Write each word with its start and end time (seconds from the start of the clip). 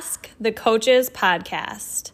Ask 0.00 0.30
the 0.40 0.50
Coaches 0.50 1.10
podcast. 1.10 2.12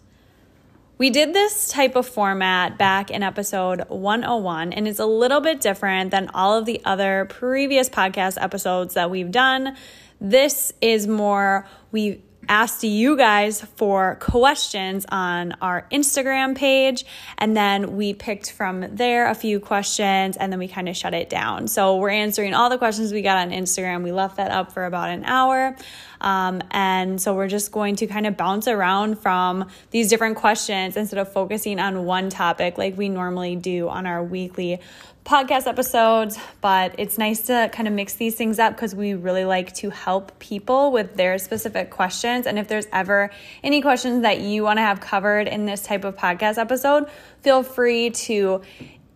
We 0.98 1.08
did 1.08 1.32
this 1.32 1.68
type 1.68 1.94
of 1.94 2.04
format 2.04 2.76
back 2.76 3.12
in 3.12 3.22
episode 3.22 3.84
101, 3.86 4.72
and 4.72 4.88
it's 4.88 4.98
a 4.98 5.06
little 5.06 5.40
bit 5.40 5.60
different 5.60 6.10
than 6.10 6.28
all 6.34 6.58
of 6.58 6.64
the 6.64 6.80
other 6.84 7.26
previous 7.30 7.88
podcast 7.88 8.42
episodes 8.42 8.94
that 8.94 9.08
we've 9.08 9.30
done. 9.30 9.76
This 10.20 10.72
is 10.80 11.06
more, 11.06 11.68
we 11.92 12.24
asked 12.48 12.84
you 12.84 13.16
guys 13.16 13.60
for 13.60 14.16
questions 14.16 15.06
on 15.08 15.52
our 15.60 15.86
Instagram 15.92 16.56
page. 16.56 17.04
And 17.38 17.56
then 17.56 17.96
we 17.96 18.14
picked 18.14 18.52
from 18.52 18.96
there 18.96 19.28
a 19.28 19.34
few 19.34 19.60
questions 19.60 20.36
and 20.36 20.52
then 20.52 20.58
we 20.58 20.68
kind 20.68 20.88
of 20.88 20.96
shut 20.96 21.14
it 21.14 21.28
down. 21.28 21.68
So 21.68 21.96
we're 21.96 22.10
answering 22.10 22.54
all 22.54 22.70
the 22.70 22.78
questions 22.78 23.12
we 23.12 23.22
got 23.22 23.38
on 23.38 23.50
Instagram. 23.50 24.02
We 24.02 24.12
left 24.12 24.36
that 24.36 24.50
up 24.50 24.72
for 24.72 24.84
about 24.84 25.10
an 25.10 25.24
hour. 25.24 25.76
Um, 26.20 26.62
and 26.70 27.20
so 27.20 27.34
we're 27.34 27.48
just 27.48 27.72
going 27.72 27.96
to 27.96 28.06
kind 28.06 28.26
of 28.26 28.36
bounce 28.36 28.68
around 28.68 29.18
from 29.18 29.68
these 29.90 30.08
different 30.08 30.36
questions 30.36 30.96
instead 30.96 31.18
of 31.18 31.32
focusing 31.32 31.78
on 31.78 32.04
one 32.04 32.30
topic 32.30 32.78
like 32.78 32.96
we 32.96 33.08
normally 33.08 33.56
do 33.56 33.88
on 33.88 34.06
our 34.06 34.22
weekly 34.22 34.80
podcast 35.26 35.66
episodes, 35.66 36.38
but 36.60 36.94
it's 36.98 37.18
nice 37.18 37.42
to 37.42 37.68
kind 37.72 37.88
of 37.88 37.94
mix 37.94 38.14
these 38.14 38.36
things 38.36 38.60
up 38.60 38.76
because 38.76 38.94
we 38.94 39.12
really 39.14 39.44
like 39.44 39.74
to 39.74 39.90
help 39.90 40.38
people 40.38 40.92
with 40.92 41.16
their 41.16 41.36
specific 41.38 41.90
questions. 41.90 42.46
And 42.46 42.60
if 42.60 42.68
there's 42.68 42.86
ever 42.92 43.32
any 43.64 43.82
questions 43.82 44.22
that 44.22 44.40
you 44.40 44.62
want 44.62 44.76
to 44.76 44.82
have 44.82 45.00
covered 45.00 45.48
in 45.48 45.66
this 45.66 45.82
type 45.82 46.04
of 46.04 46.16
podcast 46.16 46.58
episode, 46.58 47.10
feel 47.42 47.64
free 47.64 48.10
to 48.10 48.62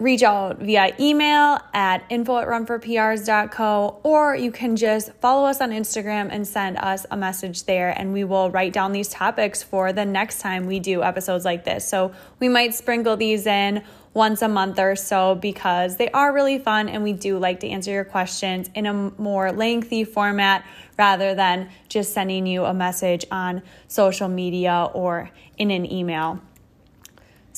reach 0.01 0.23
out 0.23 0.59
via 0.59 0.95
email 0.98 1.59
at 1.75 2.03
info 2.09 2.39
at 2.39 2.48
runforprs.co 2.48 4.01
or 4.03 4.34
you 4.34 4.51
can 4.51 4.75
just 4.75 5.12
follow 5.20 5.47
us 5.47 5.61
on 5.61 5.70
Instagram 5.70 6.29
and 6.33 6.48
send 6.48 6.79
us 6.79 7.05
a 7.11 7.17
message 7.17 7.65
there 7.65 7.91
and 7.91 8.12
we 8.12 8.25
will 8.25 8.51
write 8.51 8.73
down 8.73 8.93
these 8.93 9.11
topics 9.11 9.62
for 9.62 9.93
the 9.93 10.05
next 10.05 10.41
time 10.41 10.65
we 10.65 10.81
do 10.81 11.03
episodes 11.03 11.45
like 11.45 11.65
this. 11.65 11.87
So 11.87 12.12
we 12.38 12.49
might 12.49 12.75
sprinkle 12.75 13.19
these 13.19 13.47
in 13.47 13.84
once 14.15 14.41
a 14.41 14.49
month 14.49 14.78
or 14.78 14.97
so 14.97 15.34
because 15.34 15.99
they 15.99 16.09
are 16.12 16.32
really 16.32 16.59
fun 16.59 16.88
and 16.88 17.03
we 17.03 17.12
do 17.12 17.38
like 17.38 17.61
to 17.61 17.69
answer 17.69 17.91
your 17.91 18.05
questions 18.05 18.71
in 18.75 18.87
a 18.87 18.93
more 18.93 19.53
lengthy 19.53 20.03
format 20.05 20.65
rather 20.99 21.34
than 21.34 21.69
just 21.91 22.15
sending 22.15 22.47
you 22.47 22.65
a 22.65 22.72
message 22.72 23.25
on 23.31 23.62
social 23.87 24.28
media 24.28 24.88
or 24.94 25.31
in 25.59 25.71
an 25.71 25.91
email. 25.93 26.41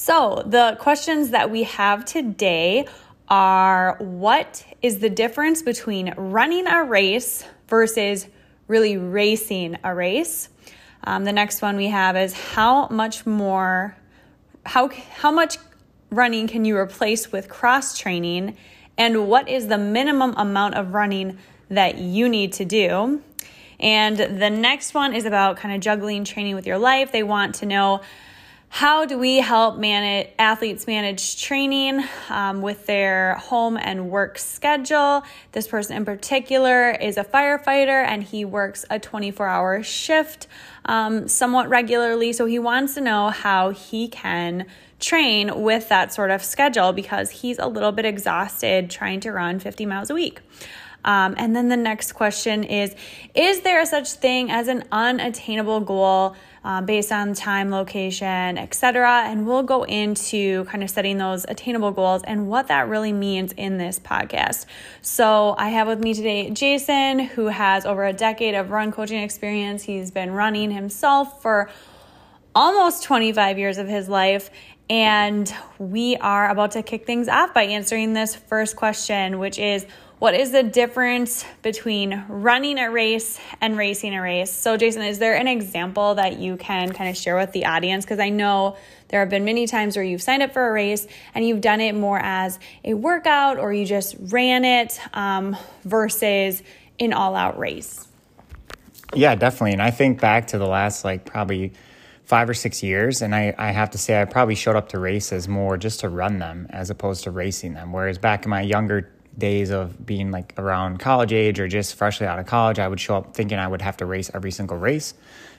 So, 0.05 0.43
the 0.45 0.77
questions 0.81 1.31
that 1.31 1.53
we 1.53 1.63
have 1.63 2.05
today 2.05 2.89
are 3.29 3.97
what 4.01 4.67
is 4.83 4.99
the 4.99 5.09
difference 5.09 5.63
between 5.63 6.13
running 6.17 6.67
a 6.67 6.83
race 6.83 7.45
versus 7.69 8.27
really 8.67 8.97
racing 8.97 9.79
a 9.85 9.95
race? 9.95 10.49
Um, 11.05 11.23
the 11.23 11.33
next 11.33 11.63
one 11.63 11.77
we 11.77 11.87
have 11.87 12.17
is 12.17 12.33
how 12.33 12.89
much 12.89 13.27
more, 13.27 13.97
how, 14.67 14.89
how 14.89 15.31
much 15.31 15.59
running 16.11 16.49
can 16.49 16.65
you 16.65 16.77
replace 16.77 17.31
with 17.31 17.49
cross 17.49 17.97
training? 17.97 18.57
And 18.99 19.29
what 19.29 19.49
is 19.49 19.69
the 19.69 19.79
minimum 19.79 20.35
amount 20.37 20.75
of 20.75 20.95
running 20.95 21.39
that 21.69 21.99
you 21.99 22.29
need 22.29 22.55
to 22.55 22.65
do? 22.65 23.23
And 23.79 24.17
the 24.17 24.51
next 24.51 24.95
one 24.95 25.15
is 25.15 25.27
about 25.27 25.59
kind 25.59 25.73
of 25.73 25.81
juggling 25.81 26.25
training 26.25 26.57
with 26.57 26.67
your 26.67 26.79
life. 26.79 27.13
They 27.13 27.23
want 27.23 27.55
to 27.57 27.67
know 27.67 28.01
how 28.75 29.05
do 29.05 29.19
we 29.19 29.37
help 29.37 29.77
manage 29.77 30.29
athletes 30.39 30.87
manage 30.87 31.43
training 31.43 32.03
um, 32.31 32.63
with 32.63 32.87
their 32.87 33.35
home 33.35 33.77
and 33.77 34.09
work 34.09 34.39
schedule? 34.39 35.23
This 35.53 35.69
person 35.69 35.95
in 35.95 36.07
particular 36.07 36.91
is 36.93 37.19
a 37.19 37.23
firefighter 37.23 38.03
and 38.03 38.23
he 38.23 38.47
works 38.47 38.87
a 38.89 38.99
24 38.99 39.47
hour 39.47 39.83
shift 39.83 40.47
um, 40.87 41.29
somewhat 41.29 41.69
regularly. 41.69 42.33
So 42.33 42.47
he 42.47 42.59
wants 42.59 42.95
to 42.95 43.03
know 43.03 43.29
how 43.29 43.71
he 43.71 44.09
can 44.09 44.65
train 44.99 45.61
with 45.61 45.91
that 45.91 46.15
sort 46.15 46.31
of 46.31 46.43
schedule 46.43 46.95
because 46.95 47.29
he's 47.29 47.59
a 47.59 47.67
little 47.67 47.93
bit 47.93 48.07
exhausted 48.07 48.89
trying 48.89 49.21
to 49.21 49.33
run 49.33 49.61
50 49.61 49.85
miles 49.85 50.09
a 50.09 50.15
week. 50.15 50.41
Um, 51.05 51.35
and 51.37 51.55
then 51.55 51.69
the 51.69 51.77
next 51.77 52.13
question 52.13 52.65
is 52.65 52.95
Is 53.35 53.61
there 53.61 53.83
a 53.83 53.87
such 53.87 54.13
thing 54.13 54.51
as 54.51 54.69
an 54.69 54.85
unattainable 54.91 55.81
goal 55.81 56.37
uh, 56.65 56.81
based 56.81 57.13
on 57.13 57.35
time, 57.35 57.71
location, 57.71 58.59
etc.? 58.59 59.25
And 59.27 59.47
we'll 59.47 59.63
go 59.63 59.85
into 59.85 60.65
kind 60.65 60.83
of 60.83 60.91
setting 60.91 61.19
those 61.19 61.45
attainable 61.49 61.91
goals 61.91 62.23
and 62.25 62.49
what 62.49 62.69
that 62.69 62.89
really 62.89 63.13
means 63.13 63.53
in 63.53 63.79
this 63.79 63.99
podcast. 63.99 64.67
So 65.01 65.55
I 65.59 65.71
have 65.71 65.89
with 65.89 66.01
me 66.01 66.15
today 66.15 66.51
Jason, 66.51 67.19
who 67.21 67.47
has 67.47 67.85
over 67.85 68.05
a 68.05 68.13
decade 68.13 68.55
of 68.55 68.71
run 68.71 68.93
coaching 68.93 69.23
experience. 69.23 69.83
He's 69.83 70.11
been 70.11 70.33
running 70.33 70.71
himself 70.71 71.43
for 71.43 71.71
almost 72.55 73.05
25 73.05 73.59
years 73.59 73.79
of 73.79 73.89
his 73.89 74.09
life 74.09 74.51
and 74.91 75.53
we 75.79 76.17
are 76.19 76.51
about 76.51 76.73
to 76.73 76.83
kick 76.83 77.07
things 77.07 77.29
off 77.29 77.55
by 77.55 77.63
answering 77.63 78.13
this 78.13 78.35
first 78.35 78.77
question, 78.77 79.39
which 79.39 79.59
is 79.59 79.87
what 80.23 80.35
is 80.35 80.53
the 80.53 80.63
difference 80.63 81.45
between 81.63 82.25
running 82.29 82.79
a 82.79 82.89
race 82.89 83.41
and 83.61 83.77
racing 83.77 84.15
a 84.15 84.23
race? 84.23 84.53
So, 84.53 84.77
Jason, 84.77 85.03
is 85.03 85.19
there 85.19 85.35
an 85.35 85.49
example 85.49 86.15
that 86.15 86.39
you 86.39 86.57
can 86.57 86.93
kind 86.93 87.11
of 87.11 87.17
share 87.17 87.37
with 87.37 87.51
the 87.51 87.67
audience? 87.67 88.05
Because 88.05 88.21
I 88.21 88.29
know 88.29 88.77
there 89.09 89.19
have 89.19 89.31
been 89.31 89.45
many 89.45 89.67
times 89.67 89.97
where 89.97 90.05
you've 90.05 90.23
signed 90.23 90.45
up 90.45 90.53
for 90.53 90.69
a 90.69 90.73
race 90.73 91.09
and 91.35 91.45
you've 91.45 91.61
done 91.61 91.81
it 91.81 91.97
more 91.97 92.21
as 92.21 92.61
a 92.85 92.95
workout 92.95 93.59
or 93.59 93.73
you 93.73 93.85
just 93.85 94.15
ran 94.31 94.65
it 94.65 95.01
um, 95.13 95.57
versus 95.83 96.63
an 97.01 97.13
all 97.13 97.35
out 97.35 97.59
race. 97.59 98.07
Yeah, 99.15 99.35
definitely. 99.35 99.73
And 99.73 99.83
I 99.83 99.91
think 99.91 100.21
back 100.21 100.47
to 100.47 100.59
the 100.59 100.69
last, 100.69 101.05
like, 101.05 101.25
probably 101.25 101.73
five 102.23 102.49
or 102.49 102.55
six 102.55 102.81
years. 102.81 103.23
And 103.23 103.35
I, 103.35 103.57
I 103.59 103.73
have 103.73 103.91
to 103.91 103.99
say, 103.99 104.23
I 104.23 104.25
probably 104.25 104.55
showed 104.55 104.77
up 104.77 104.91
to 104.91 105.01
races 105.01 105.49
more 105.49 105.77
just 105.77 105.99
to 106.01 106.09
run 106.09 106.39
them 106.39 106.69
as 106.71 106.91
opposed 106.91 107.25
to 107.25 107.33
racing 107.33 107.75
them. 107.75 107.93
Whereas 107.93 108.19
back 108.19 108.45
in 108.45 108.51
my 108.51 108.61
younger 108.61 109.12
days 109.37 109.71
of 109.71 110.05
being 110.05 110.31
like 110.31 110.55
around 110.59 110.99
college 110.99 111.33
age 111.33 111.59
or 111.59 111.69
just 111.69 111.95
freshly 111.95 112.27
out 112.27 112.39
of 112.39 112.47
college, 112.47 112.79
I 112.79 112.89
would 112.89 113.01
show 113.01 113.17
up 113.17 113.35
thinking 113.35 113.59
I 113.59 113.67
would 113.67 113.83
have 113.83 113.97
to 113.99 114.07
race 114.07 114.31
every 114.35 114.51
single 114.51 114.77
race. 114.77 115.15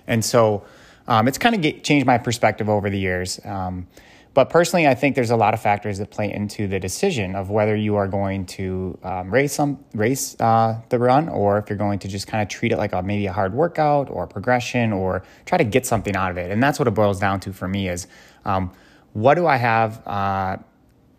And 0.08 0.24
so 0.24 0.64
um, 1.08 1.28
it's 1.28 1.38
kind 1.38 1.56
of 1.56 1.84
changed 1.84 2.06
my 2.06 2.18
perspective 2.18 2.70
over 2.70 2.90
the 2.90 3.00
years. 3.00 3.40
Um, 3.44 3.88
but 4.34 4.50
personally, 4.50 4.88
I 4.88 4.96
think 4.96 5.16
there's 5.16 5.30
a 5.30 5.36
lot 5.36 5.54
of 5.54 5.62
factors 5.62 6.00
that 6.00 6.10
play 6.10 6.34
into 6.34 6.68
the 6.68 6.80
decision 6.80 7.36
of 7.36 7.52
whether 7.52 7.76
you 7.76 7.96
are 7.98 8.08
going 8.08 8.48
to 8.48 8.98
um, 9.04 9.32
race 9.32 9.54
some 9.54 9.84
race 9.94 10.36
uh, 10.40 10.82
the 10.90 10.98
run 10.98 11.30
or 11.30 11.60
if 11.60 11.70
you're 11.70 11.78
going 11.78 12.00
to 12.00 12.08
just 12.08 12.26
kind 12.26 12.42
of 12.42 12.50
treat 12.50 12.72
it 12.72 12.78
like 12.78 12.94
a 12.94 13.04
maybe 13.04 13.28
a 13.28 13.34
hard 13.34 13.54
workout 13.54 14.10
or 14.10 14.26
progression 14.26 14.92
or 14.92 15.24
try 15.46 15.58
to 15.60 15.64
get 15.64 15.86
something 15.86 16.16
out 16.16 16.32
of 16.32 16.38
it. 16.38 16.50
And 16.50 16.64
that's 16.64 16.80
what 16.80 16.88
it 16.88 16.92
boils 16.92 17.20
down 17.20 17.42
to 17.42 17.54
for 17.54 17.68
me 17.68 17.90
is 17.90 18.08
um, 18.44 18.72
what 19.14 19.36
do 19.36 19.46
I 19.46 19.58
have 19.58 20.02
uh, 20.08 20.58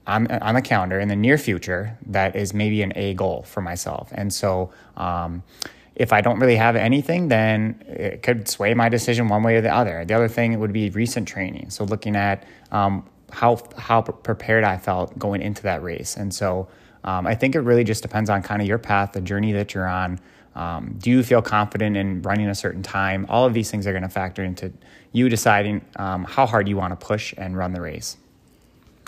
on, 0.07 0.31
on 0.31 0.55
the 0.55 0.63
calendar 0.63 1.01
in 1.01 1.09
the 1.09 1.17
near 1.17 1.39
future 1.39 1.99
that 2.07 2.37
is 2.37 2.53
maybe 2.53 2.83
an 2.83 2.93
A 2.97 3.15
goal 3.15 3.43
for 3.43 3.63
myself. 3.63 4.13
And 4.13 4.33
so 4.33 4.71
um, 4.97 5.43
if 5.95 6.13
I 6.13 6.21
don't 6.21 6.39
really 6.39 6.57
have 6.57 6.77
anything, 6.77 7.29
then 7.29 7.83
it 7.87 8.23
could 8.23 8.49
sway 8.49 8.75
my 8.75 8.89
decision 8.89 9.29
one 9.29 9.43
way 9.43 9.57
or 9.57 9.61
the 9.61 9.75
other. 9.75 10.05
The 10.05 10.15
other 10.15 10.29
thing 10.29 10.59
would 10.61 10.73
be 10.73 10.91
recent 10.91 11.29
training. 11.29 11.71
So 11.71 11.85
looking 11.85 12.17
at 12.17 12.45
um, 12.71 13.05
how 13.31 13.59
how 13.77 14.03
prepared 14.03 14.65
I 14.65 14.77
felt 14.77 15.19
going 15.19 15.43
into 15.43 15.63
that 15.63 15.83
race, 15.83 16.17
and 16.17 16.33
so 16.35 16.69
um, 17.05 17.27
I 17.27 17.35
think 17.35 17.55
it 17.55 17.61
really 17.61 17.85
just 17.85 18.03
depends 18.03 18.31
on 18.31 18.43
kind 18.43 18.63
of 18.63 18.69
your 18.69 18.79
path, 18.79 19.13
the 19.13 19.21
journey 19.21 19.53
that 19.53 19.75
you're 19.75 19.89
on, 19.89 20.21
Um, 20.55 20.97
do 20.99 21.11
you 21.11 21.23
feel 21.23 21.43
confident 21.43 21.97
in 21.97 22.23
running 22.23 22.49
a 22.49 22.55
certain 22.55 22.83
time? 22.83 23.27
All 23.29 23.45
of 23.45 23.55
these 23.55 23.71
things 23.71 23.87
are 23.87 23.93
going 23.93 24.05
to 24.05 24.09
factor 24.09 24.45
into 24.45 24.73
you 25.13 25.29
deciding 25.29 25.85
um, 25.97 26.25
how 26.25 26.47
hard 26.47 26.69
you 26.69 26.77
want 26.77 26.99
to 26.99 27.07
push 27.07 27.35
and 27.37 27.57
run 27.57 27.73
the 27.73 27.81
race. 27.81 28.17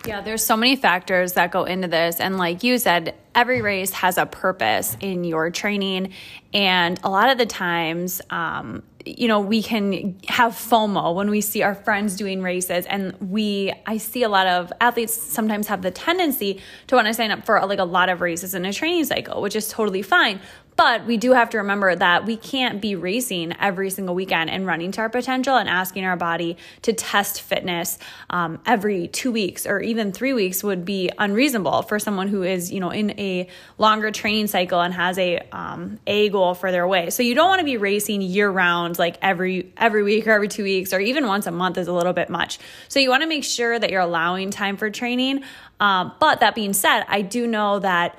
Yeah, 0.06 0.20
there's 0.20 0.44
so 0.44 0.56
many 0.56 0.76
factors 0.76 1.32
that 1.32 1.50
go 1.50 1.64
into 1.64 1.88
this. 1.88 2.20
And 2.20 2.38
like 2.38 2.62
you 2.62 2.78
said, 2.78 3.16
every 3.34 3.60
race 3.60 3.90
has 3.92 4.18
a 4.18 4.26
purpose 4.26 4.96
in 5.00 5.24
your 5.24 5.50
training. 5.50 6.12
And 6.54 7.00
a 7.02 7.10
lot 7.10 7.28
of 7.28 7.38
the 7.38 7.46
times, 7.46 8.20
um, 8.30 8.84
you 9.04 9.26
know, 9.26 9.40
we 9.40 9.62
can 9.62 10.16
have 10.28 10.52
FOMO 10.52 11.14
when 11.14 11.28
we 11.28 11.40
see 11.40 11.62
our 11.62 11.74
friends 11.74 12.16
doing 12.16 12.40
races. 12.40 12.86
And 12.86 13.14
we, 13.20 13.72
I 13.84 13.96
see 13.96 14.22
a 14.22 14.28
lot 14.28 14.46
of 14.46 14.72
athletes 14.80 15.14
sometimes 15.14 15.66
have 15.66 15.82
the 15.82 15.90
tendency 15.90 16.60
to 16.86 16.94
want 16.94 17.08
to 17.08 17.14
sign 17.14 17.32
up 17.32 17.44
for 17.44 17.64
like 17.66 17.80
a 17.80 17.84
lot 17.84 18.08
of 18.08 18.20
races 18.20 18.54
in 18.54 18.64
a 18.64 18.72
training 18.72 19.04
cycle, 19.04 19.42
which 19.42 19.56
is 19.56 19.68
totally 19.68 20.02
fine. 20.02 20.40
But 20.76 21.06
we 21.06 21.16
do 21.16 21.32
have 21.32 21.50
to 21.50 21.58
remember 21.58 21.94
that 21.96 22.26
we 22.26 22.36
can't 22.36 22.82
be 22.82 22.94
racing 22.96 23.54
every 23.58 23.88
single 23.88 24.14
weekend 24.14 24.50
and 24.50 24.66
running 24.66 24.92
to 24.92 25.00
our 25.00 25.08
potential 25.08 25.56
and 25.56 25.68
asking 25.68 26.04
our 26.04 26.16
body 26.16 26.58
to 26.82 26.92
test 26.92 27.40
fitness 27.40 27.98
um, 28.28 28.60
every 28.66 29.08
two 29.08 29.32
weeks 29.32 29.66
or 29.66 29.80
even 29.80 30.12
three 30.12 30.34
weeks 30.34 30.62
would 30.62 30.84
be 30.84 31.10
unreasonable 31.18 31.82
for 31.82 31.98
someone 31.98 32.28
who 32.28 32.42
is, 32.42 32.70
you 32.70 32.80
know, 32.80 32.90
in 32.90 33.18
a 33.18 33.48
longer 33.78 34.10
training 34.10 34.48
cycle 34.48 34.80
and 34.80 34.92
has 34.92 35.18
a 35.18 35.38
um, 35.50 35.98
a 36.06 36.28
goal 36.28 36.54
for 36.54 36.70
their 36.70 36.86
way. 36.86 37.08
So 37.08 37.22
you 37.22 37.34
don't 37.34 37.48
want 37.48 37.60
to 37.60 37.64
be 37.64 37.78
racing 37.78 38.20
year 38.20 38.50
round, 38.50 38.98
like 38.98 39.16
every 39.22 39.72
every 39.78 40.02
week 40.02 40.26
or 40.26 40.32
every 40.32 40.48
two 40.48 40.62
weeks 40.62 40.92
or 40.92 41.00
even 41.00 41.26
once 41.26 41.46
a 41.46 41.50
month 41.50 41.78
is 41.78 41.88
a 41.88 41.92
little 41.92 42.12
bit 42.12 42.28
much. 42.28 42.58
So 42.88 43.00
you 43.00 43.08
want 43.08 43.22
to 43.22 43.28
make 43.28 43.44
sure 43.44 43.78
that 43.78 43.90
you're 43.90 44.02
allowing 44.02 44.50
time 44.50 44.76
for 44.76 44.90
training. 44.90 45.42
Um, 45.80 46.12
but 46.20 46.40
that 46.40 46.54
being 46.54 46.74
said, 46.74 47.04
I 47.08 47.22
do 47.22 47.46
know 47.46 47.78
that 47.78 48.18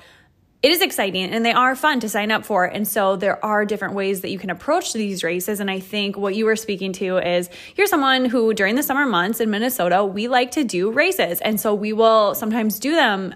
it 0.60 0.72
is 0.72 0.80
exciting 0.80 1.30
and 1.30 1.44
they 1.44 1.52
are 1.52 1.76
fun 1.76 2.00
to 2.00 2.08
sign 2.08 2.30
up 2.32 2.44
for. 2.44 2.64
And 2.64 2.86
so 2.86 3.14
there 3.14 3.42
are 3.44 3.64
different 3.64 3.94
ways 3.94 4.22
that 4.22 4.30
you 4.30 4.38
can 4.38 4.50
approach 4.50 4.92
these 4.92 5.22
races. 5.22 5.60
And 5.60 5.70
I 5.70 5.78
think 5.78 6.16
what 6.16 6.34
you 6.34 6.46
were 6.46 6.56
speaking 6.56 6.92
to 6.94 7.18
is 7.18 7.48
you're 7.76 7.86
someone 7.86 8.24
who 8.24 8.52
during 8.54 8.74
the 8.74 8.82
summer 8.82 9.06
months 9.06 9.40
in 9.40 9.50
Minnesota, 9.50 10.04
we 10.04 10.26
like 10.26 10.52
to 10.52 10.64
do 10.64 10.90
races. 10.90 11.40
And 11.40 11.60
so 11.60 11.74
we 11.74 11.92
will 11.92 12.34
sometimes 12.34 12.80
do 12.80 12.92
them 12.92 13.34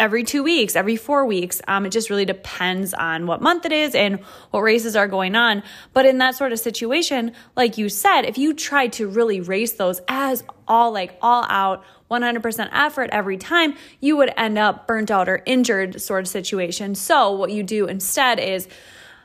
every 0.00 0.24
two 0.24 0.42
weeks, 0.42 0.74
every 0.74 0.96
four 0.96 1.24
weeks. 1.24 1.62
Um, 1.68 1.86
it 1.86 1.90
just 1.90 2.10
really 2.10 2.24
depends 2.24 2.94
on 2.94 3.28
what 3.28 3.40
month 3.40 3.64
it 3.64 3.72
is 3.72 3.94
and 3.94 4.18
what 4.50 4.60
races 4.60 4.96
are 4.96 5.06
going 5.06 5.36
on. 5.36 5.62
But 5.92 6.04
in 6.04 6.18
that 6.18 6.34
sort 6.34 6.52
of 6.52 6.58
situation, 6.58 7.32
like 7.54 7.78
you 7.78 7.88
said, 7.88 8.22
if 8.22 8.38
you 8.38 8.54
try 8.54 8.88
to 8.88 9.08
really 9.08 9.40
race 9.40 9.72
those 9.74 10.00
as 10.08 10.42
all 10.66 10.92
like 10.92 11.16
all 11.22 11.44
out 11.48 11.84
100% 12.10 12.68
effort 12.72 13.10
every 13.12 13.36
time, 13.36 13.74
you 14.00 14.16
would 14.16 14.32
end 14.36 14.58
up 14.58 14.86
burnt 14.86 15.10
out 15.10 15.28
or 15.28 15.42
injured 15.46 16.00
sort 16.00 16.20
of 16.20 16.28
situation. 16.28 16.94
So, 16.94 17.32
what 17.32 17.50
you 17.50 17.62
do 17.62 17.86
instead 17.86 18.38
is 18.38 18.68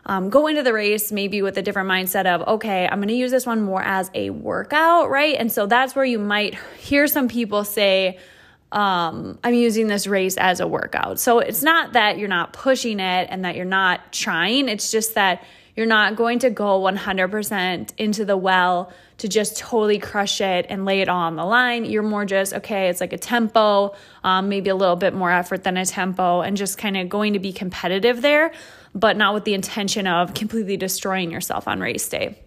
um, 0.05 0.29
go 0.29 0.47
into 0.47 0.63
the 0.63 0.73
race 0.73 1.11
maybe 1.11 1.41
with 1.41 1.57
a 1.57 1.61
different 1.61 1.89
mindset 1.89 2.25
of, 2.25 2.47
okay, 2.47 2.87
I'm 2.87 2.99
going 2.99 3.09
to 3.09 3.13
use 3.13 3.31
this 3.31 3.45
one 3.45 3.61
more 3.61 3.81
as 3.81 4.09
a 4.13 4.31
workout, 4.31 5.09
right? 5.09 5.35
And 5.37 5.51
so 5.51 5.67
that's 5.67 5.95
where 5.95 6.05
you 6.05 6.17
might 6.17 6.55
hear 6.79 7.05
some 7.05 7.27
people 7.27 7.63
say, 7.63 8.17
um, 8.71 9.37
I'm 9.43 9.53
using 9.53 9.87
this 9.87 10.07
race 10.07 10.37
as 10.37 10.59
a 10.59 10.67
workout. 10.67 11.19
So 11.19 11.39
it's 11.39 11.61
not 11.61 11.93
that 11.93 12.17
you're 12.17 12.27
not 12.27 12.53
pushing 12.53 12.99
it 12.99 13.27
and 13.29 13.45
that 13.45 13.55
you're 13.55 13.65
not 13.65 14.11
trying, 14.11 14.69
it's 14.69 14.91
just 14.91 15.15
that 15.15 15.43
you're 15.75 15.85
not 15.85 16.15
going 16.15 16.39
to 16.39 16.49
go 16.49 16.81
100% 16.81 17.93
into 17.97 18.25
the 18.25 18.35
well 18.37 18.91
to 19.19 19.27
just 19.27 19.57
totally 19.57 20.00
crush 20.00 20.42
it 20.42 20.66
and 20.69 20.86
lay 20.86 21.01
it 21.01 21.10
all 21.10 21.21
on 21.21 21.36
the 21.36 21.45
line. 21.45 21.86
You're 21.86 22.04
more 22.04 22.25
just, 22.25 22.54
okay, 22.54 22.89
it's 22.89 23.01
like 23.01 23.13
a 23.13 23.18
tempo, 23.18 23.94
um, 24.24 24.50
maybe 24.50 24.69
a 24.69 24.75
little 24.75 24.95
bit 24.95 25.13
more 25.13 25.31
effort 25.31 25.63
than 25.63 25.77
a 25.77 25.86
tempo, 25.86 26.42
and 26.42 26.57
just 26.57 26.77
kind 26.77 26.98
of 26.98 27.07
going 27.10 27.33
to 27.33 27.39
be 27.39 27.54
competitive 27.54 28.21
there, 28.21 28.51
but 28.95 29.18
not 29.18 29.33
with 29.33 29.44
the 29.44 29.54
intention 29.54 30.07
of 30.07 30.33
completely 30.33 30.77
destroying 30.77 31.31
yourself 31.31 31.68
on 31.68 31.80
race 31.80 32.07
day. 32.07 32.39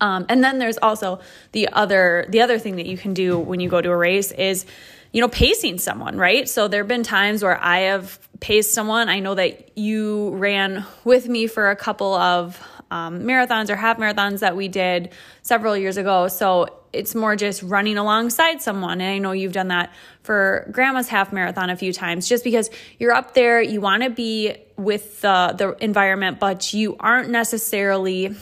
Um, 0.00 0.26
and 0.28 0.42
then 0.42 0.58
there's 0.58 0.78
also 0.78 1.20
the 1.52 1.68
other 1.68 2.26
the 2.30 2.40
other 2.40 2.58
thing 2.58 2.76
that 2.76 2.86
you 2.86 2.96
can 2.96 3.12
do 3.12 3.38
when 3.38 3.60
you 3.60 3.68
go 3.68 3.82
to 3.82 3.90
a 3.90 3.96
race 3.96 4.32
is 4.32 4.64
you 5.12 5.20
know 5.20 5.28
pacing 5.28 5.78
someone 5.78 6.16
right 6.16 6.48
so 6.48 6.68
there 6.68 6.80
have 6.80 6.88
been 6.88 7.02
times 7.02 7.42
where 7.42 7.62
i 7.62 7.80
have 7.80 8.18
paced 8.40 8.72
someone 8.72 9.10
i 9.10 9.20
know 9.20 9.34
that 9.34 9.76
you 9.76 10.30
ran 10.30 10.86
with 11.04 11.28
me 11.28 11.46
for 11.46 11.70
a 11.70 11.76
couple 11.76 12.14
of 12.14 12.58
um, 12.94 13.22
marathons 13.22 13.70
or 13.70 13.76
half 13.76 13.98
marathons 13.98 14.38
that 14.38 14.54
we 14.54 14.68
did 14.68 15.10
several 15.42 15.76
years 15.76 15.96
ago. 15.96 16.28
So 16.28 16.68
it's 16.92 17.12
more 17.12 17.34
just 17.34 17.60
running 17.64 17.98
alongside 17.98 18.62
someone. 18.62 19.00
And 19.00 19.10
I 19.10 19.18
know 19.18 19.32
you've 19.32 19.52
done 19.52 19.68
that 19.68 19.92
for 20.22 20.68
grandma's 20.70 21.08
half 21.08 21.32
marathon 21.32 21.70
a 21.70 21.76
few 21.76 21.92
times, 21.92 22.28
just 22.28 22.44
because 22.44 22.70
you're 23.00 23.12
up 23.12 23.34
there, 23.34 23.60
you 23.60 23.80
want 23.80 24.04
to 24.04 24.10
be 24.10 24.56
with 24.76 25.20
the, 25.22 25.54
the 25.58 25.84
environment, 25.84 26.38
but 26.38 26.72
you 26.72 26.96
aren't 27.00 27.30
necessarily 27.30 28.36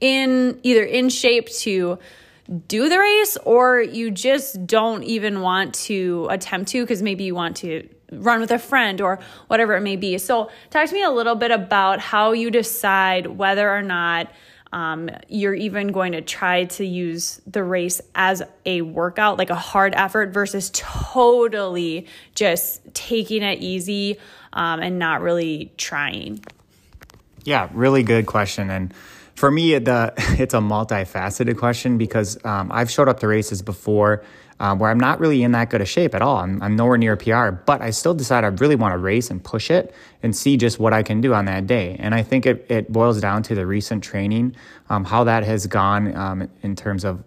in 0.00 0.60
either 0.62 0.84
in 0.84 1.08
shape 1.08 1.48
to 1.48 1.98
do 2.68 2.88
the 2.88 2.98
race 3.00 3.36
or 3.44 3.80
you 3.80 4.12
just 4.12 4.64
don't 4.64 5.02
even 5.02 5.40
want 5.40 5.74
to 5.74 6.28
attempt 6.30 6.70
to 6.70 6.84
because 6.84 7.02
maybe 7.02 7.24
you 7.24 7.34
want 7.34 7.56
to 7.56 7.88
run 8.12 8.40
with 8.40 8.50
a 8.50 8.58
friend 8.58 9.00
or 9.00 9.18
whatever 9.48 9.76
it 9.76 9.82
may 9.82 9.96
be. 9.96 10.18
So, 10.18 10.50
talk 10.70 10.88
to 10.88 10.94
me 10.94 11.02
a 11.02 11.10
little 11.10 11.34
bit 11.34 11.50
about 11.50 12.00
how 12.00 12.32
you 12.32 12.50
decide 12.50 13.26
whether 13.26 13.70
or 13.70 13.82
not 13.82 14.30
um, 14.72 15.08
you're 15.28 15.54
even 15.54 15.92
going 15.92 16.12
to 16.12 16.20
try 16.20 16.64
to 16.64 16.84
use 16.84 17.40
the 17.46 17.62
race 17.64 18.00
as 18.14 18.42
a 18.66 18.82
workout, 18.82 19.38
like 19.38 19.50
a 19.50 19.54
hard 19.54 19.94
effort, 19.96 20.32
versus 20.32 20.70
totally 20.74 22.06
just 22.34 22.82
taking 22.94 23.42
it 23.42 23.60
easy 23.60 24.18
um, 24.52 24.80
and 24.80 24.98
not 24.98 25.22
really 25.22 25.72
trying. 25.76 26.44
Yeah, 27.44 27.68
really 27.72 28.02
good 28.02 28.26
question. 28.26 28.70
And 28.70 28.92
for 29.34 29.50
me, 29.50 29.78
the 29.78 30.12
it's 30.38 30.54
a 30.54 30.58
multifaceted 30.58 31.56
question 31.56 31.96
because 31.96 32.44
um, 32.44 32.70
I've 32.72 32.90
showed 32.90 33.08
up 33.08 33.20
to 33.20 33.28
races 33.28 33.62
before 33.62 34.22
um, 34.60 34.78
where 34.78 34.90
I'm 34.90 34.98
not 34.98 35.20
really 35.20 35.42
in 35.42 35.52
that 35.52 35.70
good 35.70 35.80
a 35.80 35.86
shape 35.86 36.14
at 36.14 36.22
all. 36.22 36.38
I'm, 36.38 36.62
I'm 36.62 36.76
nowhere 36.76 36.98
near 36.98 37.16
PR, 37.16 37.50
but 37.50 37.80
I 37.80 37.90
still 37.90 38.14
decide 38.14 38.44
I 38.44 38.48
really 38.48 38.76
want 38.76 38.92
to 38.92 38.98
race 38.98 39.30
and 39.30 39.42
push 39.42 39.70
it 39.70 39.94
and 40.22 40.34
see 40.34 40.56
just 40.56 40.78
what 40.78 40.92
I 40.92 41.02
can 41.02 41.20
do 41.20 41.34
on 41.34 41.44
that 41.44 41.66
day. 41.66 41.96
And 41.98 42.14
I 42.14 42.22
think 42.22 42.46
it, 42.46 42.66
it 42.68 42.92
boils 42.92 43.20
down 43.20 43.42
to 43.44 43.54
the 43.54 43.66
recent 43.66 44.02
training, 44.02 44.56
um, 44.90 45.04
how 45.04 45.24
that 45.24 45.44
has 45.44 45.66
gone 45.66 46.16
um, 46.16 46.50
in 46.62 46.74
terms 46.74 47.04
of 47.04 47.22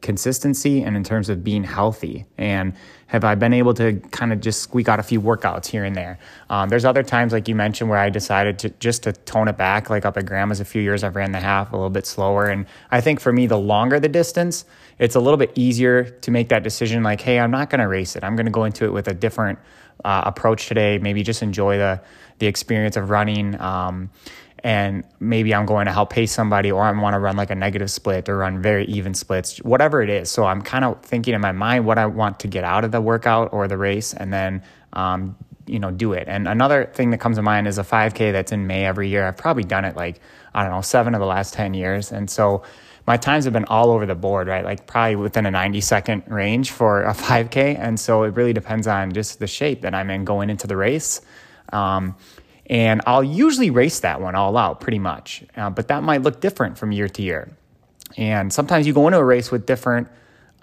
consistency 0.00 0.82
and 0.82 0.96
in 0.96 1.04
terms 1.04 1.28
of 1.28 1.44
being 1.44 1.64
healthy. 1.64 2.26
And 2.36 2.74
have 3.12 3.24
I 3.24 3.34
been 3.34 3.52
able 3.52 3.74
to 3.74 4.00
kind 4.10 4.32
of 4.32 4.40
just 4.40 4.62
squeak 4.62 4.88
out 4.88 4.98
a 4.98 5.02
few 5.02 5.20
workouts 5.20 5.66
here 5.66 5.84
and 5.84 5.94
there? 5.94 6.18
Um, 6.48 6.70
there's 6.70 6.86
other 6.86 7.02
times, 7.02 7.34
like 7.34 7.46
you 7.46 7.54
mentioned, 7.54 7.90
where 7.90 7.98
I 7.98 8.08
decided 8.08 8.58
to 8.60 8.70
just 8.70 9.02
to 9.02 9.12
tone 9.12 9.48
it 9.48 9.58
back. 9.58 9.90
Like 9.90 10.06
up 10.06 10.16
at 10.16 10.24
Grandma's 10.24 10.60
a 10.60 10.64
few 10.64 10.80
years, 10.80 11.04
I've 11.04 11.14
ran 11.14 11.32
the 11.32 11.38
half 11.38 11.74
a 11.74 11.76
little 11.76 11.90
bit 11.90 12.06
slower. 12.06 12.46
And 12.46 12.64
I 12.90 13.02
think 13.02 13.20
for 13.20 13.30
me, 13.30 13.46
the 13.46 13.58
longer 13.58 14.00
the 14.00 14.08
distance, 14.08 14.64
it's 14.98 15.14
a 15.14 15.20
little 15.20 15.36
bit 15.36 15.52
easier 15.56 16.04
to 16.04 16.30
make 16.30 16.48
that 16.48 16.62
decision. 16.62 17.02
Like, 17.02 17.20
hey, 17.20 17.38
I'm 17.38 17.50
not 17.50 17.68
going 17.68 17.80
to 17.80 17.86
race 17.88 18.16
it. 18.16 18.24
I'm 18.24 18.34
going 18.34 18.46
to 18.46 18.52
go 18.52 18.64
into 18.64 18.86
it 18.86 18.94
with 18.94 19.08
a 19.08 19.14
different 19.14 19.58
uh, 20.06 20.22
approach 20.24 20.66
today. 20.66 20.96
Maybe 20.96 21.22
just 21.22 21.42
enjoy 21.42 21.76
the 21.76 22.00
the 22.38 22.46
experience 22.46 22.96
of 22.96 23.10
running. 23.10 23.60
Um, 23.60 24.08
and 24.64 25.02
maybe 25.18 25.54
I'm 25.54 25.66
going 25.66 25.86
to 25.86 25.92
help 25.92 26.10
pace 26.10 26.32
somebody 26.32 26.70
or 26.70 26.84
I 26.84 26.92
want 26.92 27.14
to 27.14 27.18
run 27.18 27.36
like 27.36 27.50
a 27.50 27.54
negative 27.54 27.90
split 27.90 28.28
or 28.28 28.38
run 28.38 28.62
very 28.62 28.84
even 28.84 29.12
splits, 29.12 29.58
whatever 29.58 30.02
it 30.02 30.10
is. 30.10 30.30
So 30.30 30.44
I'm 30.44 30.62
kind 30.62 30.84
of 30.84 31.02
thinking 31.02 31.34
in 31.34 31.40
my 31.40 31.52
mind 31.52 31.84
what 31.84 31.98
I 31.98 32.06
want 32.06 32.40
to 32.40 32.48
get 32.48 32.62
out 32.62 32.84
of 32.84 32.92
the 32.92 33.00
workout 33.00 33.52
or 33.52 33.66
the 33.66 33.76
race 33.76 34.14
and 34.14 34.32
then, 34.32 34.62
um, 34.92 35.36
you 35.66 35.80
know, 35.80 35.90
do 35.90 36.12
it. 36.12 36.28
And 36.28 36.46
another 36.46 36.90
thing 36.94 37.10
that 37.10 37.18
comes 37.18 37.36
to 37.38 37.42
mind 37.42 37.66
is 37.66 37.78
a 37.78 37.82
5K 37.82 38.32
that's 38.32 38.52
in 38.52 38.66
May 38.66 38.84
every 38.84 39.08
year. 39.08 39.26
I've 39.26 39.36
probably 39.36 39.64
done 39.64 39.84
it 39.84 39.96
like, 39.96 40.20
I 40.54 40.62
don't 40.62 40.72
know, 40.72 40.80
seven 40.80 41.14
of 41.14 41.20
the 41.20 41.26
last 41.26 41.54
10 41.54 41.74
years. 41.74 42.12
And 42.12 42.30
so 42.30 42.62
my 43.06 43.16
times 43.16 43.44
have 43.44 43.52
been 43.52 43.64
all 43.64 43.90
over 43.90 44.06
the 44.06 44.14
board, 44.14 44.46
right? 44.46 44.64
Like 44.64 44.86
probably 44.86 45.16
within 45.16 45.44
a 45.44 45.50
90 45.50 45.80
second 45.80 46.22
range 46.28 46.70
for 46.70 47.02
a 47.02 47.12
5K. 47.12 47.78
And 47.78 47.98
so 47.98 48.22
it 48.22 48.36
really 48.36 48.52
depends 48.52 48.86
on 48.86 49.12
just 49.12 49.40
the 49.40 49.48
shape 49.48 49.82
that 49.82 49.92
I'm 49.92 50.08
in 50.10 50.24
going 50.24 50.50
into 50.50 50.68
the 50.68 50.76
race. 50.76 51.20
Um, 51.72 52.16
and 52.66 53.00
I'll 53.06 53.24
usually 53.24 53.70
race 53.70 54.00
that 54.00 54.20
one 54.20 54.34
all 54.34 54.56
out 54.56 54.80
pretty 54.80 54.98
much, 54.98 55.44
uh, 55.56 55.70
but 55.70 55.88
that 55.88 56.02
might 56.02 56.22
look 56.22 56.40
different 56.40 56.78
from 56.78 56.92
year 56.92 57.08
to 57.08 57.22
year. 57.22 57.50
And 58.16 58.52
sometimes 58.52 58.86
you 58.86 58.92
go 58.92 59.06
into 59.06 59.18
a 59.18 59.24
race 59.24 59.50
with 59.50 59.66
different 59.66 60.08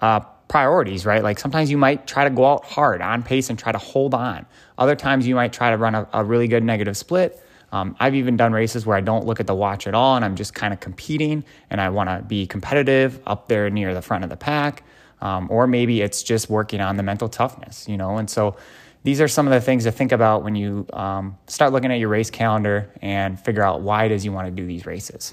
uh, 0.00 0.20
priorities, 0.48 1.06
right? 1.06 1.22
Like 1.22 1.38
sometimes 1.38 1.70
you 1.70 1.78
might 1.78 2.06
try 2.06 2.24
to 2.24 2.30
go 2.30 2.44
out 2.44 2.64
hard 2.64 3.00
on 3.00 3.22
pace 3.22 3.50
and 3.50 3.58
try 3.58 3.72
to 3.72 3.78
hold 3.78 4.14
on. 4.14 4.46
Other 4.78 4.96
times 4.96 5.26
you 5.26 5.34
might 5.34 5.52
try 5.52 5.70
to 5.70 5.76
run 5.76 5.94
a, 5.94 6.08
a 6.12 6.24
really 6.24 6.48
good 6.48 6.64
negative 6.64 6.96
split. 6.96 7.42
Um, 7.72 7.94
I've 8.00 8.16
even 8.16 8.36
done 8.36 8.52
races 8.52 8.84
where 8.84 8.96
I 8.96 9.00
don't 9.00 9.26
look 9.26 9.38
at 9.38 9.46
the 9.46 9.54
watch 9.54 9.86
at 9.86 9.94
all 9.94 10.16
and 10.16 10.24
I'm 10.24 10.34
just 10.34 10.54
kind 10.54 10.72
of 10.72 10.80
competing 10.80 11.44
and 11.70 11.80
I 11.80 11.88
want 11.90 12.10
to 12.10 12.24
be 12.26 12.46
competitive 12.46 13.20
up 13.26 13.46
there 13.46 13.70
near 13.70 13.94
the 13.94 14.02
front 14.02 14.24
of 14.24 14.30
the 14.30 14.36
pack. 14.36 14.82
Um, 15.20 15.48
or 15.50 15.66
maybe 15.66 16.00
it's 16.00 16.22
just 16.22 16.48
working 16.48 16.80
on 16.80 16.96
the 16.96 17.02
mental 17.02 17.28
toughness, 17.28 17.86
you 17.86 17.96
know? 17.96 18.16
And 18.16 18.28
so 18.28 18.56
these 19.02 19.20
are 19.20 19.28
some 19.28 19.46
of 19.46 19.52
the 19.52 19.60
things 19.60 19.84
to 19.84 19.92
think 19.92 20.12
about 20.12 20.44
when 20.44 20.54
you 20.54 20.86
um, 20.92 21.38
start 21.46 21.72
looking 21.72 21.90
at 21.90 21.98
your 21.98 22.08
race 22.08 22.30
calendar 22.30 22.90
and 23.00 23.40
figure 23.40 23.62
out 23.62 23.80
why 23.80 24.04
it 24.04 24.12
is 24.12 24.24
you 24.24 24.32
want 24.32 24.46
to 24.46 24.50
do 24.50 24.66
these 24.66 24.86
races. 24.86 25.32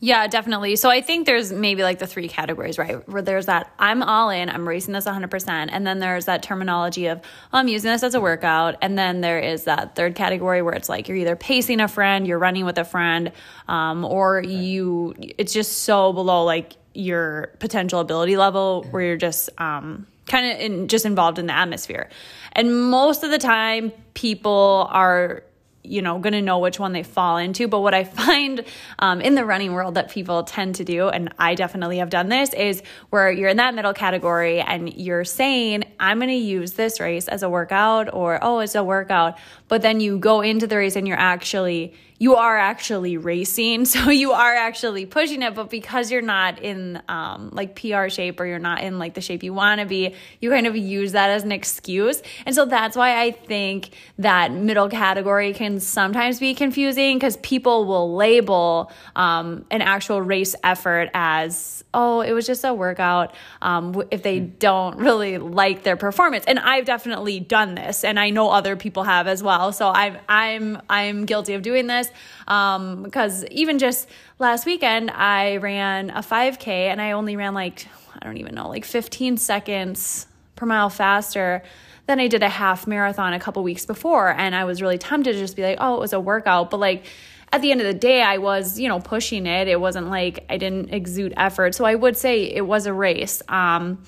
Yeah, 0.00 0.28
definitely. 0.28 0.76
So 0.76 0.90
I 0.90 1.00
think 1.00 1.26
there's 1.26 1.52
maybe 1.52 1.82
like 1.82 1.98
the 1.98 2.06
three 2.06 2.28
categories, 2.28 2.78
right? 2.78 3.06
Where 3.08 3.20
there's 3.20 3.46
that 3.46 3.72
I'm 3.80 4.00
all 4.04 4.30
in, 4.30 4.48
I'm 4.48 4.68
racing 4.68 4.94
this 4.94 5.06
100%. 5.06 5.68
And 5.72 5.84
then 5.84 5.98
there's 5.98 6.26
that 6.26 6.40
terminology 6.42 7.06
of 7.06 7.18
oh, 7.18 7.58
I'm 7.58 7.66
using 7.66 7.90
this 7.90 8.04
as 8.04 8.14
a 8.14 8.20
workout. 8.20 8.76
And 8.80 8.96
then 8.96 9.22
there 9.22 9.40
is 9.40 9.64
that 9.64 9.96
third 9.96 10.14
category 10.14 10.62
where 10.62 10.74
it's 10.74 10.88
like 10.88 11.08
you're 11.08 11.16
either 11.16 11.34
pacing 11.34 11.80
a 11.80 11.88
friend, 11.88 12.28
you're 12.28 12.38
running 12.38 12.64
with 12.64 12.78
a 12.78 12.84
friend, 12.84 13.32
um, 13.66 14.04
or 14.04 14.40
you, 14.40 15.16
it's 15.18 15.52
just 15.52 15.78
so 15.78 16.12
below 16.12 16.44
like 16.44 16.74
your 16.94 17.52
potential 17.58 17.98
ability 17.98 18.36
level 18.36 18.86
where 18.90 19.02
you're 19.02 19.16
just 19.16 19.50
um, 19.58 20.06
kind 20.28 20.52
of 20.52 20.60
in, 20.60 20.88
just 20.88 21.04
involved 21.04 21.38
in 21.38 21.46
the 21.46 21.56
atmosphere. 21.56 22.08
And 22.52 22.90
most 22.90 23.24
of 23.24 23.30
the 23.30 23.38
time, 23.38 23.92
people 24.14 24.88
are 24.90 25.42
you 25.84 26.02
know 26.02 26.18
going 26.18 26.32
to 26.32 26.42
know 26.42 26.58
which 26.58 26.78
one 26.78 26.92
they 26.92 27.02
fall 27.02 27.38
into 27.38 27.66
but 27.66 27.80
what 27.80 27.94
i 27.94 28.04
find 28.04 28.64
um, 28.98 29.20
in 29.20 29.34
the 29.34 29.44
running 29.44 29.72
world 29.72 29.94
that 29.94 30.10
people 30.10 30.42
tend 30.42 30.74
to 30.74 30.84
do 30.84 31.08
and 31.08 31.32
i 31.38 31.54
definitely 31.54 31.98
have 31.98 32.10
done 32.10 32.28
this 32.28 32.52
is 32.52 32.82
where 33.10 33.30
you're 33.30 33.48
in 33.48 33.56
that 33.56 33.74
middle 33.74 33.94
category 33.94 34.60
and 34.60 34.92
you're 34.94 35.24
saying 35.24 35.84
i'm 35.98 36.18
going 36.18 36.28
to 36.28 36.34
use 36.34 36.72
this 36.72 37.00
race 37.00 37.28
as 37.28 37.42
a 37.42 37.48
workout 37.48 38.12
or 38.12 38.38
oh 38.42 38.58
it's 38.58 38.74
a 38.74 38.84
workout 38.84 39.38
but 39.68 39.80
then 39.80 40.00
you 40.00 40.18
go 40.18 40.40
into 40.40 40.66
the 40.66 40.76
race 40.76 40.96
and 40.96 41.08
you're 41.08 41.18
actually 41.18 41.94
you 42.18 42.34
are 42.34 42.58
actually 42.58 43.16
racing. 43.16 43.86
So 43.98 44.10
you 44.10 44.32
are 44.32 44.54
actually 44.54 45.06
pushing 45.06 45.42
it, 45.42 45.54
but 45.54 45.70
because 45.70 46.10
you're 46.10 46.20
not 46.22 46.60
in 46.60 47.02
um, 47.08 47.50
like 47.52 47.74
PR 47.74 48.08
shape 48.08 48.38
or 48.38 48.46
you're 48.46 48.58
not 48.58 48.82
in 48.82 48.98
like 48.98 49.14
the 49.14 49.20
shape 49.20 49.42
you 49.42 49.54
want 49.54 49.80
to 49.80 49.86
be, 49.86 50.14
you 50.40 50.50
kind 50.50 50.66
of 50.66 50.76
use 50.76 51.12
that 51.12 51.30
as 51.30 51.42
an 51.42 51.52
excuse. 51.52 52.22
And 52.44 52.54
so 52.54 52.64
that's 52.66 52.96
why 52.96 53.20
I 53.20 53.30
think 53.30 53.90
that 54.18 54.52
middle 54.52 54.88
category 54.88 55.52
can 55.52 55.80
sometimes 55.80 56.38
be 56.38 56.54
confusing 56.54 57.16
because 57.16 57.36
people 57.38 57.86
will 57.86 58.14
label 58.14 58.92
um, 59.16 59.64
an 59.70 59.80
actual 59.80 60.20
race 60.20 60.54
effort 60.62 61.10
as, 61.14 61.82
oh, 61.94 62.20
it 62.20 62.32
was 62.32 62.46
just 62.46 62.64
a 62.64 62.74
workout 62.74 63.34
um, 63.62 64.02
if 64.10 64.22
they 64.22 64.38
don't 64.40 64.98
really 64.98 65.38
like 65.38 65.82
their 65.82 65.96
performance. 65.96 66.44
And 66.46 66.58
I've 66.58 66.84
definitely 66.84 67.40
done 67.40 67.74
this 67.74 68.04
and 68.04 68.20
I 68.20 68.30
know 68.30 68.50
other 68.50 68.76
people 68.76 69.04
have 69.04 69.26
as 69.26 69.42
well. 69.42 69.72
So 69.72 69.88
I'm, 69.88 70.18
I'm, 70.28 70.82
I'm 70.88 71.24
guilty 71.24 71.54
of 71.54 71.62
doing 71.62 71.86
this 71.86 72.07
um, 72.46 73.02
because 73.02 73.44
even 73.46 73.78
just 73.78 74.08
last 74.38 74.66
weekend, 74.66 75.10
I 75.10 75.56
ran 75.56 76.10
a 76.10 76.20
5K 76.20 76.68
and 76.68 77.00
I 77.00 77.12
only 77.12 77.36
ran 77.36 77.54
like, 77.54 77.86
I 78.18 78.24
don't 78.24 78.38
even 78.38 78.54
know, 78.54 78.68
like 78.68 78.84
15 78.84 79.36
seconds 79.36 80.26
per 80.56 80.66
mile 80.66 80.90
faster 80.90 81.62
than 82.06 82.20
I 82.20 82.26
did 82.26 82.42
a 82.42 82.48
half 82.48 82.86
marathon 82.86 83.32
a 83.34 83.40
couple 83.40 83.62
weeks 83.62 83.86
before. 83.86 84.30
And 84.30 84.54
I 84.54 84.64
was 84.64 84.80
really 84.80 84.98
tempted 84.98 85.32
to 85.32 85.38
just 85.38 85.56
be 85.56 85.62
like, 85.62 85.78
oh, 85.80 85.96
it 85.96 86.00
was 86.00 86.12
a 86.12 86.20
workout. 86.20 86.70
But 86.70 86.80
like, 86.80 87.04
at 87.52 87.62
the 87.62 87.70
end 87.70 87.80
of 87.80 87.86
the 87.86 87.94
day, 87.94 88.22
I 88.22 88.38
was, 88.38 88.78
you 88.78 88.88
know, 88.88 89.00
pushing 89.00 89.46
it. 89.46 89.68
It 89.68 89.80
wasn't 89.80 90.08
like 90.10 90.44
I 90.50 90.56
didn't 90.58 90.92
exude 90.92 91.32
effort. 91.36 91.74
So 91.74 91.84
I 91.84 91.94
would 91.94 92.16
say 92.16 92.44
it 92.44 92.66
was 92.66 92.86
a 92.86 92.92
race, 92.92 93.42
um, 93.48 94.02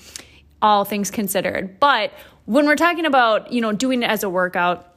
all 0.61 0.85
things 0.85 1.09
considered. 1.09 1.79
But 1.79 2.11
when 2.45 2.65
we're 2.65 2.75
talking 2.75 3.05
about, 3.05 3.51
you 3.51 3.61
know, 3.61 3.71
doing 3.71 4.03
it 4.03 4.09
as 4.09 4.23
a 4.23 4.29
workout, 4.29 4.90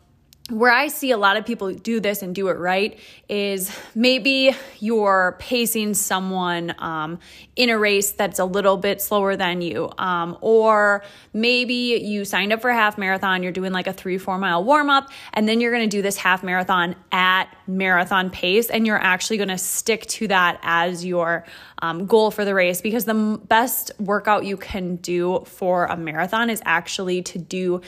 where 0.50 0.70
I 0.70 0.88
see 0.88 1.10
a 1.10 1.16
lot 1.16 1.38
of 1.38 1.46
people 1.46 1.72
do 1.72 2.00
this 2.00 2.20
and 2.20 2.34
do 2.34 2.48
it 2.48 2.58
right 2.58 2.98
is 3.30 3.74
maybe 3.94 4.54
you're 4.78 5.36
pacing 5.38 5.94
someone 5.94 6.74
um, 6.80 7.18
in 7.56 7.70
a 7.70 7.78
race 7.78 8.10
that's 8.10 8.38
a 8.38 8.44
little 8.44 8.76
bit 8.76 9.00
slower 9.00 9.36
than 9.36 9.62
you. 9.62 9.90
Um, 9.96 10.36
or 10.42 11.02
maybe 11.32 11.98
you 12.04 12.26
signed 12.26 12.52
up 12.52 12.60
for 12.60 12.68
a 12.68 12.74
half 12.74 12.98
marathon, 12.98 13.42
you're 13.42 13.52
doing 13.52 13.72
like 13.72 13.86
a 13.86 13.92
three, 13.94 14.18
four 14.18 14.36
mile 14.36 14.62
warm 14.62 14.90
up, 14.90 15.08
and 15.32 15.48
then 15.48 15.62
you're 15.62 15.72
gonna 15.72 15.86
do 15.86 16.02
this 16.02 16.18
half 16.18 16.42
marathon 16.42 16.94
at 17.10 17.44
marathon 17.66 18.28
pace, 18.28 18.68
and 18.68 18.86
you're 18.86 19.00
actually 19.00 19.38
gonna 19.38 19.56
stick 19.56 20.04
to 20.08 20.28
that 20.28 20.60
as 20.62 21.06
your 21.06 21.46
um, 21.80 22.04
goal 22.04 22.30
for 22.30 22.44
the 22.44 22.54
race 22.54 22.82
because 22.82 23.06
the 23.06 23.40
best 23.48 23.92
workout 23.98 24.44
you 24.44 24.58
can 24.58 24.96
do 24.96 25.42
for 25.46 25.86
a 25.86 25.96
marathon 25.96 26.50
is 26.50 26.60
actually 26.66 27.22
to 27.22 27.38
do 27.38 27.80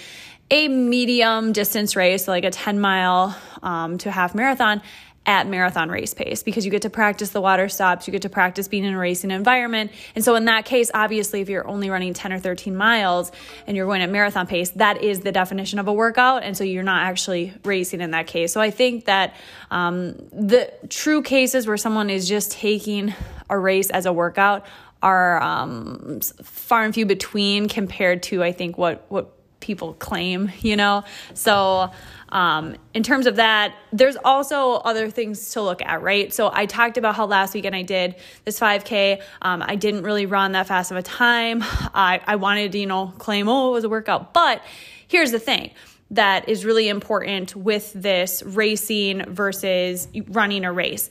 a 0.50 0.68
medium 0.68 1.52
distance 1.52 1.96
race, 1.96 2.28
like 2.28 2.44
a 2.44 2.50
10 2.50 2.80
mile 2.80 3.36
um, 3.62 3.98
to 3.98 4.10
half 4.10 4.34
marathon 4.34 4.80
at 5.26 5.48
marathon 5.48 5.88
race 5.88 6.14
pace 6.14 6.44
because 6.44 6.64
you 6.64 6.70
get 6.70 6.82
to 6.82 6.90
practice 6.90 7.30
the 7.30 7.40
water 7.40 7.68
stops, 7.68 8.06
you 8.06 8.12
get 8.12 8.22
to 8.22 8.28
practice 8.28 8.68
being 8.68 8.84
in 8.84 8.94
a 8.94 8.98
racing 8.98 9.32
environment. 9.32 9.90
And 10.14 10.24
so, 10.24 10.36
in 10.36 10.44
that 10.44 10.64
case, 10.64 10.90
obviously, 10.94 11.40
if 11.40 11.48
you're 11.48 11.66
only 11.66 11.90
running 11.90 12.14
10 12.14 12.32
or 12.32 12.38
13 12.38 12.76
miles 12.76 13.32
and 13.66 13.76
you're 13.76 13.86
going 13.86 14.02
at 14.02 14.10
marathon 14.10 14.46
pace, 14.46 14.70
that 14.70 15.02
is 15.02 15.20
the 15.20 15.32
definition 15.32 15.80
of 15.80 15.88
a 15.88 15.92
workout. 15.92 16.44
And 16.44 16.56
so, 16.56 16.62
you're 16.62 16.84
not 16.84 17.02
actually 17.02 17.52
racing 17.64 18.00
in 18.00 18.12
that 18.12 18.28
case. 18.28 18.52
So, 18.52 18.60
I 18.60 18.70
think 18.70 19.06
that 19.06 19.34
um, 19.70 20.12
the 20.32 20.72
true 20.88 21.22
cases 21.22 21.66
where 21.66 21.76
someone 21.76 22.08
is 22.08 22.28
just 22.28 22.52
taking 22.52 23.12
a 23.50 23.58
race 23.58 23.90
as 23.90 24.06
a 24.06 24.12
workout 24.12 24.64
are 25.02 25.42
um, 25.42 26.20
far 26.42 26.84
and 26.84 26.94
few 26.94 27.04
between 27.04 27.68
compared 27.68 28.22
to, 28.24 28.42
I 28.42 28.52
think, 28.52 28.78
what, 28.78 29.04
what 29.08 29.35
people 29.66 29.94
claim, 29.94 30.50
you 30.60 30.76
know? 30.76 31.04
So, 31.34 31.90
um, 32.30 32.76
in 32.94 33.02
terms 33.02 33.26
of 33.26 33.36
that, 33.36 33.74
there's 33.92 34.16
also 34.24 34.72
other 34.72 35.10
things 35.10 35.50
to 35.50 35.62
look 35.62 35.82
at, 35.82 36.02
right? 36.02 36.32
So, 36.32 36.50
I 36.52 36.66
talked 36.66 36.96
about 36.96 37.16
how 37.16 37.26
last 37.26 37.52
weekend 37.52 37.74
I 37.74 37.82
did 37.82 38.14
this 38.44 38.58
5K. 38.58 39.20
Um, 39.42 39.62
I 39.66 39.76
didn't 39.76 40.04
really 40.04 40.26
run 40.26 40.52
that 40.52 40.66
fast 40.68 40.90
of 40.90 40.96
a 40.96 41.02
time. 41.02 41.62
I, 41.62 42.20
I 42.26 42.36
wanted 42.36 42.72
to, 42.72 42.78
you 42.78 42.86
know, 42.86 43.12
claim, 43.18 43.48
oh, 43.48 43.70
it 43.70 43.72
was 43.72 43.84
a 43.84 43.88
workout. 43.88 44.32
But 44.32 44.62
here's 45.08 45.32
the 45.32 45.40
thing 45.40 45.72
that 46.12 46.48
is 46.48 46.64
really 46.64 46.88
important 46.88 47.56
with 47.56 47.92
this 47.92 48.42
racing 48.44 49.24
versus 49.34 50.06
running 50.28 50.64
a 50.64 50.72
race 50.72 51.10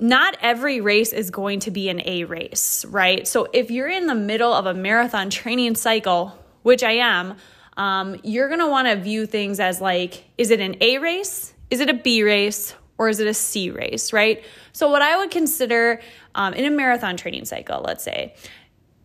not 0.00 0.34
every 0.40 0.80
race 0.80 1.12
is 1.12 1.30
going 1.30 1.60
to 1.60 1.70
be 1.70 1.90
an 1.90 2.00
A 2.04 2.24
race, 2.24 2.84
right? 2.86 3.28
So 3.28 3.48
if 3.52 3.70
you're 3.70 3.88
in 3.88 4.06
the 4.06 4.14
middle 4.14 4.52
of 4.52 4.66
a 4.66 4.72
marathon 4.72 5.28
training 5.28 5.74
cycle, 5.74 6.36
which 6.62 6.82
I 6.82 6.92
am, 6.92 7.36
um, 7.80 8.20
you're 8.22 8.48
going 8.48 8.60
to 8.60 8.68
want 8.68 8.88
to 8.88 8.96
view 8.96 9.24
things 9.24 9.58
as 9.58 9.80
like, 9.80 10.24
is 10.36 10.50
it 10.50 10.60
an 10.60 10.76
A 10.82 10.98
race? 10.98 11.54
Is 11.70 11.80
it 11.80 11.88
a 11.88 11.94
B 11.94 12.22
race? 12.22 12.74
Or 12.98 13.08
is 13.08 13.20
it 13.20 13.26
a 13.26 13.32
C 13.32 13.70
race, 13.70 14.12
right? 14.12 14.44
So, 14.74 14.90
what 14.90 15.00
I 15.00 15.16
would 15.16 15.30
consider 15.30 16.02
um, 16.34 16.52
in 16.52 16.66
a 16.66 16.70
marathon 16.70 17.16
training 17.16 17.46
cycle, 17.46 17.80
let's 17.80 18.04
say, 18.04 18.34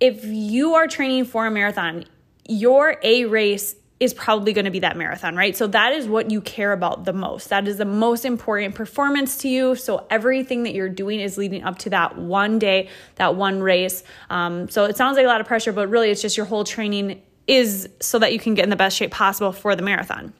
if 0.01 0.25
you 0.25 0.73
are 0.73 0.87
training 0.87 1.23
for 1.23 1.47
a 1.47 1.51
marathon, 1.51 2.03
your 2.45 2.97
A 3.01 3.23
race 3.23 3.77
is 4.01 4.13
probably 4.13 4.51
going 4.51 4.65
to 4.65 4.71
be 4.71 4.79
that 4.79 4.97
marathon, 4.97 5.37
right? 5.37 5.55
So 5.55 5.67
that 5.67 5.93
is 5.93 6.09
what 6.09 6.29
you 6.29 6.41
care 6.41 6.73
about 6.73 7.05
the 7.05 7.13
most. 7.13 7.47
That 7.47 7.69
is 7.69 7.77
the 7.77 7.85
most 7.85 8.25
important 8.25 8.75
performance 8.75 9.37
to 9.37 9.47
you. 9.47 9.75
So 9.75 10.05
everything 10.09 10.63
that 10.63 10.73
you're 10.73 10.89
doing 10.89 11.21
is 11.21 11.37
leading 11.37 11.63
up 11.63 11.79
to 11.79 11.89
that 11.91 12.17
one 12.17 12.59
day, 12.59 12.89
that 13.15 13.35
one 13.35 13.61
race. 13.61 14.03
Um, 14.29 14.69
so 14.69 14.83
it 14.83 14.97
sounds 14.97 15.15
like 15.15 15.23
a 15.23 15.29
lot 15.29 15.39
of 15.39 15.47
pressure, 15.47 15.71
but 15.71 15.87
really 15.87 16.09
it's 16.09 16.21
just 16.21 16.35
your 16.35 16.45
whole 16.45 16.65
training 16.65 17.21
is 17.47 17.89
so 17.99 18.19
that 18.19 18.33
you 18.33 18.39
can 18.39 18.53
get 18.53 18.63
in 18.63 18.69
the 18.69 18.75
best 18.75 18.97
shape 18.97 19.11
possible 19.11 19.51
for 19.51 19.75
the 19.75 19.83
marathon. 19.83 20.33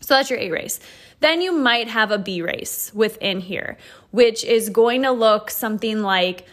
So 0.00 0.14
that's 0.14 0.30
your 0.30 0.38
A 0.38 0.50
race. 0.50 0.78
Then 1.20 1.40
you 1.40 1.52
might 1.52 1.88
have 1.88 2.10
a 2.10 2.18
B 2.18 2.42
race 2.42 2.92
within 2.94 3.40
here, 3.40 3.78
which 4.10 4.44
is 4.44 4.68
going 4.68 5.02
to 5.02 5.10
look 5.10 5.50
something 5.50 6.02
like 6.02 6.46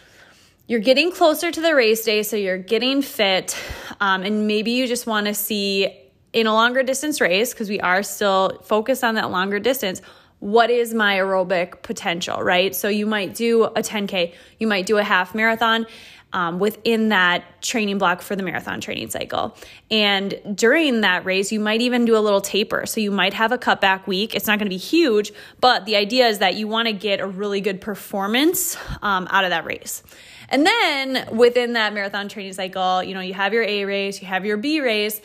you're 0.66 0.80
getting 0.80 1.12
closer 1.12 1.50
to 1.50 1.60
the 1.60 1.74
race 1.74 2.04
day, 2.04 2.22
so 2.22 2.36
you're 2.36 2.56
getting 2.56 3.02
fit, 3.02 3.56
um, 4.00 4.22
and 4.22 4.46
maybe 4.46 4.70
you 4.70 4.86
just 4.86 5.06
want 5.06 5.26
to 5.26 5.34
see 5.34 6.00
in 6.32 6.46
a 6.46 6.52
longer 6.54 6.82
distance 6.82 7.20
race, 7.20 7.52
because 7.52 7.68
we 7.68 7.78
are 7.80 8.02
still 8.02 8.58
focused 8.64 9.04
on 9.04 9.14
that 9.16 9.30
longer 9.30 9.58
distance. 9.58 10.00
What 10.44 10.68
is 10.68 10.92
my 10.92 11.16
aerobic 11.16 11.80
potential, 11.80 12.42
right? 12.42 12.76
So 12.76 12.88
you 12.88 13.06
might 13.06 13.34
do 13.34 13.64
a 13.64 13.80
10K, 13.80 14.34
you 14.58 14.66
might 14.66 14.84
do 14.84 14.98
a 14.98 15.02
half 15.02 15.34
marathon, 15.34 15.86
um, 16.34 16.58
within 16.58 17.08
that 17.08 17.62
training 17.62 17.96
block 17.96 18.20
for 18.20 18.36
the 18.36 18.42
marathon 18.42 18.78
training 18.82 19.08
cycle. 19.08 19.56
And 19.90 20.38
during 20.54 21.00
that 21.00 21.24
race, 21.24 21.50
you 21.50 21.60
might 21.60 21.80
even 21.80 22.04
do 22.04 22.14
a 22.14 22.20
little 22.20 22.42
taper. 22.42 22.84
So 22.84 23.00
you 23.00 23.10
might 23.10 23.32
have 23.32 23.52
a 23.52 23.56
cutback 23.56 24.06
week. 24.06 24.34
It's 24.34 24.46
not 24.46 24.58
going 24.58 24.66
to 24.66 24.74
be 24.74 24.76
huge, 24.76 25.32
but 25.60 25.86
the 25.86 25.96
idea 25.96 26.26
is 26.26 26.40
that 26.40 26.56
you 26.56 26.68
want 26.68 26.88
to 26.88 26.92
get 26.92 27.20
a 27.20 27.26
really 27.26 27.62
good 27.62 27.80
performance 27.80 28.76
um, 29.00 29.26
out 29.30 29.44
of 29.44 29.50
that 29.50 29.64
race. 29.64 30.02
And 30.50 30.66
then 30.66 31.34
within 31.34 31.72
that 31.72 31.94
marathon 31.94 32.28
training 32.28 32.52
cycle, 32.52 33.02
you 33.02 33.14
know, 33.14 33.20
you 33.20 33.32
have 33.32 33.54
your 33.54 33.62
A 33.62 33.86
race, 33.86 34.20
you 34.20 34.28
have 34.28 34.44
your 34.44 34.58
B 34.58 34.82
race 34.82 35.22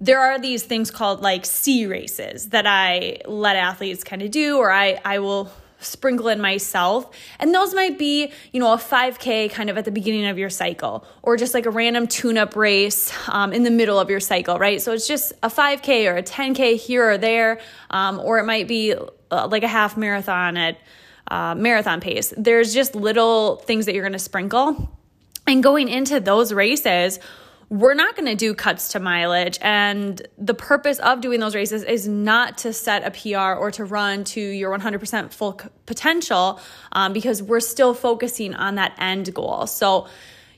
there 0.00 0.20
are 0.20 0.38
these 0.38 0.62
things 0.62 0.90
called 0.90 1.20
like 1.20 1.46
C 1.46 1.86
races 1.86 2.50
that 2.50 2.66
I 2.66 3.18
let 3.26 3.56
athletes 3.56 4.04
kind 4.04 4.22
of 4.22 4.30
do, 4.30 4.58
or 4.58 4.70
I, 4.70 5.00
I 5.04 5.18
will 5.20 5.50
sprinkle 5.78 6.28
in 6.28 6.40
myself. 6.40 7.14
And 7.38 7.54
those 7.54 7.74
might 7.74 7.98
be, 7.98 8.32
you 8.52 8.60
know, 8.60 8.72
a 8.72 8.76
5K 8.76 9.50
kind 9.50 9.70
of 9.70 9.78
at 9.78 9.84
the 9.84 9.90
beginning 9.90 10.26
of 10.26 10.38
your 10.38 10.50
cycle, 10.50 11.06
or 11.22 11.36
just 11.36 11.54
like 11.54 11.66
a 11.66 11.70
random 11.70 12.06
tune 12.06 12.38
up 12.38 12.56
race 12.56 13.12
um, 13.28 13.52
in 13.52 13.62
the 13.62 13.70
middle 13.70 13.98
of 13.98 14.10
your 14.10 14.20
cycle, 14.20 14.58
right? 14.58 14.80
So 14.80 14.92
it's 14.92 15.06
just 15.06 15.32
a 15.42 15.48
5K 15.48 16.10
or 16.10 16.16
a 16.16 16.22
10K 16.22 16.76
here 16.76 17.10
or 17.10 17.18
there, 17.18 17.60
um, 17.90 18.18
or 18.20 18.38
it 18.38 18.44
might 18.44 18.68
be 18.68 18.94
uh, 19.30 19.48
like 19.48 19.62
a 19.62 19.68
half 19.68 19.96
marathon 19.96 20.56
at 20.56 20.78
uh, 21.28 21.54
marathon 21.54 22.00
pace. 22.00 22.32
There's 22.36 22.74
just 22.74 22.94
little 22.94 23.56
things 23.56 23.86
that 23.86 23.94
you're 23.94 24.04
going 24.04 24.12
to 24.12 24.18
sprinkle. 24.18 24.98
And 25.46 25.62
going 25.62 25.88
into 25.88 26.20
those 26.20 26.54
races, 26.54 27.20
we're 27.74 27.94
not 27.94 28.14
going 28.14 28.26
to 28.26 28.36
do 28.36 28.54
cuts 28.54 28.92
to 28.92 29.00
mileage. 29.00 29.58
And 29.60 30.22
the 30.38 30.54
purpose 30.54 31.00
of 31.00 31.20
doing 31.20 31.40
those 31.40 31.56
races 31.56 31.82
is 31.82 32.06
not 32.06 32.58
to 32.58 32.72
set 32.72 33.04
a 33.04 33.10
PR 33.10 33.58
or 33.58 33.72
to 33.72 33.84
run 33.84 34.22
to 34.24 34.40
your 34.40 34.78
100% 34.78 35.32
full 35.32 35.60
potential 35.84 36.60
um, 36.92 37.12
because 37.12 37.42
we're 37.42 37.58
still 37.58 37.92
focusing 37.92 38.54
on 38.54 38.76
that 38.76 38.94
end 38.98 39.34
goal. 39.34 39.66
So, 39.66 40.06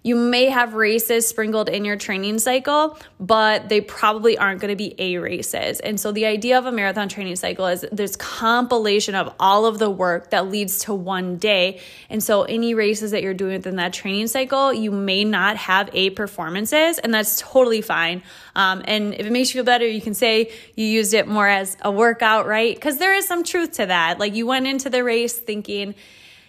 you 0.06 0.14
may 0.14 0.44
have 0.44 0.74
races 0.74 1.26
sprinkled 1.26 1.68
in 1.68 1.84
your 1.84 1.96
training 1.96 2.38
cycle, 2.38 2.96
but 3.18 3.68
they 3.68 3.80
probably 3.80 4.38
aren't 4.38 4.60
going 4.60 4.70
to 4.70 4.76
be 4.76 4.94
A 5.00 5.18
races. 5.18 5.80
And 5.80 5.98
so 5.98 6.12
the 6.12 6.26
idea 6.26 6.56
of 6.58 6.64
a 6.64 6.70
marathon 6.70 7.08
training 7.08 7.34
cycle 7.34 7.66
is 7.66 7.84
there's 7.90 8.14
compilation 8.14 9.16
of 9.16 9.34
all 9.40 9.66
of 9.66 9.80
the 9.80 9.90
work 9.90 10.30
that 10.30 10.46
leads 10.48 10.78
to 10.84 10.94
one 10.94 11.38
day. 11.38 11.80
And 12.08 12.22
so 12.22 12.44
any 12.44 12.72
races 12.72 13.10
that 13.10 13.24
you're 13.24 13.34
doing 13.34 13.54
within 13.54 13.74
that 13.76 13.92
training 13.92 14.28
cycle, 14.28 14.72
you 14.72 14.92
may 14.92 15.24
not 15.24 15.56
have 15.56 15.90
A 15.92 16.10
performances, 16.10 17.00
and 17.00 17.12
that's 17.12 17.40
totally 17.40 17.82
fine. 17.82 18.22
Um, 18.54 18.82
and 18.84 19.12
if 19.12 19.26
it 19.26 19.32
makes 19.32 19.52
you 19.52 19.58
feel 19.58 19.64
better, 19.64 19.88
you 19.88 20.00
can 20.00 20.14
say 20.14 20.52
you 20.76 20.86
used 20.86 21.14
it 21.14 21.26
more 21.26 21.48
as 21.48 21.76
a 21.80 21.90
workout, 21.90 22.46
right? 22.46 22.76
Because 22.76 22.98
there 22.98 23.12
is 23.12 23.26
some 23.26 23.42
truth 23.42 23.72
to 23.72 23.86
that. 23.86 24.20
Like 24.20 24.36
you 24.36 24.46
went 24.46 24.68
into 24.68 24.88
the 24.88 25.02
race 25.02 25.36
thinking, 25.36 25.96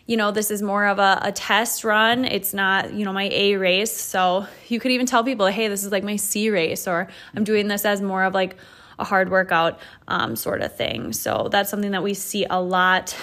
you 0.08 0.16
know, 0.16 0.32
this 0.32 0.50
is 0.50 0.62
more 0.62 0.86
of 0.86 1.00
a, 1.00 1.20
a 1.22 1.32
test 1.34 1.84
run. 1.84 2.24
It's 2.24 2.54
not, 2.54 2.94
you 2.94 3.04
know, 3.04 3.12
my 3.12 3.30
A 3.32 3.58
race. 3.58 3.92
So 3.92 4.48
you 4.70 4.80
could 4.80 4.92
even 4.92 5.06
tell 5.06 5.24
people, 5.24 5.48
hey, 5.48 5.68
this 5.68 5.84
is 5.84 5.92
like 5.92 6.04
my 6.04 6.16
C 6.16 6.50
race, 6.50 6.88
or 6.88 7.10
I'm 7.36 7.44
doing 7.44 7.68
this 7.68 7.84
as 7.86 8.02
more 8.02 8.24
of 8.24 8.34
like 8.34 8.56
a 9.00 9.04
hard 9.04 9.30
workout 9.30 9.80
um, 10.08 10.36
sort 10.36 10.62
of 10.62 10.76
thing. 10.76 11.12
So 11.12 11.50
that's 11.52 11.70
something 11.70 11.92
that 11.92 12.02
we 12.02 12.14
see 12.14 12.46
a 12.50 12.60
lot. 12.60 13.16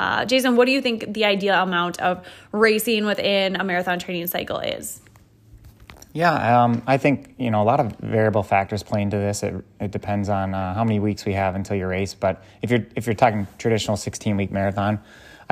Uh, 0.00 0.24
Jason, 0.24 0.56
what 0.56 0.64
do 0.64 0.72
you 0.72 0.80
think 0.80 1.12
the 1.12 1.26
ideal 1.26 1.62
amount 1.62 2.00
of 2.00 2.26
racing 2.50 3.04
within 3.04 3.54
a 3.56 3.62
marathon 3.62 3.98
training 3.98 4.26
cycle 4.26 4.58
is? 4.58 5.00
Yeah, 6.14 6.62
um, 6.62 6.82
I 6.86 6.98
think 6.98 7.34
you 7.38 7.50
know 7.50 7.62
a 7.62 7.64
lot 7.64 7.80
of 7.80 7.92
variable 7.98 8.42
factors 8.42 8.82
play 8.82 9.00
into 9.00 9.16
this. 9.16 9.42
It, 9.42 9.64
it 9.80 9.92
depends 9.92 10.28
on 10.28 10.54
uh, 10.54 10.74
how 10.74 10.84
many 10.84 10.98
weeks 10.98 11.24
we 11.24 11.32
have 11.32 11.54
until 11.54 11.76
your 11.76 11.88
race. 11.88 12.14
But 12.14 12.42
if 12.60 12.70
you're 12.70 12.86
if 12.96 13.06
you're 13.06 13.14
talking 13.14 13.46
traditional 13.56 13.96
16 13.96 14.36
week 14.36 14.50
marathon, 14.50 15.00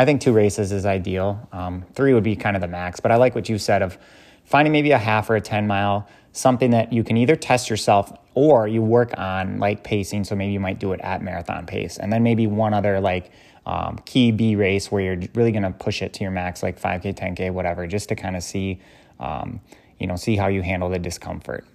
I 0.00 0.07
think 0.07 0.23
two 0.23 0.33
races 0.33 0.73
is 0.73 0.87
ideal. 0.87 1.47
Um, 1.52 1.85
three 1.92 2.14
would 2.14 2.25
be 2.25 2.35
kind 2.35 2.57
of 2.57 2.62
the 2.62 2.69
max, 2.69 3.00
but 3.00 3.12
I 3.12 3.16
like 3.16 3.35
what 3.35 3.50
you 3.50 3.59
said 3.59 3.83
of 3.83 3.99
finding 4.47 4.73
maybe 4.73 4.92
a 4.92 4.99
half 4.99 5.28
or 5.28 5.37
a 5.37 5.42
10 5.42 5.66
mile, 5.66 6.09
something 6.33 6.71
that 6.71 6.90
you 6.90 7.04
can 7.04 7.19
either 7.19 7.37
test 7.37 7.69
yourself 7.69 8.11
or 8.33 8.66
you 8.66 8.80
work 8.80 9.12
on 9.19 9.59
like 9.59 9.85
pacing. 9.85 10.25
So 10.25 10.35
maybe 10.35 10.54
you 10.54 10.61
might 10.61 10.78
do 10.78 10.92
it 10.92 11.00
at 11.02 11.21
marathon 11.21 11.66
pace. 11.66 11.99
And 11.99 12.11
then 12.11 12.23
maybe 12.23 12.47
one 12.47 12.73
other 12.73 12.99
like 12.99 13.30
um, 13.66 13.99
key 14.07 14.33
B 14.33 14.57
race 14.57 14.90
where 14.90 15.02
you're 15.02 15.28
really 15.35 15.52
going 15.52 15.64
to 15.64 15.71
push 15.71 16.00
it 16.00 16.14
to 16.14 16.23
your 16.23 16.30
max, 16.30 16.62
like 16.62 16.80
5K, 16.80 17.14
10K, 17.14 17.52
whatever, 17.52 17.87
just 17.87 18.09
to 18.09 18.16
kind 18.16 18.37
of 18.37 18.42
see, 18.42 18.80
um, 19.19 19.61
you 19.99 20.07
know, 20.07 20.16
see 20.16 20.35
how 20.35 20.47
you 20.47 20.62
handle 20.62 20.88
the 20.88 20.99
discomfort. 20.99 21.66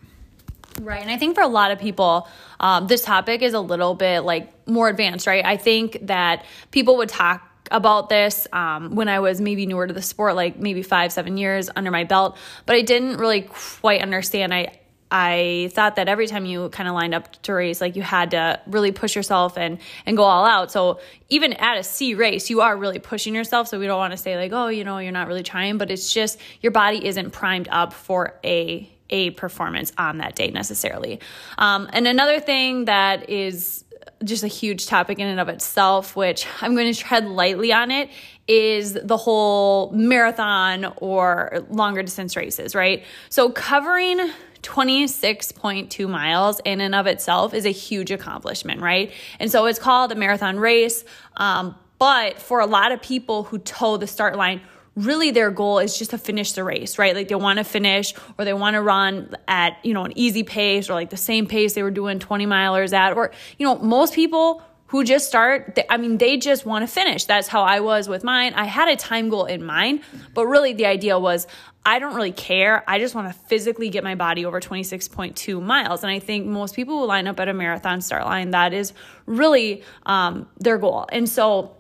Right. 0.82 1.02
And 1.04 1.12
I 1.12 1.18
think 1.18 1.36
for 1.36 1.42
a 1.42 1.48
lot 1.48 1.70
of 1.70 1.78
people, 1.78 2.28
um, 2.60 2.88
this 2.88 3.04
topic 3.04 3.44
is 3.44 3.54
a 3.54 3.60
little 3.60 3.94
bit 3.94 4.22
like 4.22 4.68
more 4.68 4.90
advanced, 4.90 5.28
right? 5.28 5.46
I 5.46 5.58
think 5.58 6.00
that 6.08 6.44
people 6.72 6.98
would 6.98 7.10
talk 7.10 7.45
about 7.72 8.10
this 8.10 8.48
um, 8.54 8.96
when 8.96 9.10
I 9.10 9.20
was 9.20 9.42
maybe 9.42 9.66
newer 9.66 9.88
to 9.88 9.94
the 9.94 10.02
sport, 10.02 10.36
like 10.36 10.60
maybe 10.60 10.84
five, 10.84 11.12
seven 11.12 11.38
years 11.38 11.70
under 11.76 11.92
my 11.92 12.04
belt, 12.04 12.38
but 12.66 12.76
I 12.76 12.82
didn't 12.82 13.18
really 13.18 13.42
quite 13.42 14.02
understand. 14.02 14.54
I 14.54 14.80
I 15.12 15.70
thought 15.72 15.98
that 15.98 16.10
every 16.10 16.28
time 16.28 16.46
you 16.46 16.68
kind 16.70 16.90
of 16.90 16.96
lined 16.96 17.14
up 17.14 17.42
to 17.44 17.54
race, 17.54 17.80
like 17.80 17.96
you 17.96 18.02
had 18.02 18.32
to 18.32 18.60
really 18.68 18.92
push 18.92 19.16
yourself 19.16 19.58
and 19.58 19.78
and 20.06 20.18
go 20.18 20.24
all 20.24 20.46
out. 20.46 20.72
So 20.72 21.00
even 21.30 21.54
at 21.54 21.78
a 21.78 21.84
C 21.84 22.16
race, 22.16 22.50
you 22.50 22.62
are 22.62 22.76
really 22.76 23.00
pushing 23.00 23.34
yourself. 23.34 23.68
So 23.68 23.80
we 23.80 23.86
don't 23.86 23.98
want 23.98 24.12
to 24.12 24.18
say 24.18 24.36
like, 24.36 24.52
oh, 24.52 24.68
you 24.68 24.84
know, 24.84 24.98
you're 24.98 25.12
not 25.12 25.28
really 25.28 25.44
trying, 25.44 25.78
but 25.78 25.90
it's 25.90 26.12
just 26.12 26.40
your 26.62 26.72
body 26.72 27.06
isn't 27.06 27.32
primed 27.32 27.70
up 27.72 27.94
for 27.94 28.40
a 28.44 28.92
a 29.10 29.30
performance 29.32 29.94
on 29.98 30.18
that 30.18 30.36
day 30.36 30.50
necessarily. 30.50 31.22
Um, 31.58 31.90
and 31.94 32.08
another 32.08 32.40
thing 32.40 32.86
that 32.86 33.30
is 33.30 33.85
just 34.24 34.44
a 34.44 34.48
huge 34.48 34.88
topic 34.88 35.20
in 35.20 35.28
and 35.28 35.40
of 35.40 35.50
itself, 35.50 36.16
which 36.16 36.48
I'm 36.62 36.76
going 36.76 36.92
to 36.92 37.00
tread 37.00 37.28
lightly 37.28 37.74
on 37.74 37.92
it, 37.92 38.10
is 38.48 38.94
the 38.94 39.18
whole 39.18 39.92
marathon 39.92 40.94
or 40.98 41.66
longer 41.70 42.02
distance 42.04 42.36
races, 42.36 42.76
right? 42.76 43.04
So 43.30 43.50
covering 43.50 44.32
26.2 44.62 46.10
miles 46.10 46.60
in 46.66 46.82
and 46.82 46.96
of 46.96 47.08
itself 47.08 47.54
is 47.54 47.66
a 47.66 47.72
huge 47.72 48.12
accomplishment, 48.12 48.82
right? 48.82 49.12
And 49.40 49.52
so 49.52 49.66
it's 49.66 49.80
called 49.80 50.12
a 50.12 50.16
marathon 50.16 50.60
race. 50.60 51.04
Um, 51.38 51.76
but 52.00 52.40
for 52.40 52.60
a 52.60 52.66
lot 52.66 52.92
of 52.92 53.02
people 53.02 53.44
who 53.44 53.60
toe 53.60 53.98
the 53.98 54.08
start 54.08 54.36
line, 54.36 54.62
really 54.96 55.32
their 55.32 55.52
goal 55.52 55.80
is 55.80 55.98
just 55.98 56.12
to 56.12 56.18
finish 56.18 56.54
the 56.54 56.64
race, 56.64 56.98
right? 56.98 57.16
Like 57.16 57.28
they 57.28 57.36
want 57.36 57.58
to 57.58 57.64
finish 57.64 58.14
or 58.38 58.46
they 58.46 58.54
want 58.54 58.76
to 58.76 58.82
run 58.82 59.36
at, 59.48 59.78
you 59.84 59.94
know, 59.94 60.06
an 60.06 60.14
easy 60.18 60.44
pace 60.44 60.90
or 60.90 60.94
like 60.94 61.10
the 61.10 61.18
same 61.18 61.48
pace 61.48 61.74
they 61.74 61.84
were 61.84 61.92
doing 61.92 62.20
20 62.20 62.46
milers 62.46 62.94
at. 62.94 63.16
Or, 63.16 63.32
you 63.58 63.66
know, 63.66 63.78
most 63.78 64.14
people 64.14 64.64
who 64.88 65.04
just 65.04 65.28
start, 65.28 65.78
I 65.90 65.98
mean, 65.98 66.18
they 66.18 66.38
just 66.38 66.66
want 66.66 66.84
to 66.84 66.88
finish. 66.88 67.26
That's 67.26 67.48
how 67.48 67.64
I 67.64 67.80
was 67.82 68.08
with 68.08 68.24
mine. 68.24 68.54
I 68.54 68.66
had 68.66 68.88
a 68.88 68.96
time 68.96 69.30
goal 69.30 69.46
in 69.46 69.66
mind, 69.66 70.02
but 70.34 70.46
really 70.46 70.74
the 70.74 70.86
idea 70.86 71.20
was 71.20 71.48
I 71.86 72.00
don't 72.00 72.16
really 72.16 72.32
care. 72.32 72.84
I 72.88 72.98
just 72.98 73.14
want 73.14 73.28
to 73.28 73.40
physically 73.48 73.90
get 73.90 74.04
my 74.04 74.16
body 74.16 74.46
over 74.46 74.60
26.2 74.60 75.62
miles. 75.62 76.04
And 76.04 76.12
I 76.12 76.20
think 76.20 76.48
most 76.48 76.76
people 76.76 77.00
who 77.00 77.06
line 77.06 77.28
up 77.28 77.40
at 77.40 77.48
a 77.48 77.54
marathon 77.54 78.02
start 78.02 78.26
line, 78.26 78.52
that 78.52 78.74
is 78.74 78.94
really 79.26 79.84
um, 80.06 80.48
their 80.58 80.78
goal. 80.78 81.06
And 81.12 81.28
so, 81.30 81.75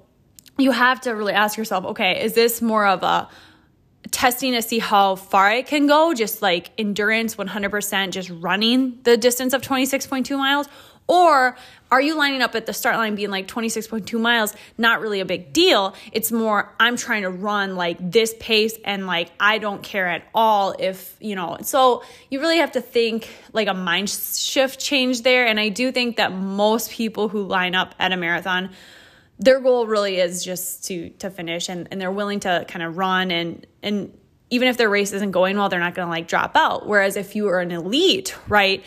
you 0.57 0.71
have 0.71 1.01
to 1.01 1.11
really 1.11 1.33
ask 1.33 1.57
yourself 1.57 1.85
okay, 1.85 2.23
is 2.23 2.33
this 2.33 2.61
more 2.61 2.85
of 2.85 3.03
a 3.03 3.29
testing 4.11 4.53
to 4.53 4.61
see 4.61 4.79
how 4.79 5.15
far 5.15 5.47
I 5.47 5.61
can 5.61 5.87
go, 5.87 6.13
just 6.13 6.41
like 6.41 6.71
endurance 6.77 7.35
100%, 7.35 8.11
just 8.11 8.29
running 8.29 8.99
the 9.03 9.17
distance 9.17 9.53
of 9.53 9.61
26.2 9.61 10.37
miles? 10.37 10.67
Or 11.07 11.55
are 11.91 12.01
you 12.01 12.17
lining 12.17 12.41
up 12.41 12.55
at 12.55 12.65
the 12.65 12.73
start 12.73 12.95
line 12.95 13.13
being 13.13 13.29
like 13.29 13.47
26.2 13.47 14.19
miles, 14.19 14.55
not 14.77 15.01
really 15.01 15.19
a 15.19 15.25
big 15.25 15.53
deal? 15.53 15.93
It's 16.11 16.31
more, 16.31 16.73
I'm 16.79 16.97
trying 16.97 17.21
to 17.21 17.29
run 17.29 17.75
like 17.75 17.97
this 17.99 18.33
pace 18.39 18.75
and 18.83 19.05
like 19.05 19.31
I 19.39 19.59
don't 19.59 19.83
care 19.83 20.07
at 20.07 20.23
all 20.33 20.75
if, 20.79 21.15
you 21.19 21.35
know. 21.35 21.57
So 21.61 22.03
you 22.31 22.39
really 22.39 22.57
have 22.57 22.71
to 22.71 22.81
think 22.81 23.29
like 23.53 23.67
a 23.67 23.73
mind 23.73 24.09
shift 24.09 24.79
change 24.79 25.21
there. 25.21 25.45
And 25.45 25.59
I 25.59 25.69
do 25.69 25.91
think 25.91 26.17
that 26.17 26.31
most 26.31 26.89
people 26.89 27.29
who 27.29 27.43
line 27.43 27.75
up 27.75 27.93
at 27.99 28.11
a 28.11 28.17
marathon 28.17 28.71
their 29.39 29.59
goal 29.59 29.87
really 29.87 30.17
is 30.17 30.43
just 30.43 30.85
to 30.85 31.09
to 31.09 31.29
finish 31.29 31.69
and, 31.69 31.87
and 31.91 31.99
they're 31.99 32.11
willing 32.11 32.39
to 32.41 32.65
kind 32.67 32.83
of 32.83 32.97
run 32.97 33.31
and 33.31 33.65
and 33.83 34.17
even 34.49 34.67
if 34.67 34.77
their 34.77 34.89
race 34.89 35.11
isn't 35.11 35.31
going 35.31 35.57
well, 35.57 35.69
they're 35.69 35.79
not 35.79 35.95
gonna 35.95 36.09
like 36.09 36.27
drop 36.27 36.55
out. 36.55 36.87
Whereas 36.87 37.17
if 37.17 37.35
you 37.35 37.47
are 37.49 37.59
an 37.59 37.71
elite, 37.71 38.35
right? 38.47 38.83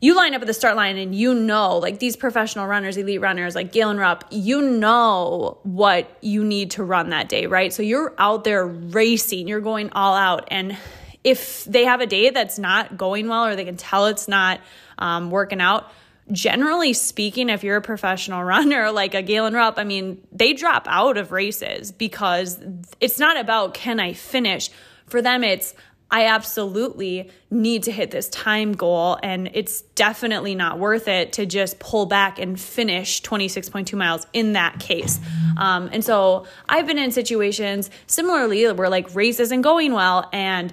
You 0.00 0.14
line 0.14 0.34
up 0.34 0.42
at 0.42 0.46
the 0.46 0.54
start 0.54 0.76
line 0.76 0.96
and 0.98 1.14
you 1.14 1.34
know, 1.34 1.78
like 1.78 1.98
these 1.98 2.16
professional 2.16 2.66
runners, 2.66 2.96
elite 2.96 3.20
runners, 3.20 3.54
like 3.54 3.72
Galen 3.72 3.96
Rupp, 3.96 4.24
you 4.30 4.60
know 4.60 5.58
what 5.62 6.18
you 6.20 6.44
need 6.44 6.72
to 6.72 6.84
run 6.84 7.10
that 7.10 7.28
day, 7.28 7.46
right? 7.46 7.72
So 7.72 7.82
you're 7.82 8.14
out 8.18 8.44
there 8.44 8.66
racing, 8.66 9.48
you're 9.48 9.60
going 9.60 9.90
all 9.92 10.14
out. 10.14 10.48
And 10.50 10.76
if 11.24 11.64
they 11.64 11.84
have 11.84 12.00
a 12.00 12.06
day 12.06 12.30
that's 12.30 12.58
not 12.58 12.96
going 12.96 13.26
well 13.28 13.46
or 13.46 13.56
they 13.56 13.64
can 13.64 13.76
tell 13.76 14.06
it's 14.06 14.28
not 14.28 14.60
um, 14.98 15.30
working 15.30 15.60
out, 15.60 15.90
generally 16.32 16.92
speaking, 16.92 17.48
if 17.48 17.62
you're 17.62 17.76
a 17.76 17.82
professional 17.82 18.42
runner 18.44 18.90
like 18.90 19.14
a 19.14 19.22
Galen 19.22 19.54
Rupp, 19.54 19.78
I 19.78 19.84
mean, 19.84 20.26
they 20.32 20.52
drop 20.52 20.86
out 20.88 21.16
of 21.16 21.32
races 21.32 21.92
because 21.92 22.58
it's 23.00 23.18
not 23.18 23.36
about 23.36 23.74
can 23.74 24.00
I 24.00 24.12
finish. 24.12 24.70
For 25.06 25.22
them, 25.22 25.44
it's 25.44 25.74
I 26.10 26.26
absolutely 26.26 27.30
need 27.50 27.82
to 27.84 27.92
hit 27.92 28.12
this 28.12 28.28
time 28.28 28.72
goal, 28.72 29.18
and 29.22 29.50
it's 29.54 29.80
definitely 29.80 30.54
not 30.54 30.78
worth 30.78 31.08
it 31.08 31.32
to 31.34 31.46
just 31.46 31.80
pull 31.80 32.06
back 32.06 32.38
and 32.38 32.60
finish 32.60 33.22
26.2 33.22 33.92
miles 33.94 34.24
in 34.32 34.52
that 34.52 34.78
case. 34.78 35.18
Um, 35.56 35.90
and 35.92 36.04
so 36.04 36.46
I've 36.68 36.86
been 36.86 36.98
in 36.98 37.10
situations 37.10 37.90
similarly 38.06 38.70
where 38.70 38.88
like 38.88 39.12
race 39.16 39.40
isn't 39.40 39.62
going 39.62 39.92
well, 39.92 40.28
and 40.32 40.72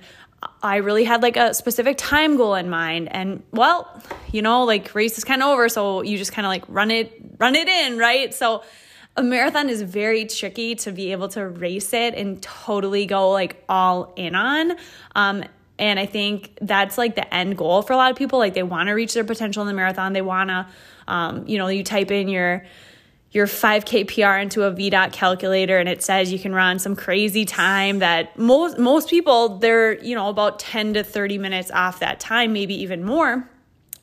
I 0.64 0.78
really 0.78 1.04
had 1.04 1.22
like 1.22 1.36
a 1.36 1.54
specific 1.54 1.98
time 1.98 2.38
goal 2.38 2.56
in 2.56 2.70
mind. 2.70 3.14
And 3.14 3.44
well, 3.52 4.02
you 4.32 4.42
know, 4.42 4.64
like 4.64 4.96
race 4.96 5.18
is 5.18 5.26
kind 5.26 5.44
of 5.44 5.50
over. 5.50 5.68
So 5.68 6.02
you 6.02 6.18
just 6.18 6.32
kind 6.32 6.46
of 6.46 6.50
like 6.50 6.64
run 6.70 6.90
it, 6.90 7.22
run 7.38 7.56
it 7.56 7.68
in, 7.68 7.98
right? 7.98 8.34
So 8.34 8.64
a 9.18 9.22
marathon 9.22 9.70
is 9.70 9.82
very 9.82 10.26
tricky 10.26 10.76
to 10.76 10.92
be 10.92 11.12
able 11.12 11.28
to 11.30 11.46
race 11.46 11.94
it 11.94 12.16
and 12.16 12.42
totally 12.42 13.06
go 13.06 13.30
like 13.32 13.64
all 13.68 14.14
in 14.16 14.36
on. 14.36 14.78
Um, 15.16 15.44
and 15.78 16.00
I 16.00 16.06
think 16.06 16.58
that's 16.62 16.98
like 16.98 17.16
the 17.16 17.32
end 17.34 17.58
goal 17.58 17.82
for 17.82 17.94
a 17.94 17.98
lot 17.98 18.10
of 18.10 18.18
people. 18.18 18.40
Like 18.40 18.54
they 18.54 18.64
want 18.64 18.88
to 18.88 18.94
reach 18.94 19.14
their 19.14 19.24
potential 19.26 19.62
in 19.64 19.68
the 19.68 19.74
marathon. 19.74 20.14
They 20.14 20.22
want 20.22 20.50
to, 20.50 20.68
um, 21.08 21.46
you 21.48 21.58
know, 21.58 21.68
you 21.68 21.84
type 21.84 22.10
in 22.10 22.30
your, 22.30 22.66
your 23.34 23.48
5K 23.48 24.08
PR 24.08 24.38
into 24.38 24.64
a 24.64 24.72
VDOT 24.72 25.12
calculator 25.12 25.78
and 25.80 25.90
it 25.90 26.04
says 26.04 26.32
you 26.32 26.40
can 26.40 26.54
run 26.54 26.80
some 26.80 26.96
crazy 26.96 27.46
time 27.46 28.00
that 28.00 28.38
most 28.38 28.78
most 28.78 29.10
people 29.10 29.58
they're, 29.58 30.02
you 30.04 30.16
know, 30.16 30.30
about 30.30 30.60
10 30.60 30.94
to 30.94 31.04
30 31.04 31.40
minutes 31.40 31.72
off 31.72 32.00
that 32.00 32.20
time, 32.20 32.54
maybe 32.54 32.76
even 32.76 33.04
more. 33.04 33.50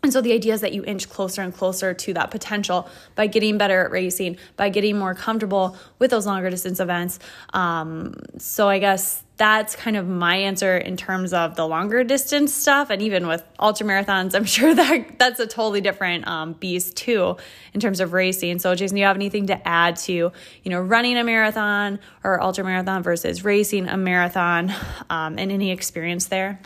And 0.02 0.12
so 0.12 0.20
the 0.20 0.32
idea 0.32 0.54
is 0.54 0.62
that 0.62 0.72
you 0.72 0.82
inch 0.84 1.10
closer 1.10 1.42
and 1.42 1.54
closer 1.54 1.92
to 1.92 2.14
that 2.14 2.30
potential 2.30 2.88
by 3.14 3.26
getting 3.26 3.58
better 3.58 3.84
at 3.84 3.90
racing, 3.90 4.38
by 4.56 4.70
getting 4.70 4.98
more 4.98 5.14
comfortable 5.14 5.76
with 5.98 6.10
those 6.10 6.26
longer 6.26 6.48
distance 6.48 6.80
events. 6.80 7.18
Um, 7.52 8.14
so 8.38 8.68
I 8.68 8.78
guess 8.78 9.22
that's 9.40 9.74
kind 9.74 9.96
of 9.96 10.06
my 10.06 10.36
answer 10.36 10.76
in 10.76 10.98
terms 10.98 11.32
of 11.32 11.56
the 11.56 11.66
longer 11.66 12.04
distance 12.04 12.52
stuff. 12.52 12.90
And 12.90 13.00
even 13.00 13.26
with 13.26 13.42
ultra 13.58 13.86
marathons, 13.86 14.34
I'm 14.34 14.44
sure 14.56 14.74
that 14.74 15.18
that's 15.18 15.40
a 15.40 15.46
totally 15.46 15.80
different 15.80 16.28
um, 16.28 16.52
beast 16.52 16.94
too 16.94 17.38
in 17.72 17.80
terms 17.80 18.00
of 18.00 18.12
racing. 18.12 18.58
So 18.58 18.74
Jason, 18.74 18.96
do 18.96 19.00
you 19.00 19.06
have 19.06 19.16
anything 19.16 19.46
to 19.46 19.66
add 19.66 19.96
to 19.96 20.12
you 20.12 20.32
know 20.66 20.78
running 20.78 21.16
a 21.16 21.24
marathon 21.24 22.00
or 22.22 22.42
ultra 22.42 22.64
marathon 22.64 23.02
versus 23.02 23.42
racing 23.42 23.88
a 23.88 23.96
marathon, 23.96 24.74
um, 25.08 25.38
and 25.38 25.50
any 25.50 25.70
experience 25.70 26.26
there? 26.26 26.60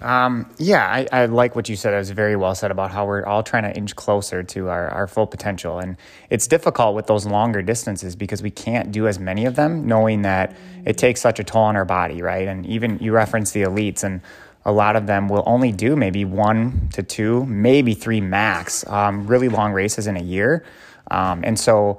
Um, 0.00 0.50
yeah, 0.56 0.86
I, 0.86 1.06
I, 1.12 1.26
like 1.26 1.54
what 1.54 1.68
you 1.68 1.76
said. 1.76 1.92
It 1.92 1.98
was 1.98 2.10
very 2.10 2.34
well 2.34 2.54
said 2.54 2.70
about 2.70 2.90
how 2.90 3.06
we're 3.06 3.24
all 3.24 3.42
trying 3.42 3.64
to 3.64 3.76
inch 3.76 3.94
closer 3.96 4.42
to 4.42 4.68
our, 4.68 4.88
our 4.88 5.06
full 5.06 5.26
potential. 5.26 5.78
And 5.78 5.96
it's 6.30 6.46
difficult 6.46 6.94
with 6.94 7.06
those 7.06 7.26
longer 7.26 7.60
distances 7.60 8.16
because 8.16 8.42
we 8.42 8.50
can't 8.50 8.92
do 8.92 9.06
as 9.06 9.18
many 9.18 9.44
of 9.44 9.56
them, 9.56 9.86
knowing 9.86 10.22
that 10.22 10.56
it 10.86 10.96
takes 10.96 11.20
such 11.20 11.38
a 11.38 11.44
toll 11.44 11.64
on 11.64 11.76
our 11.76 11.84
body, 11.84 12.22
right? 12.22 12.48
And 12.48 12.64
even 12.64 12.98
you 12.98 13.12
reference 13.12 13.52
the 13.52 13.62
elites, 13.62 14.02
and 14.02 14.22
a 14.64 14.72
lot 14.72 14.96
of 14.96 15.06
them 15.06 15.28
will 15.28 15.42
only 15.46 15.72
do 15.72 15.96
maybe 15.96 16.24
one 16.24 16.88
to 16.94 17.02
two, 17.02 17.44
maybe 17.46 17.92
three 17.94 18.20
max, 18.20 18.86
um, 18.88 19.26
really 19.26 19.48
long 19.48 19.72
races 19.72 20.06
in 20.06 20.16
a 20.16 20.22
year. 20.22 20.64
Um, 21.10 21.42
and 21.44 21.58
so, 21.58 21.98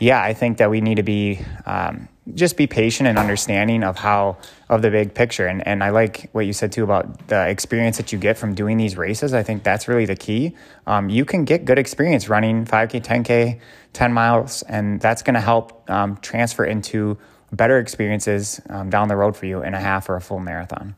yeah, 0.00 0.22
I 0.22 0.32
think 0.32 0.58
that 0.58 0.70
we 0.70 0.80
need 0.80 0.96
to 0.96 1.02
be 1.02 1.40
um, 1.66 2.08
just 2.34 2.56
be 2.56 2.66
patient 2.66 3.08
and 3.08 3.18
understanding 3.18 3.82
of 3.82 3.98
how 3.98 4.36
of 4.68 4.80
the 4.82 4.90
big 4.90 5.12
picture 5.12 5.46
and 5.46 5.66
and 5.66 5.82
I 5.82 5.90
like 5.90 6.28
what 6.32 6.46
you 6.46 6.52
said 6.52 6.70
too 6.70 6.84
about 6.84 7.28
the 7.28 7.48
experience 7.48 7.96
that 7.96 8.12
you 8.12 8.18
get 8.18 8.38
from 8.38 8.54
doing 8.54 8.76
these 8.76 8.96
races 8.96 9.34
I 9.34 9.42
think 9.42 9.64
that's 9.64 9.88
really 9.88 10.06
the 10.06 10.14
key 10.14 10.54
um, 10.86 11.08
you 11.08 11.24
can 11.24 11.44
get 11.44 11.64
good 11.64 11.78
experience 11.78 12.28
running 12.28 12.64
5k 12.64 13.02
10k 13.04 13.60
10 13.92 14.12
miles 14.12 14.62
and 14.62 15.00
that's 15.00 15.22
going 15.22 15.34
to 15.34 15.40
help 15.40 15.88
um, 15.90 16.16
transfer 16.18 16.64
into 16.64 17.18
better 17.50 17.78
experiences 17.78 18.60
um, 18.70 18.88
down 18.88 19.08
the 19.08 19.16
road 19.16 19.36
for 19.36 19.46
you 19.46 19.62
in 19.62 19.74
a 19.74 19.80
half 19.80 20.08
or 20.08 20.16
a 20.16 20.20
full 20.20 20.38
marathon 20.38 20.94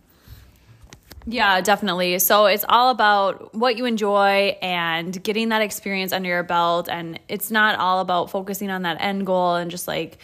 yeah, 1.26 1.62
definitely. 1.62 2.18
So 2.18 2.44
it's 2.44 2.66
all 2.68 2.90
about 2.90 3.54
what 3.54 3.78
you 3.78 3.87
enjoy 3.87 4.58
and 4.60 5.22
getting 5.22 5.48
that 5.48 5.62
experience 5.62 6.12
under 6.12 6.28
your 6.28 6.42
belt. 6.42 6.87
And 6.90 7.18
it's 7.28 7.50
not 7.50 7.78
all 7.78 8.00
about 8.00 8.30
focusing 8.30 8.70
on 8.70 8.82
that 8.82 8.98
end 9.00 9.24
goal 9.24 9.54
and 9.54 9.70
just 9.70 9.88
like 9.88 10.18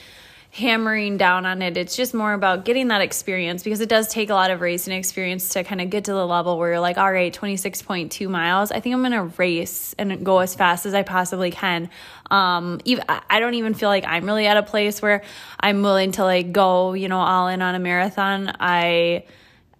hammering 0.52 1.16
down 1.16 1.46
on 1.46 1.62
it. 1.62 1.76
It's 1.76 1.94
just 1.94 2.12
more 2.12 2.32
about 2.32 2.64
getting 2.64 2.88
that 2.88 3.00
experience 3.00 3.62
because 3.62 3.80
it 3.80 3.88
does 3.88 4.08
take 4.08 4.30
a 4.30 4.34
lot 4.34 4.50
of 4.50 4.60
racing 4.60 4.92
experience 4.92 5.50
to 5.50 5.62
kind 5.62 5.80
of 5.80 5.90
get 5.90 6.04
to 6.06 6.12
the 6.12 6.26
level 6.26 6.58
where 6.58 6.70
you're 6.70 6.80
like, 6.80 6.98
all 6.98 7.12
right, 7.12 7.32
26.2 7.32 8.28
miles. 8.28 8.72
I 8.72 8.80
think 8.80 8.94
I'm 8.94 9.00
going 9.00 9.12
to 9.12 9.32
race 9.38 9.94
and 9.96 10.24
go 10.24 10.40
as 10.40 10.56
fast 10.56 10.86
as 10.86 10.94
I 10.94 11.04
possibly 11.04 11.52
can. 11.52 11.88
Um, 12.32 12.80
even, 12.84 13.04
I 13.08 13.38
don't 13.38 13.54
even 13.54 13.74
feel 13.74 13.88
like 13.88 14.04
I'm 14.04 14.24
really 14.26 14.46
at 14.46 14.56
a 14.56 14.62
place 14.64 15.00
where 15.00 15.22
I'm 15.60 15.82
willing 15.82 16.12
to 16.12 16.24
like 16.24 16.50
go, 16.50 16.94
you 16.94 17.08
know, 17.08 17.20
all 17.20 17.46
in 17.46 17.62
on 17.62 17.76
a 17.76 17.80
marathon. 17.80 18.52
I, 18.58 19.24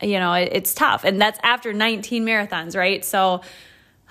you 0.01 0.21
know, 0.21 0.33
it, 0.35 0.51
it's 0.53 0.73
tough. 0.73 1.03
And 1.03 1.21
that's 1.21 1.41
after 1.43 1.73
19 1.73 2.25
marathons, 2.25 2.77
right? 2.77 3.05
So, 3.05 3.43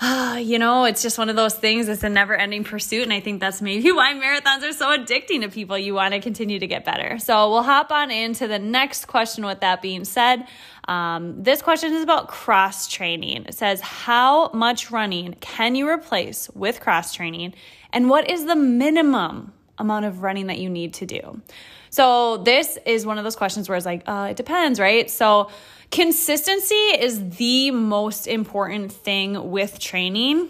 you 0.37 0.59
know, 0.59 0.85
it's 0.85 1.01
just 1.01 1.17
one 1.17 1.29
of 1.29 1.35
those 1.35 1.55
things. 1.55 1.89
It's 1.89 2.03
a 2.03 2.09
never 2.09 2.35
ending 2.35 2.63
pursuit. 2.63 3.03
And 3.03 3.13
I 3.13 3.19
think 3.19 3.41
that's 3.41 3.61
maybe 3.61 3.91
why 3.91 4.13
marathons 4.13 4.63
are 4.63 4.73
so 4.73 4.97
addicting 4.97 5.41
to 5.41 5.49
people. 5.49 5.77
You 5.77 5.93
want 5.93 6.13
to 6.13 6.19
continue 6.19 6.59
to 6.59 6.67
get 6.67 6.85
better. 6.85 7.19
So 7.19 7.49
we'll 7.49 7.63
hop 7.63 7.91
on 7.91 8.11
into 8.11 8.47
the 8.47 8.59
next 8.59 9.05
question 9.05 9.45
with 9.45 9.59
that 9.59 9.81
being 9.81 10.05
said. 10.05 10.47
Um, 10.87 11.43
this 11.43 11.61
question 11.61 11.93
is 11.93 12.01
about 12.01 12.29
cross 12.29 12.87
training. 12.87 13.45
It 13.45 13.55
says, 13.55 13.81
How 13.81 14.49
much 14.53 14.89
running 14.89 15.35
can 15.41 15.75
you 15.75 15.87
replace 15.87 16.49
with 16.51 16.79
cross 16.79 17.13
training? 17.13 17.53
And 17.91 18.09
what 18.09 18.29
is 18.29 18.45
the 18.45 18.55
minimum 18.55 19.53
amount 19.77 20.05
of 20.05 20.23
running 20.23 20.47
that 20.47 20.59
you 20.59 20.69
need 20.69 20.93
to 20.95 21.05
do? 21.05 21.41
So 21.89 22.37
this 22.37 22.77
is 22.85 23.05
one 23.05 23.17
of 23.17 23.23
those 23.23 23.35
questions 23.35 23.67
where 23.67 23.75
it's 23.75 23.85
like, 23.85 24.03
uh, 24.07 24.27
it 24.31 24.37
depends, 24.37 24.79
right? 24.79 25.09
So 25.09 25.49
consistency 25.91 26.75
is 26.75 27.37
the 27.37 27.71
most 27.71 28.27
important 28.27 28.91
thing 28.91 29.51
with 29.51 29.79
training. 29.79 30.49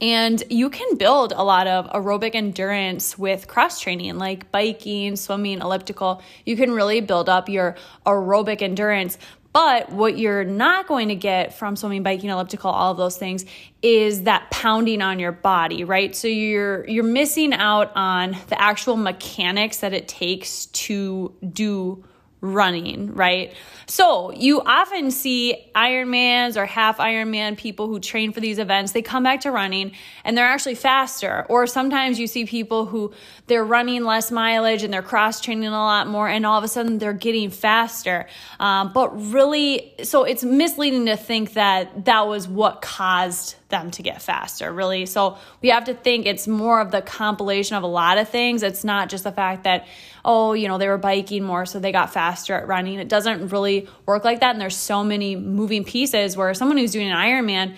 And 0.00 0.42
you 0.50 0.68
can 0.68 0.96
build 0.96 1.32
a 1.32 1.44
lot 1.44 1.68
of 1.68 1.88
aerobic 1.90 2.34
endurance 2.34 3.16
with 3.16 3.46
cross 3.46 3.80
training, 3.80 4.18
like 4.18 4.50
biking, 4.50 5.14
swimming, 5.14 5.60
elliptical. 5.60 6.22
You 6.44 6.56
can 6.56 6.72
really 6.72 7.00
build 7.00 7.28
up 7.28 7.48
your 7.48 7.76
aerobic 8.04 8.62
endurance. 8.62 9.16
But 9.52 9.92
what 9.92 10.18
you're 10.18 10.44
not 10.44 10.88
going 10.88 11.08
to 11.08 11.14
get 11.14 11.54
from 11.54 11.76
swimming, 11.76 12.02
biking, 12.02 12.30
elliptical, 12.30 12.70
all 12.70 12.90
of 12.90 12.96
those 12.96 13.16
things 13.16 13.44
is 13.82 14.22
that 14.22 14.50
pounding 14.50 15.02
on 15.02 15.18
your 15.18 15.32
body, 15.32 15.84
right? 15.84 16.16
So 16.16 16.26
you're 16.26 16.88
you're 16.88 17.04
missing 17.04 17.52
out 17.52 17.92
on 17.94 18.36
the 18.48 18.60
actual 18.60 18.96
mechanics 18.96 19.78
that 19.78 19.92
it 19.92 20.08
takes 20.08 20.66
to 20.66 21.34
do 21.46 22.02
running, 22.42 23.14
right? 23.14 23.54
So 23.86 24.32
you 24.32 24.60
often 24.62 25.12
see 25.12 25.70
Ironmans 25.76 26.56
or 26.56 26.66
half 26.66 26.98
Ironman 26.98 27.56
people 27.56 27.86
who 27.86 28.00
train 28.00 28.32
for 28.32 28.40
these 28.40 28.58
events, 28.58 28.92
they 28.92 29.00
come 29.00 29.22
back 29.22 29.42
to 29.42 29.52
running 29.52 29.92
and 30.24 30.36
they're 30.36 30.46
actually 30.46 30.74
faster. 30.74 31.46
Or 31.48 31.68
sometimes 31.68 32.18
you 32.18 32.26
see 32.26 32.44
people 32.44 32.86
who 32.86 33.12
they're 33.46 33.64
running 33.64 34.02
less 34.02 34.32
mileage 34.32 34.82
and 34.82 34.92
they're 34.92 35.02
cross 35.02 35.40
training 35.40 35.68
a 35.68 35.70
lot 35.70 36.08
more 36.08 36.28
and 36.28 36.44
all 36.44 36.58
of 36.58 36.64
a 36.64 36.68
sudden 36.68 36.98
they're 36.98 37.12
getting 37.12 37.48
faster. 37.48 38.26
Um, 38.58 38.92
but 38.92 39.10
really, 39.32 39.94
so 40.02 40.24
it's 40.24 40.42
misleading 40.42 41.06
to 41.06 41.16
think 41.16 41.52
that 41.52 42.04
that 42.06 42.26
was 42.26 42.48
what 42.48 42.82
caused 42.82 43.54
them 43.72 43.90
to 43.90 44.02
get 44.04 44.22
faster, 44.22 44.72
really. 44.72 45.06
So 45.06 45.36
we 45.60 45.70
have 45.70 45.86
to 45.86 45.94
think 45.94 46.26
it's 46.26 46.46
more 46.46 46.80
of 46.80 46.92
the 46.92 47.02
compilation 47.02 47.74
of 47.74 47.82
a 47.82 47.88
lot 47.88 48.18
of 48.18 48.28
things. 48.28 48.62
It's 48.62 48.84
not 48.84 49.08
just 49.08 49.24
the 49.24 49.32
fact 49.32 49.64
that, 49.64 49.88
oh, 50.24 50.52
you 50.52 50.68
know, 50.68 50.78
they 50.78 50.86
were 50.86 50.98
biking 50.98 51.42
more, 51.42 51.66
so 51.66 51.80
they 51.80 51.90
got 51.90 52.12
faster 52.12 52.54
at 52.54 52.68
running. 52.68 53.00
It 53.00 53.08
doesn't 53.08 53.48
really 53.48 53.88
work 54.06 54.24
like 54.24 54.38
that. 54.38 54.52
And 54.52 54.60
there's 54.60 54.76
so 54.76 55.02
many 55.02 55.34
moving 55.34 55.82
pieces 55.82 56.36
where 56.36 56.54
someone 56.54 56.76
who's 56.76 56.92
doing 56.92 57.10
an 57.10 57.16
Ironman, 57.16 57.74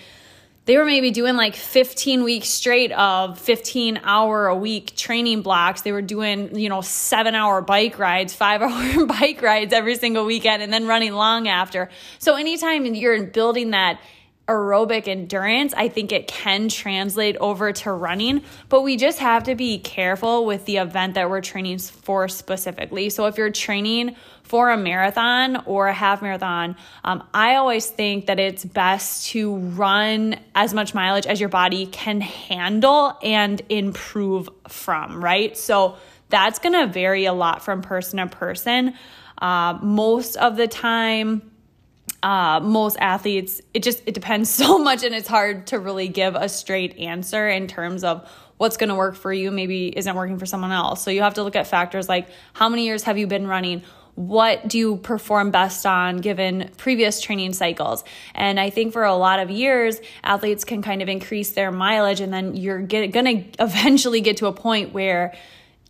they 0.66 0.76
were 0.76 0.84
maybe 0.84 1.10
doing 1.10 1.36
like 1.36 1.56
15 1.56 2.24
weeks 2.24 2.48
straight 2.48 2.90
of 2.92 3.38
15 3.38 4.00
hour 4.02 4.46
a 4.46 4.56
week 4.56 4.96
training 4.96 5.42
blocks. 5.42 5.82
They 5.82 5.92
were 5.92 6.02
doing, 6.02 6.58
you 6.58 6.68
know, 6.68 6.80
seven 6.80 7.34
hour 7.34 7.60
bike 7.60 7.98
rides, 7.98 8.34
five 8.34 8.62
hour 8.62 9.06
bike 9.06 9.40
rides 9.42 9.72
every 9.72 9.94
single 9.96 10.24
weekend, 10.24 10.62
and 10.62 10.72
then 10.72 10.86
running 10.86 11.12
long 11.12 11.48
after. 11.48 11.88
So 12.18 12.34
anytime 12.34 12.84
you're 12.94 13.24
building 13.24 13.70
that 13.70 14.00
aerobic 14.46 15.08
endurance, 15.08 15.72
I 15.74 15.88
think 15.88 16.12
it 16.12 16.28
can 16.28 16.68
translate 16.68 17.36
over 17.38 17.72
to 17.72 17.92
running, 17.92 18.42
but 18.68 18.82
we 18.82 18.96
just 18.96 19.18
have 19.20 19.44
to 19.44 19.54
be 19.54 19.78
careful 19.78 20.44
with 20.44 20.66
the 20.66 20.76
event 20.76 21.14
that 21.14 21.30
we're 21.30 21.40
training 21.40 21.78
for 21.78 22.28
specifically. 22.28 23.08
So 23.08 23.26
if 23.26 23.38
you're 23.38 23.50
training 23.50 24.16
for 24.42 24.68
a 24.68 24.76
marathon 24.76 25.62
or 25.64 25.88
a 25.88 25.94
half 25.94 26.20
marathon, 26.20 26.76
um, 27.04 27.26
I 27.32 27.54
always 27.54 27.86
think 27.86 28.26
that 28.26 28.38
it's 28.38 28.64
best 28.64 29.28
to 29.28 29.56
run 29.56 30.36
as 30.54 30.74
much 30.74 30.94
mileage 30.94 31.26
as 31.26 31.40
your 31.40 31.48
body 31.48 31.86
can 31.86 32.20
handle 32.20 33.18
and 33.22 33.62
improve 33.70 34.50
from, 34.68 35.24
right? 35.24 35.56
So 35.56 35.96
that's 36.28 36.58
to 36.74 36.86
vary 36.86 37.24
a 37.24 37.32
lot 37.32 37.62
from 37.62 37.80
person 37.80 38.18
to 38.18 38.26
person. 38.26 38.94
Uh, 39.38 39.78
most 39.82 40.36
of 40.36 40.56
the 40.56 40.68
time, 40.68 41.50
uh, 42.24 42.58
most 42.58 42.96
athletes 43.00 43.60
it 43.74 43.82
just 43.82 44.02
it 44.06 44.14
depends 44.14 44.48
so 44.62 44.78
much 44.78 45.04
and 45.04 45.14
it's 45.14 45.28
hard 45.28 45.68
to 45.68 45.78
really 45.78 46.08
give 46.08 46.34
a 46.34 46.48
straight 46.48 46.98
answer 46.98 47.48
in 47.48 47.68
terms 47.68 48.02
of 48.02 48.28
what's 48.56 48.76
going 48.76 48.88
to 48.88 48.94
work 48.94 49.14
for 49.14 49.32
you 49.32 49.50
maybe 49.50 49.88
isn't 49.96 50.14
working 50.14 50.38
for 50.38 50.46
someone 50.46 50.72
else. 50.72 51.02
So 51.02 51.10
you 51.10 51.22
have 51.22 51.34
to 51.34 51.42
look 51.42 51.56
at 51.56 51.66
factors 51.66 52.08
like 52.08 52.28
how 52.54 52.68
many 52.68 52.86
years 52.86 53.02
have 53.02 53.18
you 53.18 53.26
been 53.26 53.46
running? 53.46 53.82
What 54.14 54.68
do 54.68 54.78
you 54.78 54.96
perform 54.96 55.50
best 55.50 55.84
on 55.84 56.18
given 56.18 56.70
previous 56.78 57.20
training 57.20 57.52
cycles? 57.52 58.04
And 58.34 58.58
i 58.58 58.70
think 58.70 58.92
for 58.92 59.04
a 59.04 59.14
lot 59.14 59.40
of 59.40 59.50
years 59.50 60.00
athletes 60.22 60.64
can 60.64 60.80
kind 60.82 61.02
of 61.02 61.08
increase 61.08 61.50
their 61.50 61.72
mileage 61.72 62.20
and 62.20 62.32
then 62.32 62.54
you're 62.56 62.80
going 62.80 63.12
to 63.12 63.44
eventually 63.62 64.22
get 64.22 64.38
to 64.38 64.46
a 64.46 64.52
point 64.52 64.94
where 64.94 65.34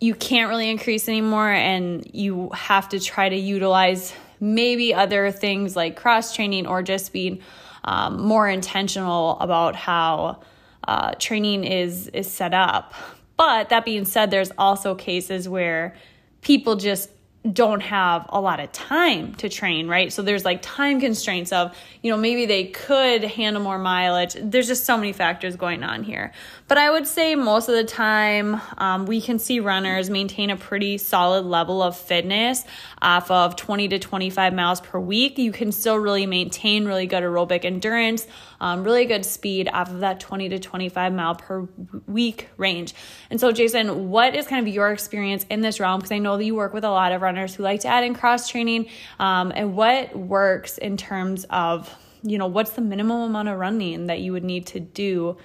you 0.00 0.14
can't 0.14 0.48
really 0.48 0.68
increase 0.68 1.08
anymore 1.08 1.50
and 1.50 2.10
you 2.12 2.50
have 2.50 2.88
to 2.88 2.98
try 2.98 3.28
to 3.28 3.36
utilize 3.36 4.12
maybe 4.44 4.92
other 4.92 5.30
things 5.30 5.74
like 5.74 5.96
cross 5.96 6.34
training 6.34 6.66
or 6.66 6.82
just 6.82 7.12
being 7.12 7.40
um, 7.84 8.20
more 8.20 8.48
intentional 8.48 9.38
about 9.40 9.74
how 9.74 10.40
uh, 10.86 11.14
training 11.14 11.64
is 11.64 12.08
is 12.08 12.30
set 12.30 12.52
up. 12.52 12.92
But 13.36 13.70
that 13.70 13.84
being 13.84 14.04
said, 14.04 14.30
there's 14.30 14.52
also 14.58 14.94
cases 14.94 15.48
where 15.48 15.96
people 16.42 16.76
just 16.76 17.08
don't 17.52 17.80
have 17.80 18.24
a 18.30 18.40
lot 18.40 18.58
of 18.58 18.72
time 18.72 19.34
to 19.34 19.50
train, 19.50 19.86
right? 19.86 20.10
So 20.10 20.22
there's 20.22 20.46
like 20.46 20.62
time 20.62 20.98
constraints 20.98 21.52
of, 21.52 21.76
you 22.00 22.10
know, 22.10 22.16
maybe 22.16 22.46
they 22.46 22.64
could 22.64 23.22
handle 23.22 23.62
more 23.62 23.78
mileage. 23.78 24.34
There's 24.40 24.66
just 24.66 24.86
so 24.86 24.96
many 24.96 25.12
factors 25.12 25.54
going 25.54 25.82
on 25.82 26.04
here. 26.04 26.32
But 26.68 26.78
I 26.78 26.90
would 26.90 27.06
say 27.06 27.34
most 27.34 27.68
of 27.68 27.74
the 27.74 27.84
time, 27.84 28.62
um, 28.78 29.04
we 29.04 29.20
can 29.20 29.38
see 29.38 29.60
runners 29.60 30.08
maintain 30.08 30.48
a 30.48 30.56
pretty 30.56 30.96
solid 30.96 31.44
level 31.44 31.82
of 31.82 31.98
fitness 31.98 32.64
off 33.02 33.30
of 33.30 33.56
20 33.56 33.88
to 33.88 33.98
25 33.98 34.54
miles 34.54 34.80
per 34.80 34.98
week. 34.98 35.36
You 35.36 35.52
can 35.52 35.70
still 35.70 35.98
really 35.98 36.24
maintain 36.24 36.86
really 36.86 37.06
good 37.06 37.22
aerobic 37.22 37.66
endurance, 37.66 38.26
um, 38.58 38.84
really 38.84 39.04
good 39.04 39.26
speed 39.26 39.68
off 39.70 39.90
of 39.90 40.00
that 40.00 40.18
20 40.18 40.48
to 40.48 40.58
25 40.58 41.12
mile 41.12 41.34
per 41.34 41.68
week 42.06 42.48
range. 42.56 42.94
And 43.28 43.38
so, 43.38 43.52
Jason, 43.52 44.08
what 44.08 44.34
is 44.34 44.46
kind 44.46 44.66
of 44.66 44.72
your 44.72 44.90
experience 44.90 45.44
in 45.50 45.60
this 45.60 45.78
realm? 45.78 46.00
Because 46.00 46.12
I 46.12 46.18
know 46.18 46.38
that 46.38 46.44
you 46.44 46.54
work 46.54 46.72
with 46.72 46.84
a 46.84 46.90
lot 46.90 47.12
of 47.12 47.20
runners 47.20 47.33
who 47.36 47.62
like 47.62 47.80
to 47.80 47.88
add 47.88 48.04
in 48.04 48.14
cross 48.14 48.48
training, 48.48 48.88
um, 49.18 49.52
and 49.54 49.76
what 49.76 50.16
works 50.16 50.78
in 50.78 50.96
terms 50.96 51.44
of 51.50 51.94
you 52.22 52.38
know 52.38 52.46
what's 52.46 52.70
the 52.70 52.80
minimum 52.80 53.22
amount 53.22 53.48
of 53.48 53.58
running 53.58 54.06
that 54.06 54.20
you 54.20 54.32
would 54.32 54.44
need 54.44 54.66
to 54.66 54.80
do 54.80 55.36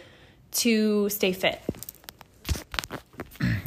to 0.52 1.10
stay 1.10 1.34
fit? 1.34 1.62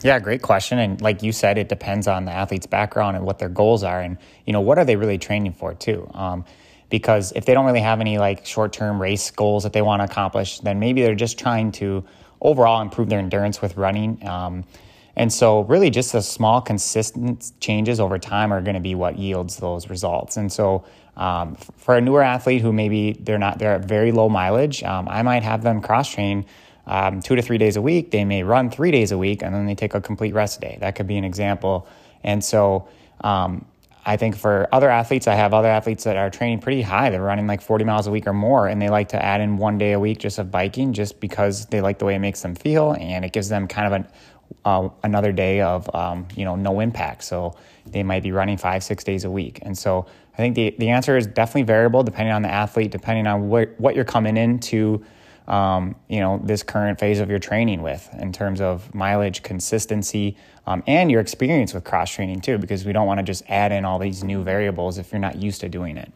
Yeah, 0.02 0.18
great 0.18 0.42
question. 0.42 0.78
And 0.78 1.00
like 1.00 1.22
you 1.22 1.32
said, 1.32 1.58
it 1.58 1.68
depends 1.68 2.08
on 2.08 2.24
the 2.24 2.32
athlete's 2.32 2.66
background 2.66 3.16
and 3.16 3.24
what 3.24 3.38
their 3.38 3.48
goals 3.48 3.82
are, 3.82 4.00
and 4.00 4.18
you 4.46 4.52
know 4.52 4.60
what 4.60 4.78
are 4.78 4.84
they 4.84 4.96
really 4.96 5.18
training 5.18 5.52
for 5.52 5.74
too. 5.74 6.10
Um, 6.14 6.44
because 6.90 7.32
if 7.32 7.46
they 7.46 7.54
don't 7.54 7.64
really 7.64 7.80
have 7.80 8.00
any 8.00 8.18
like 8.18 8.44
short-term 8.44 9.00
race 9.00 9.30
goals 9.30 9.62
that 9.62 9.72
they 9.72 9.80
want 9.80 10.00
to 10.00 10.04
accomplish, 10.04 10.60
then 10.60 10.78
maybe 10.78 11.00
they're 11.00 11.14
just 11.14 11.38
trying 11.38 11.72
to 11.72 12.04
overall 12.42 12.82
improve 12.82 13.08
their 13.08 13.18
endurance 13.18 13.62
with 13.62 13.78
running. 13.78 14.26
Um, 14.26 14.64
and 15.14 15.32
so, 15.32 15.60
really, 15.64 15.90
just 15.90 16.12
the 16.12 16.22
small, 16.22 16.60
consistent 16.60 17.52
changes 17.60 18.00
over 18.00 18.18
time 18.18 18.52
are 18.52 18.62
going 18.62 18.74
to 18.74 18.80
be 18.80 18.94
what 18.94 19.18
yields 19.18 19.58
those 19.58 19.90
results. 19.90 20.38
And 20.38 20.50
so, 20.50 20.84
um, 21.16 21.56
for 21.56 21.96
a 21.96 22.00
newer 22.00 22.22
athlete 22.22 22.62
who 22.62 22.72
maybe 22.72 23.12
they're 23.12 23.38
not 23.38 23.58
they're 23.58 23.74
at 23.74 23.84
very 23.84 24.10
low 24.10 24.30
mileage, 24.30 24.82
um, 24.82 25.06
I 25.08 25.22
might 25.22 25.42
have 25.42 25.62
them 25.62 25.82
cross 25.82 26.10
train 26.10 26.46
um, 26.86 27.20
two 27.20 27.36
to 27.36 27.42
three 27.42 27.58
days 27.58 27.76
a 27.76 27.82
week. 27.82 28.10
They 28.10 28.24
may 28.24 28.42
run 28.42 28.70
three 28.70 28.90
days 28.90 29.12
a 29.12 29.18
week, 29.18 29.42
and 29.42 29.54
then 29.54 29.66
they 29.66 29.74
take 29.74 29.94
a 29.94 30.00
complete 30.00 30.32
rest 30.32 30.62
day. 30.62 30.78
That 30.80 30.94
could 30.94 31.06
be 31.06 31.18
an 31.18 31.24
example. 31.24 31.86
And 32.24 32.42
so, 32.42 32.88
um, 33.20 33.66
I 34.04 34.16
think 34.16 34.36
for 34.36 34.68
other 34.72 34.90
athletes, 34.90 35.28
I 35.28 35.34
have 35.34 35.54
other 35.54 35.68
athletes 35.68 36.04
that 36.04 36.16
are 36.16 36.28
training 36.28 36.58
pretty 36.58 36.82
high. 36.82 37.10
They're 37.10 37.22
running 37.22 37.46
like 37.46 37.60
40 37.60 37.84
miles 37.84 38.08
a 38.08 38.10
week 38.10 38.26
or 38.26 38.32
more, 38.32 38.66
and 38.66 38.82
they 38.82 38.88
like 38.88 39.10
to 39.10 39.24
add 39.24 39.40
in 39.40 39.58
one 39.58 39.78
day 39.78 39.92
a 39.92 40.00
week 40.00 40.18
just 40.18 40.38
of 40.38 40.50
biking 40.50 40.92
just 40.92 41.20
because 41.20 41.66
they 41.66 41.80
like 41.80 42.00
the 42.00 42.04
way 42.04 42.16
it 42.16 42.18
makes 42.18 42.42
them 42.42 42.56
feel 42.56 42.96
and 42.98 43.24
it 43.24 43.32
gives 43.32 43.48
them 43.48 43.68
kind 43.68 43.86
of 43.86 43.92
an, 43.92 44.08
uh, 44.64 44.88
another 45.02 45.32
day 45.32 45.60
of 45.60 45.92
um, 45.94 46.26
you 46.36 46.44
know 46.44 46.56
no 46.56 46.80
impact. 46.80 47.24
So 47.24 47.56
they 47.86 48.02
might 48.02 48.22
be 48.22 48.32
running 48.32 48.56
five 48.56 48.82
six 48.82 49.04
days 49.04 49.24
a 49.24 49.30
week, 49.30 49.58
and 49.62 49.76
so 49.76 50.06
I 50.34 50.36
think 50.36 50.54
the 50.54 50.74
the 50.78 50.90
answer 50.90 51.16
is 51.16 51.26
definitely 51.26 51.64
variable 51.64 52.02
depending 52.02 52.34
on 52.34 52.42
the 52.42 52.50
athlete, 52.50 52.90
depending 52.90 53.26
on 53.26 53.48
what 53.48 53.78
what 53.78 53.94
you're 53.94 54.04
coming 54.04 54.36
into. 54.36 55.04
Um, 55.48 55.96
you 56.08 56.20
know 56.20 56.40
this 56.44 56.62
current 56.62 57.00
phase 57.00 57.18
of 57.18 57.28
your 57.28 57.40
training 57.40 57.82
with 57.82 58.08
in 58.16 58.32
terms 58.32 58.60
of 58.60 58.94
mileage 58.94 59.42
consistency 59.42 60.36
um, 60.68 60.84
and 60.86 61.10
your 61.10 61.20
experience 61.20 61.74
with 61.74 61.82
cross 61.82 62.12
training 62.12 62.42
too 62.42 62.58
because 62.58 62.84
we 62.84 62.92
don't 62.92 63.08
want 63.08 63.18
to 63.18 63.24
just 63.24 63.42
add 63.48 63.72
in 63.72 63.84
all 63.84 63.98
these 63.98 64.22
new 64.22 64.44
variables 64.44 64.98
if 64.98 65.10
you're 65.10 65.20
not 65.20 65.42
used 65.42 65.60
to 65.62 65.68
doing 65.68 65.96
it 65.96 66.12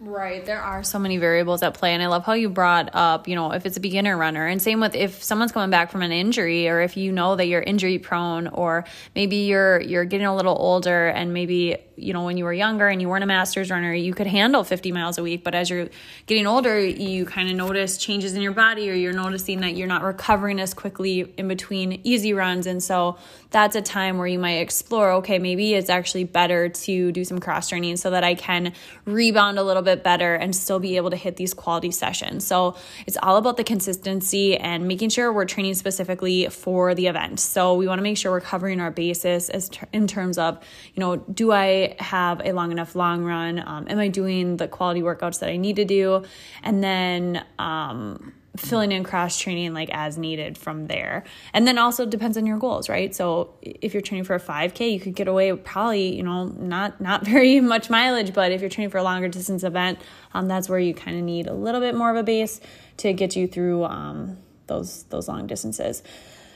Right. 0.00 0.46
There 0.46 0.60
are 0.60 0.84
so 0.84 1.00
many 1.00 1.18
variables 1.18 1.60
at 1.62 1.74
play. 1.74 1.92
And 1.92 2.00
I 2.00 2.06
love 2.06 2.24
how 2.24 2.34
you 2.34 2.48
brought 2.48 2.90
up, 2.94 3.26
you 3.26 3.34
know, 3.34 3.50
if 3.52 3.66
it's 3.66 3.76
a 3.76 3.80
beginner 3.80 4.16
runner, 4.16 4.46
and 4.46 4.62
same 4.62 4.80
with 4.80 4.94
if 4.94 5.24
someone's 5.24 5.50
coming 5.50 5.70
back 5.70 5.90
from 5.90 6.02
an 6.02 6.12
injury, 6.12 6.68
or 6.68 6.80
if 6.80 6.96
you 6.96 7.10
know 7.10 7.34
that 7.34 7.46
you're 7.46 7.62
injury 7.62 7.98
prone, 7.98 8.46
or 8.46 8.84
maybe 9.16 9.36
you're 9.36 9.80
you're 9.80 10.04
getting 10.04 10.26
a 10.26 10.36
little 10.36 10.56
older 10.56 11.08
and 11.08 11.34
maybe, 11.34 11.78
you 11.98 12.12
know, 12.12 12.24
when 12.24 12.36
you 12.36 12.44
were 12.44 12.52
younger 12.52 12.88
and 12.88 13.00
you 13.00 13.08
weren't 13.08 13.24
a 13.24 13.26
masters 13.26 13.70
runner, 13.70 13.92
you 13.92 14.14
could 14.14 14.26
handle 14.26 14.64
50 14.64 14.92
miles 14.92 15.18
a 15.18 15.22
week. 15.22 15.44
But 15.44 15.54
as 15.54 15.70
you're 15.70 15.88
getting 16.26 16.46
older, 16.46 16.78
you 16.78 17.24
kind 17.24 17.50
of 17.50 17.56
notice 17.56 17.98
changes 17.98 18.34
in 18.34 18.42
your 18.42 18.52
body, 18.52 18.90
or 18.90 18.94
you're 18.94 19.12
noticing 19.12 19.60
that 19.60 19.76
you're 19.76 19.88
not 19.88 20.02
recovering 20.02 20.60
as 20.60 20.74
quickly 20.74 21.32
in 21.36 21.48
between 21.48 22.00
easy 22.04 22.32
runs. 22.32 22.66
And 22.66 22.82
so 22.82 23.18
that's 23.50 23.76
a 23.76 23.82
time 23.82 24.18
where 24.18 24.26
you 24.26 24.38
might 24.38 24.58
explore, 24.58 25.12
okay, 25.12 25.38
maybe 25.38 25.74
it's 25.74 25.88
actually 25.88 26.24
better 26.24 26.68
to 26.68 27.12
do 27.12 27.24
some 27.24 27.38
cross 27.38 27.68
training 27.68 27.96
so 27.96 28.10
that 28.10 28.22
I 28.22 28.34
can 28.34 28.74
rebound 29.06 29.58
a 29.58 29.62
little 29.62 29.82
bit 29.82 30.04
better 30.04 30.34
and 30.34 30.54
still 30.54 30.78
be 30.78 30.96
able 30.96 31.10
to 31.10 31.16
hit 31.16 31.36
these 31.36 31.54
quality 31.54 31.90
sessions. 31.90 32.46
So 32.46 32.76
it's 33.06 33.16
all 33.22 33.36
about 33.36 33.56
the 33.56 33.64
consistency 33.64 34.56
and 34.56 34.86
making 34.86 35.10
sure 35.10 35.32
we're 35.32 35.46
training 35.46 35.74
specifically 35.74 36.48
for 36.48 36.94
the 36.94 37.06
event. 37.06 37.40
So 37.40 37.74
we 37.74 37.88
want 37.88 37.98
to 37.98 38.02
make 38.02 38.18
sure 38.18 38.30
we're 38.30 38.40
covering 38.40 38.80
our 38.80 38.90
basis 38.90 39.48
as 39.48 39.70
ter- 39.70 39.88
in 39.92 40.06
terms 40.06 40.36
of, 40.36 40.58
you 40.94 41.00
know, 41.00 41.16
do 41.16 41.52
I 41.52 41.87
have 41.98 42.40
a 42.44 42.52
long 42.52 42.72
enough 42.72 42.94
long 42.94 43.24
run? 43.24 43.62
Um, 43.64 43.86
am 43.88 43.98
I 43.98 44.08
doing 44.08 44.56
the 44.56 44.68
quality 44.68 45.02
workouts 45.02 45.40
that 45.40 45.48
I 45.48 45.56
need 45.56 45.76
to 45.76 45.84
do? 45.84 46.24
And 46.62 46.82
then, 46.82 47.44
um, 47.58 48.32
filling 48.58 48.92
in 48.92 49.04
cross 49.04 49.38
training 49.38 49.72
like 49.72 49.88
as 49.92 50.18
needed 50.18 50.58
from 50.58 50.86
there. 50.86 51.24
And 51.52 51.66
then 51.66 51.78
also 51.78 52.04
depends 52.04 52.36
on 52.36 52.46
your 52.46 52.58
goals, 52.58 52.88
right? 52.88 53.14
So 53.14 53.54
if 53.62 53.94
you're 53.94 54.00
training 54.00 54.24
for 54.24 54.34
a 54.34 54.40
5k, 54.40 54.92
you 54.92 55.00
could 55.00 55.14
get 55.14 55.28
away 55.28 55.52
probably, 55.52 56.16
you 56.16 56.22
know, 56.22 56.44
not 56.46 57.00
not 57.00 57.24
very 57.26 57.60
much 57.60 57.88
mileage, 57.90 58.34
but 58.34 58.52
if 58.52 58.60
you're 58.60 58.70
training 58.70 58.90
for 58.90 58.98
a 58.98 59.02
longer 59.02 59.28
distance 59.28 59.62
event, 59.62 59.98
um, 60.34 60.48
that's 60.48 60.68
where 60.68 60.78
you 60.78 60.94
kind 60.94 61.16
of 61.16 61.24
need 61.24 61.46
a 61.46 61.54
little 61.54 61.80
bit 61.80 61.94
more 61.94 62.10
of 62.10 62.16
a 62.16 62.22
base 62.22 62.60
to 62.98 63.12
get 63.12 63.36
you 63.36 63.46
through 63.46 63.84
um, 63.84 64.38
those 64.66 65.04
those 65.04 65.28
long 65.28 65.46
distances. 65.46 66.02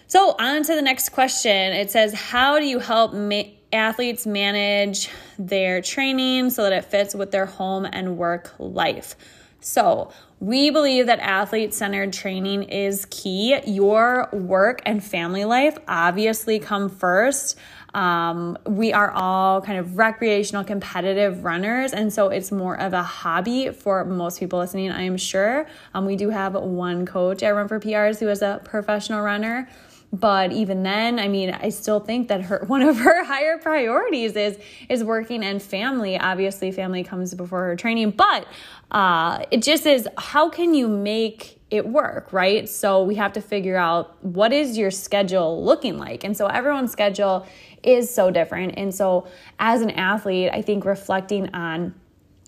So 0.06 0.34
on 0.38 0.62
to 0.64 0.74
the 0.74 0.82
next 0.82 1.10
question. 1.10 1.72
It 1.72 1.90
says, 1.90 2.12
how 2.12 2.58
do 2.58 2.66
you 2.66 2.78
help 2.80 3.14
ma- 3.14 3.44
athletes 3.72 4.26
manage 4.26 5.08
their 5.38 5.80
training 5.80 6.50
so 6.50 6.62
that 6.64 6.72
it 6.72 6.84
fits 6.84 7.14
with 7.14 7.30
their 7.30 7.46
home 7.46 7.86
and 7.90 8.16
work 8.16 8.52
life? 8.58 9.16
So, 9.60 10.10
we 10.40 10.70
believe 10.70 11.06
that 11.06 11.20
athlete 11.20 11.72
centered 11.72 12.12
training 12.12 12.64
is 12.64 13.06
key. 13.10 13.60
Your 13.64 14.28
work 14.32 14.82
and 14.84 15.02
family 15.02 15.44
life 15.44 15.78
obviously 15.86 16.58
come 16.58 16.88
first. 16.88 17.56
Um, 17.94 18.58
we 18.66 18.92
are 18.92 19.12
all 19.12 19.60
kind 19.60 19.78
of 19.78 19.98
recreational, 19.98 20.64
competitive 20.64 21.44
runners, 21.44 21.92
and 21.92 22.12
so 22.12 22.28
it's 22.30 22.50
more 22.50 22.74
of 22.74 22.92
a 22.92 23.04
hobby 23.04 23.70
for 23.70 24.04
most 24.04 24.40
people 24.40 24.58
listening, 24.58 24.90
I 24.90 25.02
am 25.02 25.16
sure. 25.16 25.68
Um, 25.94 26.06
we 26.06 26.16
do 26.16 26.30
have 26.30 26.54
one 26.54 27.06
coach 27.06 27.44
at 27.44 27.50
Run 27.50 27.68
for 27.68 27.78
PRs 27.78 28.18
who 28.18 28.28
is 28.28 28.42
a 28.42 28.60
professional 28.64 29.22
runner 29.22 29.68
but 30.12 30.52
even 30.52 30.82
then 30.82 31.18
i 31.18 31.26
mean 31.26 31.50
i 31.50 31.68
still 31.70 31.98
think 31.98 32.28
that 32.28 32.42
her 32.42 32.64
one 32.66 32.82
of 32.82 32.98
her 32.98 33.24
higher 33.24 33.58
priorities 33.58 34.36
is 34.36 34.58
is 34.88 35.02
working 35.02 35.42
and 35.42 35.62
family. 35.62 36.18
Obviously 36.18 36.70
family 36.70 37.02
comes 37.02 37.34
before 37.34 37.64
her 37.64 37.76
training 37.76 38.10
but 38.10 38.46
uh, 38.90 39.42
it 39.50 39.62
just 39.62 39.86
is 39.86 40.06
how 40.18 40.50
can 40.50 40.74
you 40.74 40.86
make 40.86 41.58
it 41.70 41.86
work 41.86 42.32
right? 42.32 42.68
So 42.68 43.02
we 43.02 43.14
have 43.14 43.32
to 43.34 43.40
figure 43.40 43.76
out 43.76 44.22
what 44.22 44.52
is 44.52 44.76
your 44.76 44.90
schedule 44.90 45.64
looking 45.64 45.96
like. 45.96 46.24
And 46.24 46.36
so 46.36 46.46
everyone's 46.46 46.92
schedule 46.92 47.46
is 47.82 48.14
so 48.14 48.30
different. 48.30 48.74
And 48.76 48.94
so 48.94 49.26
as 49.58 49.80
an 49.80 49.90
athlete 49.90 50.50
i 50.52 50.60
think 50.62 50.84
reflecting 50.84 51.54
on 51.54 51.94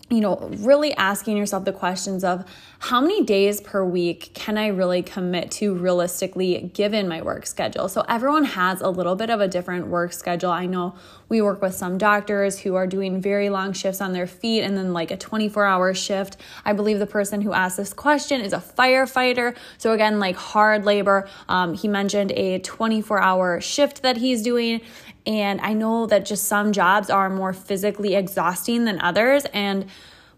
you 0.09 0.21
know, 0.21 0.49
really 0.57 0.93
asking 0.93 1.35
yourself 1.35 1.65
the 1.65 1.73
questions 1.73 2.23
of 2.23 2.45
how 2.85 3.01
many 3.01 3.23
days 3.23 3.61
per 3.61 3.83
week 3.83 4.29
can 4.35 4.59
I 4.59 4.67
really 4.67 5.01
commit 5.01 5.49
to 5.53 5.73
realistically 5.73 6.69
given 6.71 7.07
my 7.07 7.23
work 7.23 7.47
schedule? 7.47 7.89
So, 7.89 8.05
everyone 8.07 8.43
has 8.43 8.79
a 8.79 8.89
little 8.89 9.15
bit 9.15 9.31
of 9.31 9.41
a 9.41 9.47
different 9.47 9.87
work 9.87 10.13
schedule. 10.13 10.51
I 10.51 10.67
know 10.67 10.93
we 11.27 11.41
work 11.41 11.63
with 11.63 11.73
some 11.73 11.97
doctors 11.97 12.59
who 12.59 12.75
are 12.75 12.85
doing 12.85 13.19
very 13.19 13.49
long 13.49 13.73
shifts 13.73 14.01
on 14.01 14.13
their 14.13 14.27
feet 14.27 14.61
and 14.61 14.77
then 14.77 14.93
like 14.93 15.09
a 15.09 15.17
24 15.17 15.65
hour 15.65 15.95
shift. 15.95 16.37
I 16.63 16.73
believe 16.73 16.99
the 16.99 17.07
person 17.07 17.41
who 17.41 17.53
asked 17.53 17.77
this 17.77 17.91
question 17.91 18.39
is 18.39 18.53
a 18.53 18.59
firefighter. 18.59 19.57
So, 19.79 19.93
again, 19.93 20.19
like 20.19 20.35
hard 20.35 20.85
labor. 20.85 21.27
Um, 21.49 21.73
he 21.73 21.87
mentioned 21.87 22.33
a 22.33 22.59
24 22.59 23.19
hour 23.19 23.59
shift 23.61 24.03
that 24.03 24.17
he's 24.17 24.43
doing. 24.43 24.81
And 25.25 25.59
I 25.61 25.73
know 25.73 26.05
that 26.05 26.23
just 26.23 26.43
some 26.43 26.71
jobs 26.71 27.09
are 27.09 27.31
more 27.31 27.51
physically 27.51 28.13
exhausting 28.13 28.85
than 28.85 29.01
others. 29.01 29.45
And 29.45 29.87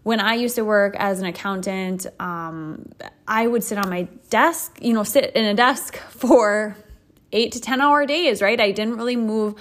when 0.08 0.20
I 0.20 0.36
used 0.36 0.54
to 0.54 0.64
work 0.64 0.96
as 0.96 1.20
an 1.20 1.26
accountant, 1.26 2.06
um, 2.18 2.88
I 3.26 3.46
would 3.46 3.62
sit 3.62 3.76
on 3.76 3.90
my 3.90 4.08
desk, 4.30 4.78
you 4.80 4.94
know, 4.94 5.02
sit 5.04 5.36
in 5.36 5.44
a 5.44 5.52
desk 5.52 5.96
for 6.08 6.74
eight 7.30 7.52
to 7.52 7.60
10 7.60 7.82
hour 7.82 8.06
days, 8.06 8.40
right? 8.40 8.58
I 8.58 8.70
didn't 8.70 8.96
really 8.96 9.16
move 9.16 9.56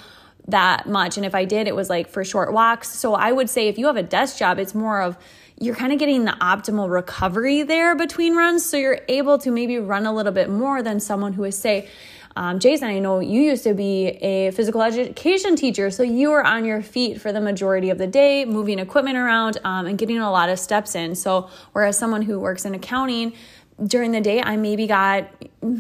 that 0.47 0.87
much. 0.87 1.17
And 1.17 1.25
if 1.25 1.35
I 1.35 1.43
did, 1.43 1.67
it 1.67 1.75
was 1.75 1.89
like 1.89 2.07
for 2.07 2.23
short 2.23 2.53
walks. 2.53 2.89
So 2.89 3.13
I 3.13 3.33
would 3.33 3.49
say 3.49 3.67
if 3.67 3.77
you 3.77 3.87
have 3.87 3.97
a 3.97 4.03
desk 4.03 4.37
job, 4.37 4.57
it's 4.57 4.73
more 4.73 5.01
of 5.01 5.17
you're 5.59 5.75
kind 5.75 5.91
of 5.91 5.99
getting 5.99 6.23
the 6.23 6.37
optimal 6.39 6.89
recovery 6.89 7.63
there 7.63 7.93
between 7.97 8.33
runs. 8.37 8.63
So 8.63 8.77
you're 8.77 9.01
able 9.09 9.37
to 9.39 9.51
maybe 9.51 9.79
run 9.79 10.05
a 10.05 10.13
little 10.13 10.31
bit 10.31 10.49
more 10.49 10.81
than 10.81 11.01
someone 11.01 11.33
who 11.33 11.43
is, 11.43 11.57
say, 11.57 11.89
um, 12.37 12.59
Jason, 12.59 12.87
I 12.87 12.99
know 12.99 13.19
you 13.19 13.41
used 13.41 13.63
to 13.63 13.73
be 13.73 14.09
a 14.09 14.51
physical 14.51 14.83
education 14.83 15.55
teacher, 15.55 15.89
so 15.89 16.03
you 16.03 16.29
were 16.29 16.45
on 16.45 16.65
your 16.65 16.83
feet 16.83 17.19
for 17.19 17.31
the 17.33 17.41
majority 17.41 17.89
of 17.89 17.97
the 17.97 18.05
day, 18.05 18.45
moving 18.45 18.77
equipment 18.77 19.17
around 19.17 19.57
um, 19.63 19.87
and 19.87 19.97
getting 19.97 20.19
a 20.19 20.29
lot 20.29 20.47
of 20.47 20.59
steps 20.59 20.93
in. 20.93 21.15
So, 21.15 21.49
whereas 21.71 21.97
someone 21.97 22.21
who 22.21 22.39
works 22.39 22.63
in 22.63 22.75
accounting, 22.75 23.33
during 23.83 24.11
the 24.11 24.21
day 24.21 24.39
I 24.39 24.55
maybe 24.55 24.85
got 24.85 25.29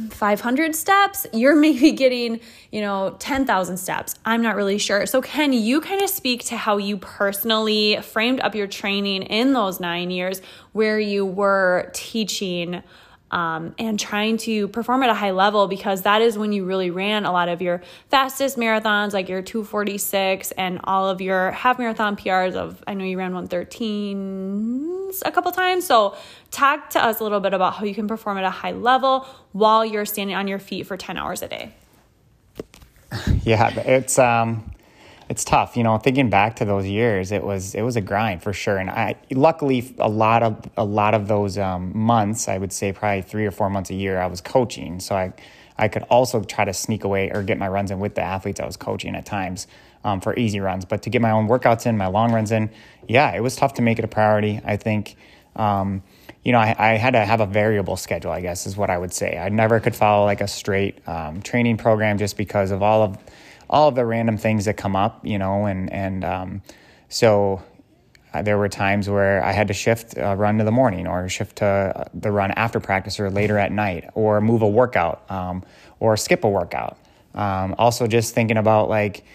500 0.09 0.75
steps, 0.75 1.27
you're 1.33 1.55
maybe 1.55 1.91
getting, 1.91 2.39
you 2.71 2.81
know, 2.81 3.15
10,000 3.19 3.77
steps. 3.77 4.15
I'm 4.25 4.41
not 4.41 4.55
really 4.55 4.79
sure. 4.79 5.05
So, 5.05 5.21
can 5.21 5.53
you 5.53 5.79
kind 5.79 6.01
of 6.01 6.09
speak 6.09 6.43
to 6.45 6.57
how 6.57 6.77
you 6.77 6.97
personally 6.97 7.99
framed 8.01 8.39
up 8.39 8.55
your 8.55 8.67
training 8.67 9.23
in 9.23 9.53
those 9.53 9.79
nine 9.79 10.09
years 10.09 10.41
where 10.71 10.99
you 10.99 11.23
were 11.23 11.91
teaching? 11.93 12.81
Um, 13.31 13.75
and 13.77 13.99
trying 13.99 14.37
to 14.37 14.67
perform 14.69 15.03
at 15.03 15.09
a 15.09 15.13
high 15.13 15.31
level 15.31 15.67
because 15.67 16.03
that 16.03 16.21
is 16.21 16.37
when 16.37 16.53
you 16.53 16.65
really 16.65 16.89
ran 16.89 17.25
a 17.25 17.31
lot 17.31 17.49
of 17.49 17.61
your 17.61 17.81
fastest 18.09 18.57
marathons, 18.57 19.13
like 19.13 19.27
your 19.29 19.41
246 19.41 20.51
and 20.51 20.79
all 20.83 21.09
of 21.09 21.21
your 21.21 21.51
half 21.51 21.77
marathon 21.77 22.15
PRs 22.15 22.55
of, 22.55 22.83
I 22.87 22.93
know 22.93 23.03
you 23.03 23.17
ran 23.17 23.33
113 23.33 25.11
a 25.25 25.31
couple 25.31 25.51
times. 25.51 25.85
So, 25.85 26.15
talk 26.51 26.91
to 26.91 27.03
us 27.03 27.19
a 27.19 27.23
little 27.23 27.39
bit 27.39 27.53
about 27.53 27.73
how 27.73 27.85
you 27.85 27.93
can 27.93 28.07
perform 28.07 28.37
at 28.37 28.43
a 28.43 28.49
high 28.49 28.71
level 28.71 29.27
while 29.51 29.85
you're 29.85 30.05
standing 30.05 30.35
on 30.35 30.47
your 30.47 30.59
feet 30.59 30.87
for 30.87 30.95
10 30.95 31.17
hours 31.17 31.41
a 31.41 31.47
day. 31.47 31.73
Yeah, 33.43 33.69
it's, 33.69 34.19
um, 34.19 34.69
it's 35.29 35.43
tough, 35.43 35.75
you 35.75 35.83
know. 35.83 35.97
Thinking 35.97 36.29
back 36.29 36.55
to 36.57 36.65
those 36.65 36.85
years, 36.85 37.31
it 37.31 37.43
was 37.43 37.75
it 37.75 37.81
was 37.81 37.95
a 37.95 38.01
grind 38.01 38.41
for 38.41 38.53
sure. 38.53 38.77
And 38.77 38.89
I 38.89 39.15
luckily 39.31 39.93
a 39.97 40.07
lot 40.07 40.43
of 40.43 40.69
a 40.77 40.85
lot 40.85 41.13
of 41.13 41.27
those 41.27 41.57
um, 41.57 41.97
months, 41.97 42.47
I 42.47 42.57
would 42.57 42.71
say 42.71 42.93
probably 42.93 43.21
three 43.21 43.45
or 43.45 43.51
four 43.51 43.69
months 43.69 43.89
a 43.89 43.93
year, 43.93 44.19
I 44.19 44.27
was 44.27 44.39
coaching, 44.39 44.99
so 44.99 45.15
I 45.15 45.33
I 45.77 45.89
could 45.89 46.03
also 46.03 46.43
try 46.43 46.65
to 46.65 46.73
sneak 46.73 47.03
away 47.03 47.29
or 47.31 47.43
get 47.43 47.57
my 47.57 47.67
runs 47.67 47.91
in 47.91 47.99
with 47.99 48.15
the 48.15 48.21
athletes 48.21 48.59
I 48.59 48.65
was 48.65 48.77
coaching 48.77 49.15
at 49.15 49.25
times 49.25 49.67
um, 50.03 50.21
for 50.21 50.35
easy 50.37 50.59
runs. 50.59 50.85
But 50.85 51.03
to 51.03 51.09
get 51.09 51.21
my 51.21 51.31
own 51.31 51.47
workouts 51.47 51.85
in, 51.85 51.97
my 51.97 52.07
long 52.07 52.31
runs 52.31 52.51
in, 52.51 52.69
yeah, 53.07 53.35
it 53.35 53.41
was 53.41 53.55
tough 53.55 53.73
to 53.75 53.81
make 53.81 53.99
it 53.99 54.05
a 54.05 54.09
priority. 54.09 54.61
I 54.63 54.77
think. 54.77 55.15
Um, 55.55 56.03
you 56.43 56.53
know, 56.53 56.59
I, 56.59 56.75
I, 56.77 56.97
had 56.97 57.11
to 57.11 57.25
have 57.25 57.41
a 57.41 57.47
variable 57.47 57.97
schedule, 57.97 58.31
I 58.31 58.41
guess 58.41 58.67
is 58.67 58.77
what 58.77 58.89
I 58.89 58.97
would 58.97 59.11
say. 59.11 59.37
I 59.37 59.49
never 59.49 59.81
could 59.81 59.95
follow 59.95 60.23
like 60.23 60.39
a 60.39 60.47
straight 60.47 61.05
um, 61.05 61.41
training 61.41 61.75
program 61.75 62.19
just 62.19 62.37
because 62.37 62.69
of 62.71 62.83
all 62.83 63.01
of 63.01 63.17
all 63.69 63.89
of 63.89 63.95
the 63.95 64.05
random 64.05 64.37
things 64.37 64.65
that 64.65 64.77
come 64.77 64.95
up, 64.95 65.25
you 65.25 65.37
know, 65.37 65.65
and 65.65 65.91
and 65.91 66.23
um, 66.23 66.61
so 67.09 67.61
uh, 68.33 68.41
there 68.41 68.57
were 68.57 68.69
times 68.69 69.09
where 69.09 69.43
I 69.43 69.51
had 69.51 69.67
to 69.69 69.73
shift 69.73 70.15
a 70.17 70.35
run 70.35 70.57
to 70.57 70.63
the 70.63 70.71
morning, 70.71 71.07
or 71.07 71.27
shift 71.29 71.57
to 71.57 72.09
the 72.13 72.31
run 72.31 72.51
after 72.51 72.79
practice, 72.79 73.19
or 73.19 73.29
later 73.29 73.57
at 73.57 73.71
night, 73.71 74.09
or 74.13 74.41
move 74.41 74.61
a 74.61 74.67
workout, 74.67 75.29
um, 75.29 75.63
or 75.99 76.17
skip 76.17 76.43
a 76.43 76.49
workout. 76.49 76.97
Um, 77.33 77.75
also, 77.77 78.07
just 78.07 78.33
thinking 78.33 78.57
about 78.57 78.89
like. 78.89 79.25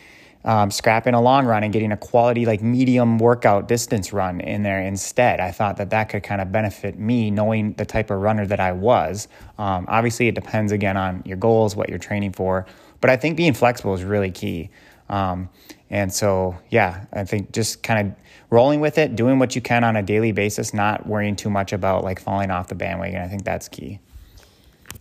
Um, 0.45 0.73
scrapping 0.73 1.15
a 1.15 1.23
long 1.23 1.47
run 1.47 1.63
and 1.63 1.73
getting 1.73 1.93
a 1.93 1.97
quality 1.97 2.47
like 2.47 2.61
medium 2.61 3.19
workout 3.19 3.69
distance 3.69 4.13
run 4.13 4.41
in 4.41 4.65
there 4.65 4.81
instead. 4.81 5.39
I 5.39 5.53
thought 5.53 5.77
that 5.77 5.91
that 5.91 6.09
could 6.09 6.25
kind 6.25 6.41
of 6.41 6.51
benefit 6.51 6.99
me 6.99 7.31
knowing 7.31 7.75
the 7.75 7.85
type 7.85 8.11
of 8.11 8.19
runner 8.19 8.45
that 8.47 8.59
I 8.59 8.73
was. 8.73 9.29
Um, 9.57 9.85
obviously, 9.87 10.27
it 10.27 10.35
depends 10.35 10.73
again 10.73 10.97
on 10.97 11.23
your 11.25 11.37
goals, 11.37 11.77
what 11.77 11.91
you're 11.91 12.01
training 12.01 12.33
for, 12.33 12.67
but 13.03 13.11
I 13.11 13.19
think 13.19 13.37
being 13.37 13.53
flexible 13.53 13.93
is 13.93 14.03
really 14.03 14.31
key. 14.31 14.71
Um, 15.11 15.51
and 15.91 16.11
so, 16.11 16.57
yeah, 16.71 17.05
I 17.13 17.25
think 17.25 17.53
just 17.53 17.83
kind 17.83 18.09
of 18.09 18.15
rolling 18.49 18.81
with 18.81 18.97
it, 18.97 19.15
doing 19.15 19.39
what 19.39 19.55
you 19.55 19.61
can 19.61 19.85
on 19.85 19.97
a 19.97 20.03
daily 20.03 20.33
basis, 20.33 20.73
not 20.73 21.07
worrying 21.07 21.37
too 21.37 21.51
much 21.51 21.75
about 21.75 22.05
like 22.05 22.21
falling 22.21 22.51
off 22.51 22.69
the 22.69 22.75
bandwagon. 22.75 23.21
I 23.21 23.29
think 23.29 23.45
that's 23.45 23.69
key. 23.69 23.99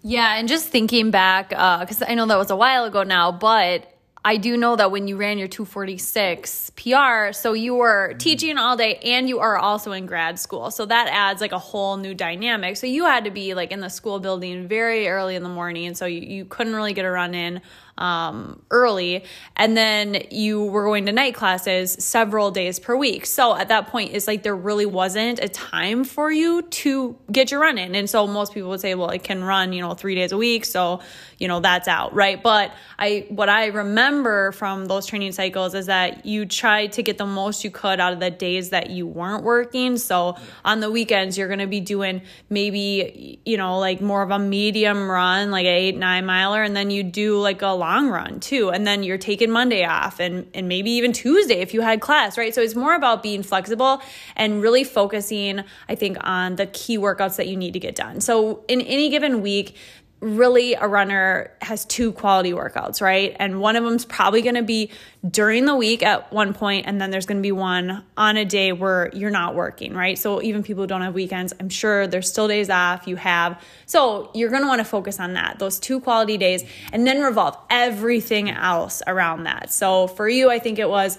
Yeah, 0.03 0.35
and 0.35 0.47
just 0.47 0.67
thinking 0.67 1.11
back, 1.11 1.49
because 1.49 2.01
uh, 2.01 2.05
I 2.07 2.15
know 2.15 2.25
that 2.25 2.37
was 2.37 2.49
a 2.49 2.55
while 2.55 2.85
ago 2.85 3.03
now, 3.03 3.31
but 3.31 3.90
I 4.23 4.37
do 4.37 4.55
know 4.55 4.75
that 4.75 4.91
when 4.91 5.07
you 5.07 5.17
ran 5.17 5.39
your 5.39 5.47
246 5.47 6.71
PR, 6.75 7.31
so 7.31 7.53
you 7.53 7.73
were 7.73 8.13
teaching 8.19 8.59
all 8.59 8.77
day 8.77 8.99
and 9.03 9.27
you 9.27 9.39
are 9.39 9.57
also 9.57 9.93
in 9.93 10.05
grad 10.05 10.37
school. 10.37 10.69
So 10.69 10.85
that 10.85 11.07
adds 11.07 11.41
like 11.41 11.53
a 11.53 11.59
whole 11.59 11.97
new 11.97 12.13
dynamic. 12.13 12.77
So 12.77 12.85
you 12.85 13.05
had 13.05 13.25
to 13.25 13.31
be 13.31 13.55
like 13.55 13.71
in 13.71 13.79
the 13.79 13.89
school 13.89 14.19
building 14.19 14.67
very 14.67 15.07
early 15.07 15.35
in 15.35 15.41
the 15.41 15.49
morning. 15.49 15.87
And 15.87 15.97
so 15.97 16.05
you, 16.05 16.21
you 16.21 16.45
couldn't 16.45 16.75
really 16.75 16.93
get 16.93 17.03
a 17.03 17.09
run 17.09 17.33
in 17.33 17.61
um, 17.97 18.61
early. 18.69 19.25
And 19.55 19.75
then 19.75 20.23
you 20.29 20.65
were 20.65 20.83
going 20.83 21.07
to 21.07 21.11
night 21.11 21.33
classes 21.33 21.91
several 21.93 22.51
days 22.51 22.79
per 22.79 22.95
week. 22.95 23.25
So 23.25 23.55
at 23.55 23.69
that 23.69 23.87
point, 23.87 24.11
it's 24.13 24.27
like 24.27 24.43
there 24.43 24.55
really 24.55 24.85
wasn't 24.85 25.39
a 25.39 25.49
time 25.49 26.03
for 26.03 26.31
you 26.31 26.61
to 26.61 27.17
get 27.31 27.49
your 27.49 27.59
run 27.59 27.79
in. 27.79 27.95
And 27.95 28.09
so 28.09 28.27
most 28.27 28.53
people 28.53 28.69
would 28.69 28.81
say, 28.81 28.93
well, 28.93 29.09
I 29.09 29.17
can 29.17 29.43
run, 29.43 29.73
you 29.73 29.81
know, 29.81 29.93
three 29.93 30.15
days 30.15 30.31
a 30.31 30.37
week. 30.37 30.65
So, 30.65 31.01
you 31.37 31.47
know, 31.47 31.59
that's 31.59 31.87
out, 31.87 32.13
right? 32.13 32.41
But 32.41 32.71
I, 32.99 33.25
what 33.29 33.49
I 33.49 33.67
remember 33.67 34.10
from 34.51 34.85
those 34.87 35.05
training 35.05 35.31
cycles 35.31 35.73
is 35.73 35.85
that 35.85 36.25
you 36.25 36.45
tried 36.45 36.91
to 36.93 37.03
get 37.03 37.17
the 37.17 37.25
most 37.25 37.63
you 37.63 37.71
could 37.71 37.99
out 37.99 38.11
of 38.11 38.19
the 38.19 38.29
days 38.29 38.71
that 38.71 38.89
you 38.89 39.07
weren't 39.07 39.43
working. 39.43 39.97
So 39.97 40.35
on 40.65 40.81
the 40.81 40.91
weekends, 40.91 41.37
you're 41.37 41.47
going 41.47 41.59
to 41.59 41.67
be 41.67 41.79
doing 41.79 42.21
maybe, 42.49 43.39
you 43.45 43.55
know, 43.57 43.79
like 43.79 44.01
more 44.01 44.21
of 44.21 44.31
a 44.31 44.37
medium 44.37 45.09
run, 45.09 45.49
like 45.49 45.65
an 45.65 45.73
eight, 45.73 45.97
nine 45.97 46.25
miler. 46.25 46.61
And 46.61 46.75
then 46.75 46.91
you 46.91 47.03
do 47.03 47.39
like 47.39 47.61
a 47.61 47.69
long 47.69 48.09
run 48.09 48.39
too. 48.41 48.69
And 48.69 48.85
then 48.85 49.03
you're 49.03 49.17
taking 49.17 49.49
Monday 49.49 49.85
off 49.85 50.19
and, 50.19 50.47
and 50.53 50.67
maybe 50.67 50.91
even 50.91 51.13
Tuesday 51.13 51.61
if 51.61 51.73
you 51.73 51.81
had 51.81 52.01
class, 52.01 52.37
right? 52.37 52.53
So 52.53 52.61
it's 52.61 52.75
more 52.75 52.95
about 52.95 53.23
being 53.23 53.43
flexible 53.43 54.01
and 54.35 54.61
really 54.61 54.83
focusing, 54.83 55.63
I 55.87 55.95
think, 55.95 56.17
on 56.19 56.57
the 56.57 56.65
key 56.65 56.97
workouts 56.97 57.37
that 57.37 57.47
you 57.47 57.55
need 57.55 57.73
to 57.73 57.79
get 57.79 57.95
done. 57.95 58.19
So 58.19 58.65
in 58.67 58.81
any 58.81 59.09
given 59.09 59.41
week, 59.41 59.77
really 60.21 60.75
a 60.75 60.87
runner 60.87 61.51
has 61.61 61.83
two 61.85 62.11
quality 62.11 62.51
workouts, 62.51 63.01
right? 63.01 63.35
And 63.39 63.59
one 63.59 63.75
of 63.75 63.83
them's 63.83 64.05
probably 64.05 64.43
going 64.43 64.55
to 64.55 64.61
be 64.61 64.91
during 65.27 65.65
the 65.65 65.75
week 65.75 66.03
at 66.03 66.31
one 66.31 66.53
point, 66.53 66.85
and 66.85 67.01
then 67.01 67.09
there's 67.09 67.25
going 67.25 67.39
to 67.39 67.41
be 67.41 67.51
one 67.51 68.03
on 68.15 68.37
a 68.37 68.45
day 68.45 68.71
where 68.71 69.09
you're 69.13 69.31
not 69.31 69.55
working, 69.55 69.95
right? 69.95 70.17
So 70.17 70.41
even 70.41 70.61
people 70.61 70.83
who 70.83 70.87
don't 70.87 71.01
have 71.01 71.15
weekends, 71.15 71.53
I'm 71.59 71.69
sure 71.69 72.05
there's 72.05 72.29
still 72.29 72.47
days 72.47 72.69
off 72.69 73.07
you 73.07 73.15
have. 73.15 73.61
So 73.87 74.29
you're 74.35 74.49
going 74.49 74.61
to 74.61 74.67
want 74.67 74.79
to 74.79 74.85
focus 74.85 75.19
on 75.19 75.33
that, 75.33 75.57
those 75.57 75.79
two 75.79 75.99
quality 75.99 76.37
days, 76.37 76.63
and 76.93 77.05
then 77.05 77.21
revolve 77.21 77.57
everything 77.71 78.49
else 78.49 79.01
around 79.07 79.43
that. 79.45 79.73
So 79.73 80.05
for 80.07 80.29
you, 80.29 80.51
I 80.51 80.59
think 80.59 80.77
it 80.77 80.89
was 80.89 81.17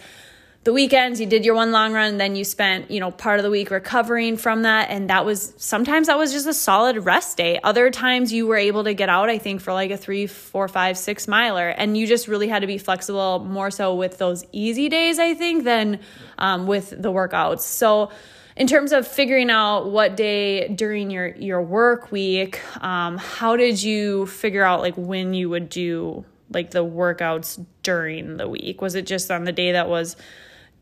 the 0.65 0.73
weekends 0.73 1.21
you 1.21 1.27
did 1.27 1.45
your 1.45 1.57
one 1.57 1.73
long 1.73 1.93
run 1.93 2.19
then 2.19 2.37
you 2.37 2.45
spent 2.45 2.91
you 2.91 3.01
know 3.01 3.11
part 3.11 3.41
of 3.41 3.43
the 3.43 3.51
week 3.51 3.71
recovering 3.71 4.37
from 4.37 4.63
that. 4.63 4.91
And 4.91 5.11
that 5.11 5.25
was 5.25 5.55
sometimes 5.57 6.07
that 6.07 6.19
was 6.19 6.33
just 6.33 6.47
a 6.47 6.55
solid 6.55 7.05
rest 7.05 7.37
day. 7.37 7.59
Other 7.65 7.91
times 7.91 8.33
you 8.33 8.47
were 8.47 8.57
able 8.57 8.85
to 8.85 8.95
get 8.95 9.09
out 9.09 9.29
i 9.29 9.39
think 9.39 9.61
for 9.61 9.73
like 9.73 9.91
a 9.91 9.97
three 9.97 10.27
four 10.27 10.69
five 10.69 10.97
six 10.97 11.27
miler. 11.27 11.69
And 11.69 11.97
you 11.97 12.07
just 12.07 12.29
really 12.29 12.49
had 12.49 12.61
to 12.61 12.67
be 12.67 12.79
flexible 12.79 13.41
more 13.41 13.71
so 13.71 13.95
with 13.95 14.19
those 14.19 14.45
easy 14.53 14.89
days 14.89 15.19
i 15.19 15.35
think 15.35 15.65
than 15.65 16.01
um, 16.39 16.67
with 16.67 16.91
the 16.91 17.13
workouts. 17.13 17.63
So 17.63 18.11
in 18.55 18.67
terms 18.67 18.93
of 18.93 19.09
figuring 19.09 19.51
out 19.51 19.91
what 19.91 20.17
day 20.17 20.69
during 20.69 21.11
your 21.11 21.29
your 21.29 21.63
work 21.63 22.13
week 22.13 22.61
um, 22.85 23.19
how 23.19 23.57
did 23.57 23.83
you 23.83 24.27
figure 24.27 24.63
out 24.63 24.81
like 24.81 24.95
when 24.97 25.35
you 25.35 25.51
would 25.51 25.69
do 25.69 26.25
like 26.55 26.71
the 26.71 26.85
workouts 26.85 27.65
during 27.83 28.37
the 28.37 28.49
week? 28.49 28.81
Was 28.81 28.95
it 28.95 29.07
just 29.07 29.31
on 29.31 29.45
the 29.45 29.53
day 29.53 29.73
that 29.73 29.89
was 29.89 30.17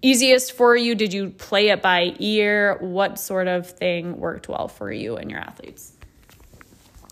easiest 0.03 0.53
for 0.53 0.77
you? 0.77 0.95
Did 0.95 1.13
you 1.13 1.31
play 1.31 1.69
it 1.69 1.83
by 1.83 2.15
ear? 2.19 2.77
What 2.81 3.19
sort 3.19 3.49
of 3.49 3.69
thing 3.69 4.19
worked 4.19 4.49
well 4.49 4.69
for 4.69 4.93
you 4.93 5.17
and 5.17 5.31
your 5.31 5.41
athletes? 5.41 5.93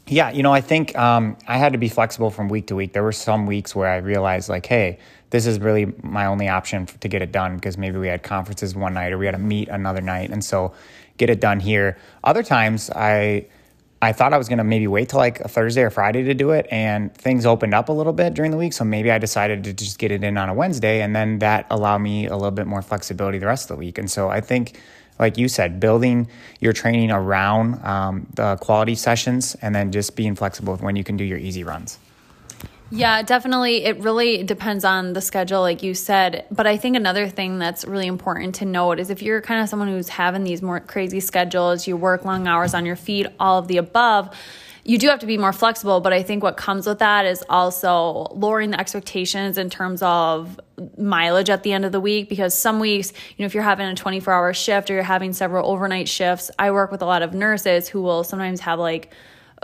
Yeah, 0.07 0.31
you 0.31 0.43
know, 0.43 0.55
I 0.55 0.63
think 0.63 0.97
um, 0.97 1.37
I 1.47 1.59
had 1.59 1.73
to 1.73 1.79
be 1.79 1.89
flexible 1.89 2.31
from 2.31 2.49
week 2.49 2.69
to 2.69 2.77
week. 2.77 2.95
There 2.95 3.03
were 3.03 3.13
some 3.13 3.45
weeks 3.45 3.77
where 3.77 3.89
I 3.89 3.99
realized, 3.99 4.49
like, 4.49 4.65
hey, 4.65 4.99
this 5.31 5.47
is 5.47 5.59
really 5.61 5.93
my 6.03 6.25
only 6.25 6.49
option 6.49 6.87
to 6.87 7.09
get 7.09 7.21
it 7.21 7.31
done 7.31 7.57
because 7.57 7.77
maybe 7.77 7.99
we 7.99 8.09
had 8.09 8.23
conferences 8.23 8.75
one 8.75 8.95
night 8.95 9.13
or 9.13 9.19
we 9.19 9.27
had 9.27 9.33
to 9.33 9.39
meet 9.39 9.69
another 9.69 10.01
night. 10.01 10.31
And 10.31 10.43
so 10.43 10.73
get 11.19 11.29
it 11.29 11.41
done 11.41 11.61
here. 11.61 11.99
Other 12.25 12.43
times 12.43 12.89
I 12.91 13.47
I 14.01 14.13
thought 14.13 14.33
I 14.33 14.39
was 14.39 14.49
going 14.49 14.59
to 14.59 14.65
maybe 14.65 14.87
wait 14.87 15.09
till 15.09 15.19
like 15.19 15.41
a 15.41 15.49
Thursday 15.49 15.83
or 15.83 15.91
Friday 15.91 16.23
to 16.25 16.35
do 16.35 16.51
it, 16.51 16.69
and 16.71 17.13
things 17.15 17.45
opened 17.45 17.75
up 17.75 17.89
a 17.89 17.93
little 17.93 18.13
bit 18.13 18.35
during 18.35 18.53
the 18.53 18.57
week. 18.57 18.73
So 18.73 18.85
maybe 18.85 19.11
I 19.11 19.19
decided 19.19 19.65
to 19.65 19.73
just 19.73 19.99
get 19.99 20.13
it 20.13 20.23
in 20.23 20.39
on 20.39 20.49
a 20.49 20.55
Wednesday, 20.55 21.03
and 21.03 21.17
then 21.17 21.41
that 21.41 21.67
allowed 21.69 21.99
me 21.99 22.27
a 22.27 22.37
little 22.37 22.53
bit 22.53 22.67
more 22.67 22.83
flexibility 22.83 23.39
the 23.39 23.47
rest 23.47 23.71
of 23.71 23.77
the 23.77 23.81
week. 23.81 23.99
And 23.99 24.09
so 24.09 24.29
I 24.29 24.41
think, 24.41 24.81
like 25.19 25.37
you 25.37 25.49
said, 25.49 25.81
building 25.81 26.29
your 26.61 26.73
training 26.73 27.11
around 27.11 27.85
um, 27.85 28.29
the 28.35 28.57
quality 28.57 28.95
sessions 28.95 29.57
and 29.63 29.75
then 29.75 29.91
just 29.91 30.15
being 30.15 30.37
flexible 30.37 30.75
with 30.75 30.83
when 30.83 30.95
you 30.95 31.03
can 31.03 31.17
do 31.17 31.25
your 31.25 31.39
easy 31.39 31.65
runs. 31.65 31.99
Yeah, 32.91 33.21
definitely. 33.23 33.85
It 33.85 33.99
really 34.01 34.43
depends 34.45 34.83
on 34.83 35.13
the 35.13 35.21
schedule, 35.21 35.61
like 35.61 35.83
you 35.83 35.93
said. 35.93 36.47
But 36.51 36.67
I 36.67 36.79
think 36.79 36.97
another 36.97 37.29
thing 37.29 37.59
that's 37.59 37.85
really 37.85 38.07
important 38.07 38.55
to 38.57 38.65
note 38.65 38.99
is 38.99 39.11
if 39.11 39.21
you're 39.21 39.43
kind 39.43 39.63
of 39.63 39.69
someone 39.69 39.89
who's 39.89 40.09
having 40.09 40.43
these 40.43 40.63
more 40.63 40.81
crazy 40.81 41.21
schedules, 41.21 41.87
you 41.87 41.97
work 41.97 42.25
long 42.25 42.49
hours 42.49 42.73
on 42.73 42.87
your 42.87 42.97
feet, 42.97 43.27
all 43.39 43.59
of 43.59 43.69
the 43.69 43.77
above, 43.77 44.35
you 44.85 44.97
do 44.97 45.09
have 45.09 45.19
to 45.19 45.27
be 45.27 45.37
more 45.37 45.53
flexible. 45.53 46.01
But 46.01 46.15
I 46.15 46.23
think 46.23 46.43
what 46.43 46.57
comes 46.57 46.87
with 46.87 47.01
that 47.01 47.27
is 47.27 47.45
also 47.51 48.29
lowering 48.35 48.71
the 48.71 48.81
expectations 48.81 49.59
in 49.59 49.69
terms 49.69 50.01
of 50.01 50.59
mileage 50.97 51.51
at 51.51 51.65
the 51.65 51.75
end 51.75 51.85
of 51.85 51.93
the 51.93 52.01
week 52.01 52.31
because 52.31 52.55
some 52.55 52.81
weeks, 52.81 53.13
you 53.37 53.43
know, 53.43 53.47
if 53.47 53.53
you're 53.53 53.63
having 53.65 53.87
a 53.87 53.95
24 53.95 54.33
hour 54.33 54.55
shift 54.55 54.91
or 54.91 54.95
you're 54.95 55.03
having 55.03 55.35
several 55.35 55.71
overnight 55.71 56.09
shifts, 56.09 56.51
I 56.59 56.71
work 56.71 56.91
with 56.91 57.03
a 57.03 57.07
lot 57.07 57.21
of 57.21 57.35
nurses 57.35 57.87
who 57.87 58.01
will 58.01 58.25
sometimes 58.25 58.61
have 58.61 58.79
like, 58.79 59.13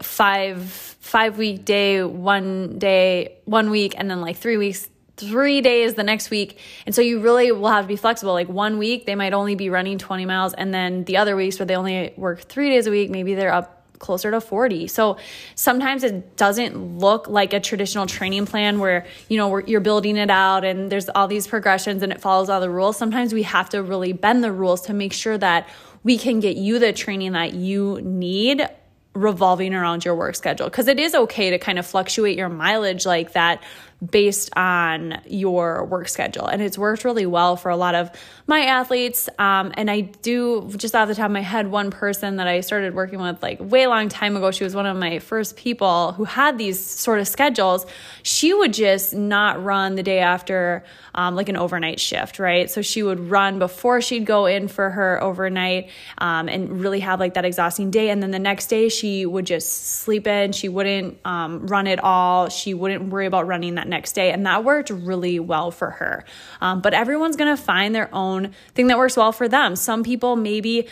five 0.02 0.62
five 1.04 1.38
week 1.38 1.64
day, 1.64 2.02
one 2.02 2.78
day, 2.78 3.36
one 3.44 3.70
week, 3.70 3.94
and 3.96 4.10
then 4.10 4.20
like 4.20 4.36
three 4.36 4.56
weeks, 4.56 4.88
three 5.16 5.60
days 5.60 5.94
the 5.94 6.02
next 6.02 6.30
week. 6.30 6.58
And 6.86 6.94
so 6.94 7.02
you 7.02 7.20
really 7.20 7.52
will 7.52 7.68
have 7.68 7.84
to 7.84 7.88
be 7.88 7.96
flexible. 7.96 8.32
Like 8.32 8.48
one 8.48 8.78
week, 8.78 9.06
they 9.06 9.14
might 9.14 9.32
only 9.32 9.54
be 9.54 9.70
running 9.70 9.98
20 9.98 10.24
miles. 10.24 10.54
And 10.54 10.72
then 10.72 11.04
the 11.04 11.18
other 11.18 11.36
weeks 11.36 11.58
where 11.58 11.66
they 11.66 11.76
only 11.76 12.14
work 12.16 12.40
three 12.40 12.70
days 12.70 12.86
a 12.86 12.90
week, 12.90 13.10
maybe 13.10 13.34
they're 13.34 13.52
up 13.52 13.82
closer 13.98 14.30
to 14.30 14.40
40. 14.40 14.88
So 14.88 15.18
sometimes 15.54 16.02
it 16.02 16.36
doesn't 16.36 16.98
look 16.98 17.28
like 17.28 17.52
a 17.52 17.60
traditional 17.60 18.06
training 18.06 18.46
plan 18.46 18.78
where, 18.78 19.06
you 19.28 19.36
know, 19.36 19.58
you're 19.58 19.80
building 19.80 20.16
it 20.16 20.30
out 20.30 20.64
and 20.64 20.90
there's 20.90 21.08
all 21.10 21.28
these 21.28 21.46
progressions 21.46 22.02
and 22.02 22.12
it 22.12 22.20
follows 22.20 22.50
all 22.50 22.60
the 22.60 22.70
rules. 22.70 22.96
Sometimes 22.96 23.32
we 23.32 23.44
have 23.44 23.68
to 23.70 23.82
really 23.82 24.12
bend 24.12 24.42
the 24.42 24.52
rules 24.52 24.82
to 24.82 24.94
make 24.94 25.12
sure 25.12 25.38
that 25.38 25.68
we 26.02 26.18
can 26.18 26.40
get 26.40 26.56
you 26.56 26.78
the 26.78 26.92
training 26.92 27.32
that 27.32 27.54
you 27.54 28.00
need 28.02 28.68
revolving 29.14 29.74
around 29.74 30.04
your 30.04 30.14
work 30.14 30.34
schedule. 30.34 30.66
Because 30.66 30.88
it 30.88 30.98
is 30.98 31.14
okay 31.14 31.50
to 31.50 31.58
kind 31.58 31.78
of 31.78 31.86
fluctuate 31.86 32.36
your 32.36 32.48
mileage 32.48 33.06
like 33.06 33.32
that 33.32 33.62
based 34.10 34.50
on 34.56 35.20
your 35.26 35.84
work 35.84 36.08
schedule. 36.08 36.46
And 36.46 36.60
it's 36.60 36.76
worked 36.76 37.04
really 37.04 37.26
well 37.26 37.56
for 37.56 37.70
a 37.70 37.76
lot 37.76 37.94
of 37.94 38.10
my 38.46 38.60
athletes. 38.60 39.28
Um, 39.38 39.72
and 39.76 39.90
I 39.90 40.00
do, 40.00 40.70
just 40.76 40.94
off 40.94 41.08
the 41.08 41.14
top 41.14 41.26
of 41.26 41.32
my 41.32 41.40
head, 41.40 41.70
one 41.70 41.90
person 41.90 42.36
that 42.36 42.46
I 42.46 42.60
started 42.60 42.94
working 42.94 43.20
with 43.20 43.42
like 43.42 43.58
way 43.60 43.86
long 43.86 44.08
time 44.08 44.36
ago, 44.36 44.50
she 44.50 44.64
was 44.64 44.74
one 44.74 44.86
of 44.86 44.96
my 44.96 45.18
first 45.18 45.56
people 45.56 46.12
who 46.12 46.24
had 46.24 46.58
these 46.58 46.84
sort 46.84 47.20
of 47.20 47.28
schedules. 47.28 47.86
She 48.22 48.52
would 48.52 48.72
just 48.72 49.14
not 49.14 49.62
run 49.62 49.94
the 49.94 50.02
day 50.02 50.18
after 50.18 50.84
um, 51.14 51.36
like 51.36 51.48
an 51.48 51.56
overnight 51.56 52.00
shift, 52.00 52.38
right? 52.38 52.70
So 52.70 52.82
she 52.82 53.02
would 53.02 53.30
run 53.30 53.58
before 53.58 54.00
she'd 54.00 54.26
go 54.26 54.46
in 54.46 54.68
for 54.68 54.90
her 54.90 55.22
overnight 55.22 55.90
um, 56.18 56.48
and 56.48 56.80
really 56.80 57.00
have 57.00 57.20
like 57.20 57.34
that 57.34 57.44
exhausting 57.44 57.90
day. 57.90 58.10
And 58.10 58.22
then 58.22 58.30
the 58.30 58.38
next 58.38 58.66
day 58.66 58.88
she 58.88 59.24
would 59.24 59.46
just 59.46 59.86
sleep 59.86 60.26
in. 60.26 60.52
She 60.52 60.68
wouldn't 60.68 61.18
um, 61.24 61.66
run 61.66 61.86
at 61.86 62.02
all. 62.02 62.48
She 62.48 62.74
wouldn't 62.74 63.10
worry 63.10 63.26
about 63.26 63.46
running 63.46 63.76
that 63.76 63.88
next 63.94 64.12
day. 64.12 64.32
And 64.32 64.44
that 64.46 64.64
worked 64.64 64.90
really 64.90 65.38
well 65.40 65.70
for 65.70 65.90
her. 65.90 66.24
Um, 66.60 66.80
but 66.80 66.94
everyone's 66.94 67.36
going 67.36 67.54
to 67.56 67.62
find 67.62 67.94
their 67.94 68.14
own 68.14 68.52
thing 68.74 68.88
that 68.88 68.98
works 68.98 69.16
well 69.16 69.32
for 69.32 69.48
them. 69.48 69.76
Some 69.76 70.02
people 70.02 70.36
maybe 70.36 70.88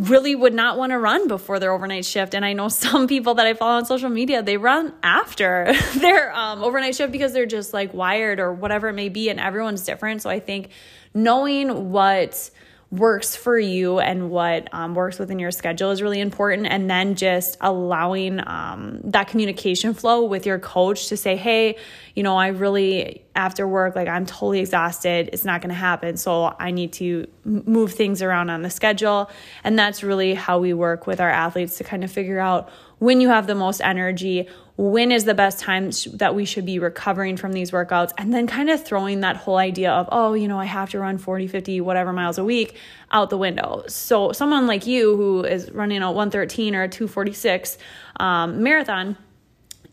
really 0.00 0.34
would 0.34 0.52
not 0.52 0.76
want 0.76 0.90
to 0.90 0.98
run 0.98 1.26
before 1.26 1.58
their 1.58 1.72
overnight 1.72 2.04
shift. 2.04 2.34
And 2.34 2.44
I 2.44 2.52
know 2.52 2.68
some 2.86 3.06
people 3.06 3.34
that 3.34 3.46
I 3.46 3.54
follow 3.54 3.76
on 3.76 3.86
social 3.86 4.10
media, 4.10 4.42
they 4.42 4.56
run 4.56 4.92
after 5.02 5.72
their 5.96 6.34
um, 6.36 6.62
overnight 6.62 6.94
shift 6.94 7.12
because 7.12 7.32
they're 7.32 7.46
just 7.46 7.72
like 7.72 7.94
wired 7.94 8.38
or 8.38 8.52
whatever 8.52 8.88
it 8.88 8.94
may 8.94 9.08
be. 9.08 9.30
And 9.30 9.40
everyone's 9.40 9.84
different. 9.84 10.22
So 10.22 10.30
I 10.30 10.40
think 10.40 10.70
knowing 11.14 11.90
what 11.90 12.50
works 12.90 13.34
for 13.34 13.58
you 13.58 13.98
and 13.98 14.30
what 14.30 14.68
um, 14.72 14.94
works 14.94 15.18
within 15.18 15.40
your 15.40 15.50
schedule 15.50 15.90
is 15.90 16.00
really 16.00 16.20
important. 16.20 16.68
And 16.68 16.88
then 16.88 17.16
just 17.16 17.56
allowing 17.60 18.40
um, 18.46 19.00
that 19.04 19.26
communication 19.26 19.92
flow 19.92 20.24
with 20.24 20.46
your 20.46 20.60
coach 20.60 21.08
to 21.08 21.16
say, 21.16 21.36
hey, 21.36 21.76
you 22.14 22.22
know, 22.22 22.36
I 22.36 22.48
really, 22.48 23.24
after 23.34 23.66
work, 23.66 23.96
like 23.96 24.06
I'm 24.06 24.24
totally 24.24 24.60
exhausted. 24.60 25.30
It's 25.32 25.44
not 25.44 25.62
going 25.62 25.70
to 25.70 25.74
happen. 25.74 26.16
So 26.16 26.54
I 26.58 26.70
need 26.70 26.92
to 26.94 27.26
move 27.44 27.92
things 27.92 28.22
around 28.22 28.50
on 28.50 28.62
the 28.62 28.70
schedule. 28.70 29.30
And 29.64 29.76
that's 29.76 30.04
really 30.04 30.34
how 30.34 30.60
we 30.60 30.72
work 30.72 31.08
with 31.08 31.20
our 31.20 31.30
athletes 31.30 31.78
to 31.78 31.84
kind 31.84 32.04
of 32.04 32.12
figure 32.12 32.38
out 32.38 32.70
when 32.98 33.20
you 33.20 33.28
have 33.28 33.46
the 33.46 33.54
most 33.54 33.80
energy, 33.82 34.48
when 34.76 35.10
is 35.10 35.24
the 35.24 35.34
best 35.34 35.58
time 35.58 35.90
that 36.14 36.34
we 36.34 36.44
should 36.44 36.66
be 36.66 36.78
recovering 36.78 37.36
from 37.36 37.52
these 37.52 37.70
workouts? 37.70 38.12
And 38.18 38.32
then 38.32 38.46
kind 38.46 38.68
of 38.68 38.84
throwing 38.84 39.20
that 39.20 39.36
whole 39.36 39.56
idea 39.56 39.90
of 39.90 40.08
oh 40.12 40.34
you 40.34 40.48
know 40.48 40.58
i 40.58 40.64
have 40.64 40.90
to 40.90 40.98
run 40.98 41.18
40 41.18 41.46
50 41.46 41.80
whatever 41.80 42.12
miles 42.12 42.38
a 42.38 42.44
week 42.44 42.76
out 43.10 43.30
the 43.30 43.38
window. 43.38 43.84
So 43.88 44.32
someone 44.32 44.66
like 44.66 44.86
you 44.86 45.16
who 45.16 45.44
is 45.44 45.70
running 45.70 46.02
a 46.02 46.12
113 46.12 46.74
or 46.74 46.82
a 46.82 46.88
246 46.88 47.78
um, 48.20 48.62
marathon 48.62 49.16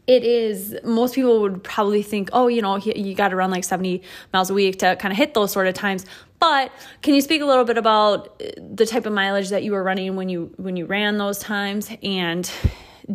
it 0.05 0.23
is 0.25 0.75
most 0.83 1.15
people 1.15 1.39
would 1.41 1.63
probably 1.63 2.03
think 2.03 2.29
oh 2.33 2.47
you 2.47 2.61
know 2.61 2.75
you 2.75 3.15
got 3.15 3.29
to 3.29 3.37
run 3.37 3.51
like 3.51 3.63
70 3.63 4.01
miles 4.33 4.49
a 4.49 4.53
week 4.53 4.79
to 4.79 4.97
kind 4.97 5.11
of 5.11 5.17
hit 5.17 5.33
those 5.33 5.51
sort 5.51 5.67
of 5.67 5.73
times. 5.73 6.05
But 6.39 6.73
can 7.01 7.13
you 7.13 7.21
speak 7.21 7.41
a 7.41 7.45
little 7.45 7.63
bit 7.63 7.77
about 7.77 8.37
the 8.57 8.85
type 8.85 9.05
of 9.05 9.13
mileage 9.13 9.47
that 9.49 9.63
you 9.63 9.71
were 9.71 9.81
running 9.81 10.17
when 10.17 10.27
you 10.27 10.51
when 10.57 10.75
you 10.75 10.85
ran 10.85 11.17
those 11.17 11.39
times? 11.39 11.89
And 12.03 12.51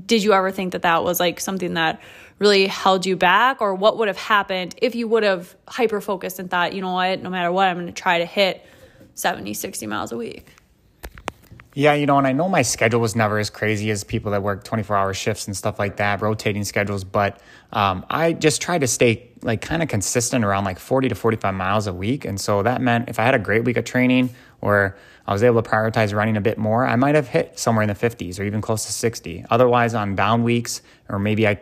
did 0.06 0.22
you 0.22 0.32
ever 0.32 0.50
think 0.50 0.72
that 0.72 0.82
that 0.82 1.04
was 1.04 1.20
like 1.20 1.40
something 1.40 1.74
that 1.74 2.00
really 2.38 2.66
held 2.66 3.06
you 3.06 3.16
back? 3.16 3.60
Or 3.60 3.74
what 3.74 3.98
would 3.98 4.08
have 4.08 4.16
happened 4.16 4.74
if 4.80 4.94
you 4.94 5.08
would 5.08 5.22
have 5.22 5.56
hyper 5.66 6.00
focused 6.00 6.38
and 6.38 6.50
thought 6.50 6.72
you 6.72 6.80
know 6.80 6.92
what? 6.92 7.22
No 7.22 7.30
matter 7.30 7.50
what 7.50 7.68
i'm 7.68 7.76
going 7.76 7.86
to 7.86 7.92
try 7.92 8.18
to 8.18 8.26
hit 8.26 8.64
70 9.14 9.54
60 9.54 9.86
miles 9.86 10.12
a 10.12 10.16
week 10.16 10.46
yeah, 11.78 11.94
you 11.94 12.06
know, 12.06 12.18
and 12.18 12.26
I 12.26 12.32
know 12.32 12.48
my 12.48 12.62
schedule 12.62 13.00
was 13.00 13.14
never 13.14 13.38
as 13.38 13.50
crazy 13.50 13.92
as 13.92 14.02
people 14.02 14.32
that 14.32 14.42
work 14.42 14.64
24 14.64 14.96
hour 14.96 15.14
shifts 15.14 15.46
and 15.46 15.56
stuff 15.56 15.78
like 15.78 15.98
that, 15.98 16.20
rotating 16.20 16.64
schedules, 16.64 17.04
but 17.04 17.40
um, 17.72 18.04
I 18.10 18.32
just 18.32 18.60
try 18.60 18.78
to 18.78 18.88
stay 18.88 19.27
like 19.42 19.60
kind 19.60 19.82
of 19.82 19.88
consistent 19.88 20.44
around 20.44 20.64
like 20.64 20.78
40 20.78 21.08
to 21.08 21.14
45 21.14 21.54
miles 21.54 21.86
a 21.86 21.92
week. 21.92 22.24
And 22.24 22.40
so 22.40 22.62
that 22.62 22.80
meant 22.80 23.08
if 23.08 23.18
I 23.18 23.24
had 23.24 23.34
a 23.34 23.38
great 23.38 23.64
week 23.64 23.76
of 23.76 23.84
training 23.84 24.30
or 24.60 24.96
I 25.26 25.32
was 25.32 25.42
able 25.42 25.62
to 25.62 25.68
prioritize 25.68 26.14
running 26.14 26.36
a 26.36 26.40
bit 26.40 26.58
more, 26.58 26.86
I 26.86 26.96
might 26.96 27.14
have 27.14 27.28
hit 27.28 27.58
somewhere 27.58 27.82
in 27.82 27.88
the 27.88 27.94
50s 27.94 28.40
or 28.40 28.44
even 28.44 28.60
close 28.60 28.86
to 28.86 28.92
60. 28.92 29.44
Otherwise, 29.50 29.94
on 29.94 30.14
down 30.16 30.42
weeks, 30.42 30.82
or 31.08 31.18
maybe 31.18 31.46
I 31.46 31.60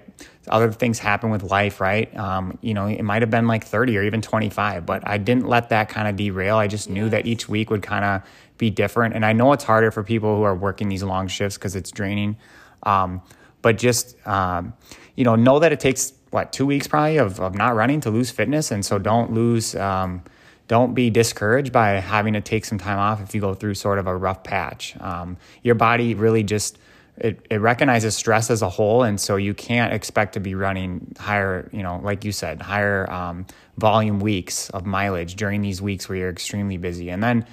other 0.49 0.71
things 0.71 0.99
happen 0.99 1.31
with 1.31 1.43
life, 1.43 1.81
right? 1.81 2.15
Um, 2.17 2.59
you 2.61 2.73
know, 2.73 2.87
it 2.87 3.03
might 3.03 3.23
have 3.23 3.31
been 3.31 3.49
like 3.49 3.65
30 3.65 3.99
or 3.99 4.03
even 4.05 4.23
25, 4.23 4.87
but 4.87 5.07
I 5.07 5.19
didn't 5.19 5.49
let 5.49 5.71
that 5.71 5.89
kind 5.89 6.07
of 6.07 6.17
derail. 6.17 6.57
I 6.57 6.69
just 6.69 6.89
knew 6.89 7.09
that 7.09 7.27
each 7.27 7.49
week 7.49 7.71
would 7.71 7.83
kind 7.83 8.05
of 8.05 8.23
be 8.57 8.71
different. 8.71 9.15
And 9.15 9.25
I 9.25 9.33
know 9.33 9.53
it's 9.53 9.65
harder 9.65 9.91
for 9.91 10.03
people 10.03 10.37
who 10.37 10.43
are 10.43 10.55
working 10.55 10.89
these 10.89 11.03
long 11.03 11.29
shifts 11.29 11.59
because 11.59 11.75
it's 11.75 11.91
draining. 11.91 12.37
Um, 12.85 13.23
but 13.63 13.79
just, 13.79 14.17
um, 14.27 14.75
you 15.17 15.25
know, 15.25 15.35
know 15.35 15.59
that 15.59 15.73
it 15.73 15.81
takes 15.81 16.13
what, 16.37 16.53
two 16.53 16.67
weeks 16.67 16.87
probably 16.87 17.17
of, 17.17 17.41
of 17.41 17.55
not 17.55 17.75
running 17.75 17.99
to 18.03 18.11
lose 18.11 18.31
fitness. 18.31 18.71
And 18.71 18.85
so 18.85 18.99
don't 18.99 19.33
lose, 19.33 19.75
um, 19.75 20.23
don't 20.69 20.93
be 20.93 21.09
discouraged 21.09 21.73
by 21.73 21.93
having 21.93 22.35
to 22.35 22.43
take 22.43 22.67
some 22.67 22.77
time 22.77 22.99
off 22.99 23.23
if 23.23 23.35
you 23.35 23.41
go 23.41 23.55
through 23.55 23.73
sort 23.73 23.99
of 23.99 24.07
a 24.07 24.15
rough 24.15 24.45
patch. 24.45 24.95
Um, 25.01 25.39
your 25.63 25.77
body 25.77 26.15
really 26.15 26.43
just 26.43 26.77
it, 27.17 27.47
it 27.49 27.57
recognizes 27.57 28.15
stress 28.15 28.51
as 28.51 28.61
a 28.61 28.69
whole, 28.69 29.03
and 29.03 29.19
so 29.19 29.37
you 29.37 29.55
can't 29.55 29.95
expect 29.95 30.35
to 30.35 30.41
be 30.41 30.55
running 30.55 31.15
higher, 31.19 31.71
you 31.73 31.83
know, 31.83 32.01
like 32.03 32.27
you 32.27 32.33
said, 32.33 32.61
higher 32.61 33.11
um, 33.11 33.47
volume 33.79 34.21
weeks 34.21 34.69
of 34.71 34.85
mileage 34.85 35.35
during 35.37 35.63
these 35.63 35.81
weeks 35.81 36.07
where 36.07 36.19
you're 36.19 36.29
extremely 36.29 36.77
busy. 36.77 37.09
And 37.09 37.23
then 37.23 37.47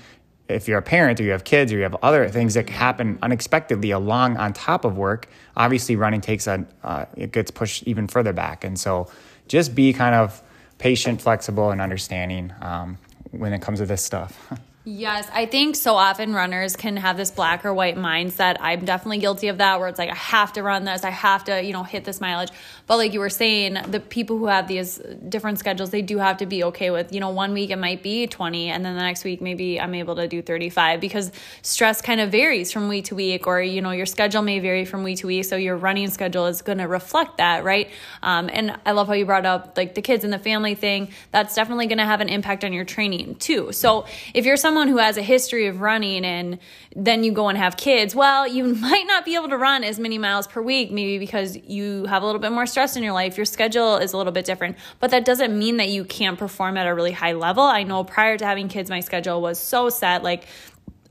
if 0.54 0.68
you're 0.68 0.78
a 0.78 0.84
parent 0.84 1.20
or 1.20 1.24
you 1.24 1.32
have 1.32 1.44
kids 1.44 1.72
or 1.72 1.78
you 1.78 1.84
have 1.84 1.96
other 2.02 2.30
things 2.30 2.54
that 2.54 2.70
happen 2.70 3.20
unexpectedly 3.22 3.92
along 3.92 4.38
on 4.38 4.54
top 4.54 4.86
of 4.86 4.98
work, 4.98 5.28
obviously 5.58 5.96
running 5.96 6.22
takes 6.22 6.48
a 6.48 6.66
uh, 6.84 7.06
it 7.16 7.32
gets 7.32 7.52
pushed 7.52 7.84
even 7.84 8.08
further 8.08 8.34
back. 8.34 8.64
And 8.64 8.80
so 8.80 9.10
just 9.48 9.76
be 9.76 9.94
kind 9.94 10.16
of 10.16 10.42
patient, 10.78 11.22
flexible, 11.22 11.72
and 11.72 11.82
understanding 11.82 12.54
um, 12.62 12.98
when 13.32 13.54
it 13.54 13.62
comes 13.62 13.80
to 13.80 13.86
this 13.86 14.04
stuff. 14.04 14.52
Yes, 14.86 15.30
I 15.34 15.46
think 15.46 15.78
so 15.78 15.96
often 15.96 16.34
runners 16.34 16.76
can 16.76 16.98
have 16.98 17.16
this 17.16 17.32
black 17.32 17.64
or 17.64 17.74
white 17.74 17.96
mindset. 17.96 18.58
I'm 18.60 18.84
definitely 18.84 19.20
guilty 19.20 19.48
of 19.48 19.60
that 19.60 19.80
where 19.80 19.88
it's 19.88 19.98
like 19.98 20.10
I 20.10 20.16
have 20.16 20.52
to 20.54 20.64
run 20.64 20.84
this, 20.84 21.06
I 21.06 21.10
have 21.10 21.46
to, 21.46 21.64
you 21.64 21.72
know, 21.72 21.84
hit 21.84 22.04
this 22.04 22.20
mileage. 22.20 22.50
But 22.86 22.98
like 22.98 23.14
you 23.14 23.22
were 23.22 23.30
saying, 23.30 23.78
the 23.88 24.02
people 24.02 24.38
who 24.38 24.48
have 24.48 24.68
these 24.68 24.98
different 25.30 25.60
schedules, 25.60 25.92
they 25.92 26.02
do 26.02 26.18
have 26.18 26.36
to 26.40 26.46
be 26.46 26.66
okay 26.66 26.92
with, 26.92 27.14
you 27.14 27.22
know, 27.22 27.30
one 27.30 27.54
week 27.54 27.70
it 27.70 27.78
might 27.78 28.04
be 28.04 28.28
20 28.28 28.68
and 28.72 28.84
then 28.84 28.98
the 28.98 29.02
next 29.02 29.24
week 29.24 29.42
maybe 29.42 29.80
I'm 29.80 29.96
able 29.96 30.18
to 30.18 30.28
do 30.28 30.42
35 30.42 31.00
because 31.00 31.32
stress 31.62 32.02
kind 32.02 32.20
of 32.20 32.30
varies 32.30 32.74
from 32.74 32.90
week 32.90 33.06
to 33.06 33.16
week 33.16 33.48
or, 33.48 33.62
you 33.62 33.82
know, 33.82 33.92
your 33.92 34.06
schedule 34.06 34.42
may 34.42 34.60
vary 34.60 34.84
from 34.84 35.04
week 35.04 35.20
to 35.20 35.28
week. 35.28 35.46
So 35.46 35.56
your 35.56 35.78
running 35.78 36.10
schedule 36.10 36.48
is 36.48 36.62
going 36.62 36.80
to 36.80 36.90
reflect 36.90 37.38
that, 37.38 37.64
right? 37.64 37.90
Um, 38.22 38.50
and 38.52 38.78
I 38.86 38.92
love 38.92 39.08
how 39.08 39.14
you 39.14 39.26
brought 39.26 39.46
up 39.46 39.78
like 39.78 39.96
the 39.96 40.02
kids 40.02 40.26
and 40.26 40.34
the 40.34 40.40
family 40.40 40.76
thing. 40.76 41.08
That's 41.32 41.56
definitely 41.56 41.88
going 41.88 42.00
to 42.00 42.06
have 42.06 42.20
an 42.20 42.28
impact 42.28 42.66
on 42.66 42.74
your 42.74 42.84
training 42.84 43.36
too. 43.36 43.72
So 43.72 44.08
if 44.34 44.46
you're 44.46 44.58
who 44.88 44.98
has 44.98 45.18
a 45.18 45.22
history 45.22 45.68
of 45.68 45.82
running 45.82 46.26
and 46.26 46.60
then 46.96 47.24
you 47.24 47.32
go 47.32 47.50
and 47.50 47.58
have 47.58 47.78
kids, 47.78 48.16
well, 48.16 48.48
you 48.48 48.64
might 48.76 49.06
not 49.08 49.26
be 49.26 49.36
able 49.36 49.50
to 49.50 49.58
run 49.58 49.84
as 49.84 50.00
many 50.00 50.18
miles 50.18 50.48
per 50.48 50.62
week, 50.62 50.92
maybe 50.92 51.18
because 51.18 51.58
you 51.58 52.06
have 52.06 52.24
a 52.24 52.26
little 52.26 52.42
bit 52.42 52.52
more 52.52 52.66
stress 52.66 52.96
in 52.96 53.04
your 53.04 53.14
life. 53.14 53.38
Your 53.38 53.46
schedule 53.46 53.98
is 53.98 54.14
a 54.14 54.18
little 54.18 54.34
bit 54.34 54.46
different, 54.46 54.78
but 55.00 55.12
that 55.12 55.26
doesn't 55.26 55.58
mean 55.58 55.78
that 55.78 55.90
you 55.90 56.04
can't 56.06 56.38
perform 56.38 56.78
at 56.78 56.88
a 56.88 56.94
really 56.94 57.12
high 57.12 57.34
level. 57.34 57.64
I 57.64 57.84
know 57.84 58.04
prior 58.04 58.38
to 58.38 58.46
having 58.46 58.68
kids, 58.68 58.90
my 58.90 59.00
schedule 59.00 59.42
was 59.42 59.60
so 59.60 59.90
set. 59.90 60.24
Like, 60.24 60.46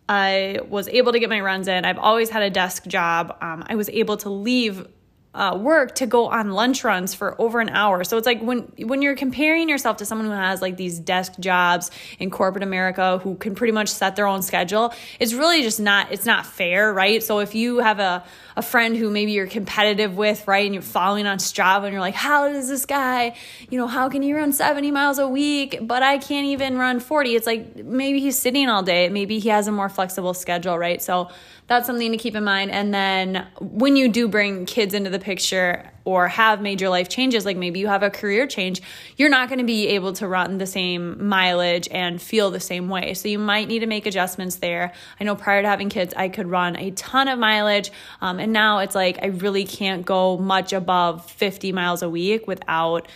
I 0.09 0.61
was 0.69 0.89
able 0.89 1.13
to 1.13 1.19
get 1.19 1.31
my 1.31 1.41
runs 1.41 1.69
in. 1.69 1.85
I've 1.85 1.99
always 1.99 2.29
had 2.29 2.43
a 2.43 2.51
desk 2.51 2.87
job. 2.87 3.37
Um, 3.41 3.65
I 3.67 3.77
was 3.77 3.89
able 3.89 4.17
to 4.19 4.29
leave 4.29 4.87
uh, 5.35 5.57
work 5.59 5.95
to 5.95 6.07
go 6.07 6.29
on 6.29 6.51
lunch 6.51 6.85
runs 6.85 7.15
for 7.15 7.41
over 7.41 7.61
an 7.61 7.71
hour. 7.71 8.05
So 8.05 8.19
it's 8.19 8.27
like 8.27 8.43
when 8.43 8.71
when 8.79 9.01
you're 9.01 9.17
comparing 9.17 9.69
yourself 9.69 9.99
to 9.99 10.05
someone 10.05 10.27
who 10.27 10.33
has 10.35 10.61
like 10.61 10.77
these 10.77 10.99
desk 10.99 11.35
jobs 11.41 11.91
in 12.19 12.31
corporate 12.31 12.63
America 12.63 13.19
who 13.19 13.37
can 13.37 13.55
pretty 13.55 13.73
much 13.73 13.89
set 13.89 14.15
their 14.17 14.27
own 14.27 14.43
schedule, 14.43 14.93
it's 15.19 15.33
really 15.33 15.63
just 15.63 15.81
not 15.81 16.13
it's 16.13 16.27
not 16.27 16.45
fair, 16.45 16.93
right? 16.93 17.23
So 17.23 17.39
if 17.39 17.55
you 17.55 17.79
have 17.79 17.99
a 17.99 18.25
a 18.57 18.63
friend 18.63 18.95
who 18.97 19.11
maybe 19.11 19.33
you're 19.33 19.47
competitive 19.47 20.17
with, 20.17 20.47
right, 20.47 20.67
and 20.67 20.75
you're 20.75 20.83
following 20.83 21.27
on 21.27 21.39
Strava 21.39 21.85
and 21.85 21.93
you're 21.93 22.01
like, 22.01 22.15
how 22.15 22.49
does 22.49 22.69
this 22.69 22.85
guy, 22.85 23.35
you 23.71 23.79
know, 23.79 23.87
how 23.87 24.11
can 24.11 24.21
he 24.21 24.35
run 24.35 24.53
70 24.53 24.91
miles 24.91 25.19
a 25.19 25.27
week, 25.27 25.79
but 25.81 26.03
I 26.03 26.19
can't 26.19 26.47
even 26.49 26.77
run 26.77 27.01
40? 27.01 27.35
It's 27.35 27.47
like 27.47 27.77
maybe 27.77 28.21
he's 28.21 28.39
sitting 28.39 28.69
all 28.69 28.83
day, 28.83 29.09
maybe 29.09 29.39
he 29.39 29.49
has 29.49 29.69
a 29.69 29.73
more 29.73 29.89
flexible 29.89 30.35
schedule, 30.35 30.79
right? 30.79 31.01
So 31.01 31.31
that's 31.69 31.87
something 31.87 32.11
to 32.13 32.19
keep 32.19 32.35
in 32.35 32.45
mind. 32.45 32.71
And 32.71 32.93
then 32.93 33.47
when 33.61 33.97
you 33.97 34.09
do 34.09 34.29
bring 34.29 34.67
kids 34.67 34.95
into 34.95 35.11
the 35.11 35.19
picture 35.19 35.91
or 36.05 36.27
have 36.27 36.61
major 36.61 36.89
life 36.89 37.09
changes, 37.09 37.45
like 37.45 37.57
maybe 37.57 37.79
you 37.79 37.87
have 37.87 38.03
a 38.03 38.11
career 38.11 38.47
change, 38.47 38.83
you're 39.17 39.31
not 39.31 39.49
going 39.49 39.61
to 39.61 39.65
be 39.65 39.89
able 39.89 40.13
to 40.15 40.27
run 40.27 40.59
the 40.59 40.67
same 40.67 41.29
mileage 41.29 41.89
and 41.91 42.21
feel 42.21 42.51
the 42.51 42.61
same 42.61 42.89
way. 42.89 43.15
So 43.15 43.29
you 43.29 43.39
might 43.39 43.69
need 43.69 43.79
to 43.79 43.87
make 43.87 44.07
adjustments 44.07 44.57
there. 44.57 44.93
I 45.21 45.25
know 45.25 45.37
prior 45.37 45.63
to 45.63 45.69
having 45.69 45.89
kids, 45.89 46.13
I 46.17 46.29
could 46.29 46.49
run 46.49 46.77
a 46.77 46.91
ton 46.91 47.29
of 47.29 47.39
mileage. 47.39 47.93
Um, 48.21 48.41
and 48.41 48.53
now 48.53 48.81
it's 48.81 48.97
like 48.97 49.21
I 49.23 49.27
really 49.27 49.65
can't 49.65 50.05
go 50.05 50.37
much 50.39 50.73
above 50.73 51.31
50 51.31 51.73
miles 51.73 52.03
a 52.03 52.11
week 52.11 52.47
without 52.47 53.07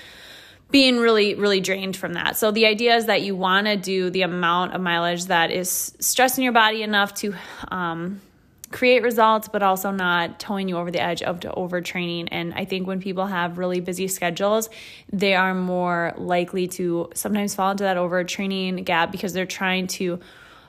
being 0.69 0.99
really 0.99 1.37
really 1.37 1.61
drained 1.61 1.97
from 1.97 2.15
that 2.15 2.37
so 2.37 2.51
the 2.51 2.67
idea 2.67 2.97
is 2.97 3.07
that 3.07 3.23
you 3.23 3.37
want 3.37 3.69
to 3.69 3.77
do 3.77 4.11
the 4.11 4.23
amount 4.23 4.75
of 4.75 4.81
mileage 4.81 5.27
that 5.27 5.53
is 5.53 5.95
stressing 6.01 6.43
your 6.43 6.53
body 6.53 6.83
enough 6.83 7.15
to 7.15 7.33
um, 7.69 8.21
create 8.73 9.03
results 9.03 9.49
but 9.49 9.63
also 9.63 9.91
not 9.91 10.41
towing 10.41 10.69
you 10.69 10.77
over 10.77 10.91
the 10.91 11.01
edge 11.01 11.23
of 11.23 11.41
to 11.41 11.49
overtraining 11.51 12.29
and 12.31 12.53
i 12.55 12.65
think 12.65 12.87
when 12.87 13.01
people 13.01 13.27
have 13.27 13.59
really 13.59 13.81
busy 13.81 14.09
schedules 14.09 14.69
they 15.13 15.35
are 15.35 15.55
more 15.55 16.13
likely 16.17 16.67
to 16.67 17.09
sometimes 17.15 17.55
fall 17.55 17.71
into 17.71 17.85
that 17.85 17.97
overtraining 17.97 18.85
gap 18.85 19.13
because 19.13 19.33
they're 19.33 19.47
trying 19.47 19.87
to 19.87 20.19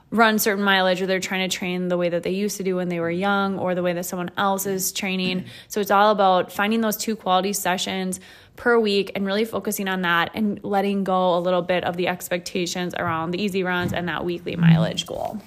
run 0.09 0.39
certain 0.39 0.63
mileage 0.63 1.01
or 1.01 1.05
they're 1.05 1.19
trying 1.19 1.47
to 1.49 1.57
train 1.57 1.89
the 1.89 1.97
way 1.97 2.09
that 2.09 2.23
they 2.23 2.31
used 2.31 2.57
to 2.57 2.63
do 2.63 2.75
when 2.75 2.87
they 2.87 2.99
were 2.99 3.11
young 3.11 3.59
or 3.59 3.75
the 3.75 3.83
way 3.83 3.93
that 3.93 4.05
someone 4.05 4.31
else 4.37 4.65
is 4.65 4.91
training. 4.91 5.41
Mm-hmm. 5.41 5.49
So 5.67 5.81
it's 5.81 5.91
all 5.91 6.11
about 6.11 6.51
finding 6.51 6.81
those 6.81 6.95
two 6.95 7.15
quality 7.15 7.51
sessions 7.51 8.19
per 8.55 8.79
week 8.79 9.11
and 9.15 9.25
really 9.25 9.43
focusing 9.43 9.87
on 9.87 10.01
that 10.03 10.31
and 10.33 10.63
letting 10.63 11.03
go 11.03 11.37
a 11.37 11.39
little 11.39 11.61
bit 11.61 11.83
of 11.83 11.97
the 11.97 12.07
expectations 12.07 12.93
around 12.95 13.31
the 13.31 13.41
easy 13.41 13.63
runs 13.63 13.91
and 13.91 14.07
that 14.07 14.23
weekly 14.23 14.55
mileage 14.55 15.05
goal. 15.05 15.41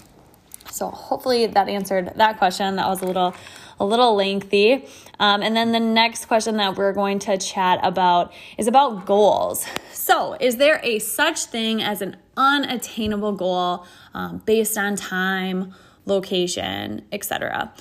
So 0.70 0.88
hopefully 0.88 1.46
that 1.46 1.68
answered 1.68 2.12
that 2.16 2.38
question. 2.38 2.76
That 2.76 2.88
was 2.88 3.02
a 3.02 3.06
little 3.06 3.34
a 3.80 3.84
little 3.84 4.14
lengthy. 4.14 4.86
Um, 5.18 5.42
and 5.42 5.56
then 5.56 5.72
the 5.72 5.80
next 5.80 6.26
question 6.26 6.58
that 6.58 6.76
we're 6.76 6.92
going 6.92 7.18
to 7.20 7.38
chat 7.38 7.80
about 7.82 8.32
is 8.58 8.68
about 8.68 9.06
goals. 9.06 9.64
So, 9.92 10.36
is 10.38 10.56
there 10.56 10.80
a 10.82 10.98
such 10.98 11.44
thing 11.44 11.82
as 11.82 12.02
an 12.02 12.16
unattainable 12.36 13.32
goal 13.32 13.86
um, 14.12 14.42
based 14.44 14.76
on 14.76 14.96
time, 14.96 15.74
location, 16.04 17.06
etc.? 17.10 17.72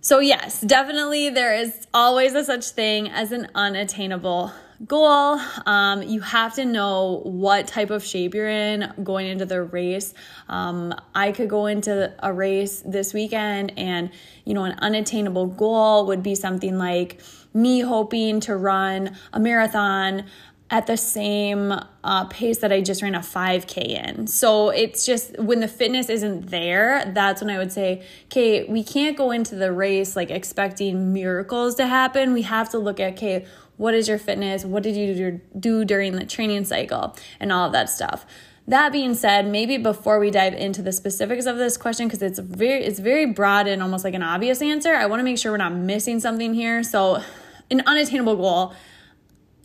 So, 0.00 0.18
yes, 0.18 0.60
definitely 0.62 1.28
there 1.28 1.54
is 1.54 1.86
always 1.92 2.34
a 2.34 2.44
such 2.44 2.70
thing 2.70 3.08
as 3.08 3.30
an 3.30 3.48
unattainable 3.54 4.52
goal. 4.86 5.40
Um, 5.66 6.02
you 6.02 6.20
have 6.20 6.54
to 6.54 6.64
know 6.64 7.20
what 7.24 7.66
type 7.66 7.90
of 7.90 8.04
shape 8.04 8.34
you're 8.34 8.48
in 8.48 8.92
going 9.02 9.26
into 9.26 9.46
the 9.46 9.62
race. 9.62 10.14
Um, 10.48 10.94
I 11.14 11.32
could 11.32 11.48
go 11.48 11.66
into 11.66 12.12
a 12.18 12.32
race 12.32 12.82
this 12.84 13.14
weekend, 13.14 13.72
and 13.76 14.10
you 14.44 14.54
know, 14.54 14.64
an 14.64 14.78
unattainable 14.78 15.46
goal 15.46 16.06
would 16.06 16.22
be 16.22 16.34
something 16.34 16.78
like 16.78 17.20
me 17.54 17.80
hoping 17.80 18.40
to 18.40 18.56
run 18.56 19.16
a 19.32 19.40
marathon 19.40 20.24
at 20.72 20.86
the 20.86 20.96
same 20.96 21.70
uh, 22.02 22.24
pace 22.24 22.58
that 22.58 22.72
I 22.72 22.80
just 22.80 23.02
ran 23.02 23.14
a 23.14 23.20
5K 23.20 24.08
in. 24.08 24.26
So 24.26 24.70
it's 24.70 25.04
just 25.04 25.38
when 25.38 25.60
the 25.60 25.68
fitness 25.68 26.08
isn't 26.08 26.48
there, 26.48 27.12
that's 27.14 27.42
when 27.42 27.50
I 27.50 27.58
would 27.58 27.70
say, 27.70 28.02
okay, 28.24 28.64
we 28.64 28.82
can't 28.82 29.14
go 29.14 29.32
into 29.32 29.54
the 29.54 29.70
race 29.70 30.16
like 30.16 30.30
expecting 30.30 31.12
miracles 31.12 31.74
to 31.74 31.86
happen. 31.86 32.32
We 32.32 32.40
have 32.42 32.70
to 32.70 32.78
look 32.78 33.00
at, 33.00 33.12
okay, 33.12 33.44
what 33.76 33.94
is 33.94 34.08
your 34.08 34.18
fitness? 34.18 34.64
What 34.64 34.82
did 34.82 34.96
you 34.96 35.40
do 35.58 35.84
during 35.84 36.16
the 36.16 36.26
training 36.26 36.64
cycle? 36.64 37.16
And 37.40 37.52
all 37.52 37.66
of 37.66 37.72
that 37.72 37.90
stuff. 37.90 38.26
That 38.68 38.92
being 38.92 39.14
said, 39.14 39.48
maybe 39.48 39.76
before 39.76 40.20
we 40.20 40.30
dive 40.30 40.54
into 40.54 40.82
the 40.82 40.92
specifics 40.92 41.46
of 41.46 41.56
this 41.56 41.76
question, 41.76 42.06
because 42.06 42.22
it's 42.22 42.38
very 42.38 42.84
it's 42.84 43.00
very 43.00 43.26
broad 43.26 43.66
and 43.66 43.82
almost 43.82 44.04
like 44.04 44.14
an 44.14 44.22
obvious 44.22 44.62
answer, 44.62 44.94
I 44.94 45.06
want 45.06 45.18
to 45.20 45.24
make 45.24 45.38
sure 45.38 45.50
we're 45.50 45.58
not 45.58 45.74
missing 45.74 46.20
something 46.20 46.54
here. 46.54 46.84
So, 46.84 47.22
an 47.70 47.82
unattainable 47.86 48.36
goal. 48.36 48.74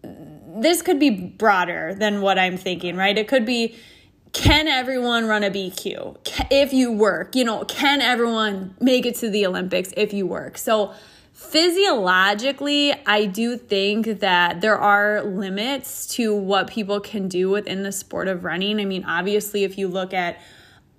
This 0.03 0.81
could 0.81 0.99
be 0.99 1.11
broader 1.11 1.93
than 1.93 2.21
what 2.21 2.39
I'm 2.39 2.57
thinking, 2.57 2.95
right? 2.95 3.15
It 3.15 3.27
could 3.27 3.45
be 3.45 3.75
can 4.33 4.67
everyone 4.67 5.25
run 5.25 5.43
a 5.43 5.51
BQ 5.51 6.17
if 6.51 6.73
you 6.73 6.91
work? 6.91 7.35
You 7.35 7.43
know, 7.43 7.65
can 7.65 8.01
everyone 8.01 8.75
make 8.79 9.05
it 9.05 9.15
to 9.17 9.29
the 9.29 9.45
Olympics 9.45 9.93
if 9.95 10.13
you 10.13 10.25
work? 10.25 10.57
So, 10.57 10.93
Physiologically, 11.37 12.95
I 13.05 13.25
do 13.25 13.57
think 13.57 14.21
that 14.21 14.59
there 14.59 14.75
are 14.75 15.21
limits 15.21 16.07
to 16.15 16.33
what 16.33 16.65
people 16.67 16.99
can 16.99 17.27
do 17.27 17.51
within 17.51 17.83
the 17.83 17.91
sport 17.91 18.27
of 18.27 18.43
running. 18.43 18.79
I 18.79 18.85
mean, 18.85 19.05
obviously, 19.05 19.63
if 19.63 19.77
you 19.77 19.87
look 19.87 20.15
at 20.15 20.41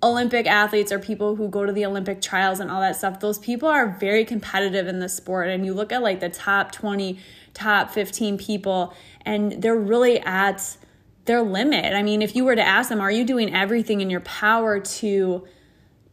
Olympic 0.01 0.47
athletes 0.47 0.93
or 0.93 0.99
people 0.99 1.35
who 1.35 1.49
go 1.49 1.65
to 1.65 1.73
the 1.73 1.85
Olympic 1.85 2.21
trials 2.21 2.61
and 2.61 2.71
all 2.71 2.79
that 2.79 2.95
stuff, 2.95 3.19
those 3.19 3.37
people 3.37 3.67
are 3.67 3.97
very 3.99 4.23
competitive 4.23 4.87
in 4.87 4.99
the 4.99 5.09
sport. 5.09 5.49
And 5.49 5.65
you 5.65 5.73
look 5.73 5.91
at 5.91 6.01
like 6.01 6.21
the 6.21 6.29
top 6.29 6.71
20, 6.71 7.19
top 7.53 7.91
15 7.91 8.37
people, 8.37 8.93
and 9.25 9.61
they're 9.61 9.75
really 9.75 10.21
at 10.21 10.77
their 11.25 11.41
limit. 11.41 11.93
I 11.93 12.01
mean, 12.01 12.21
if 12.21 12.33
you 12.33 12.45
were 12.45 12.55
to 12.55 12.65
ask 12.65 12.87
them, 12.87 13.01
are 13.01 13.11
you 13.11 13.25
doing 13.25 13.53
everything 13.53 13.99
in 13.99 14.09
your 14.09 14.21
power 14.21 14.79
to 14.79 15.45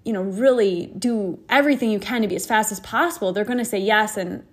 you 0.06 0.12
know, 0.12 0.22
really 0.22 0.86
do 0.96 1.36
everything 1.48 1.90
you 1.90 1.98
can 1.98 2.22
to 2.22 2.28
be 2.28 2.36
as 2.36 2.46
fast 2.46 2.70
as 2.70 2.78
possible, 2.78 3.32
they're 3.32 3.44
going 3.44 3.58
to 3.58 3.64
say 3.64 3.78
yes 3.78 4.16
and 4.16 4.44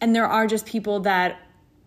and 0.00 0.14
there 0.14 0.26
are 0.26 0.48
just 0.48 0.66
people 0.66 1.00
that 1.00 1.40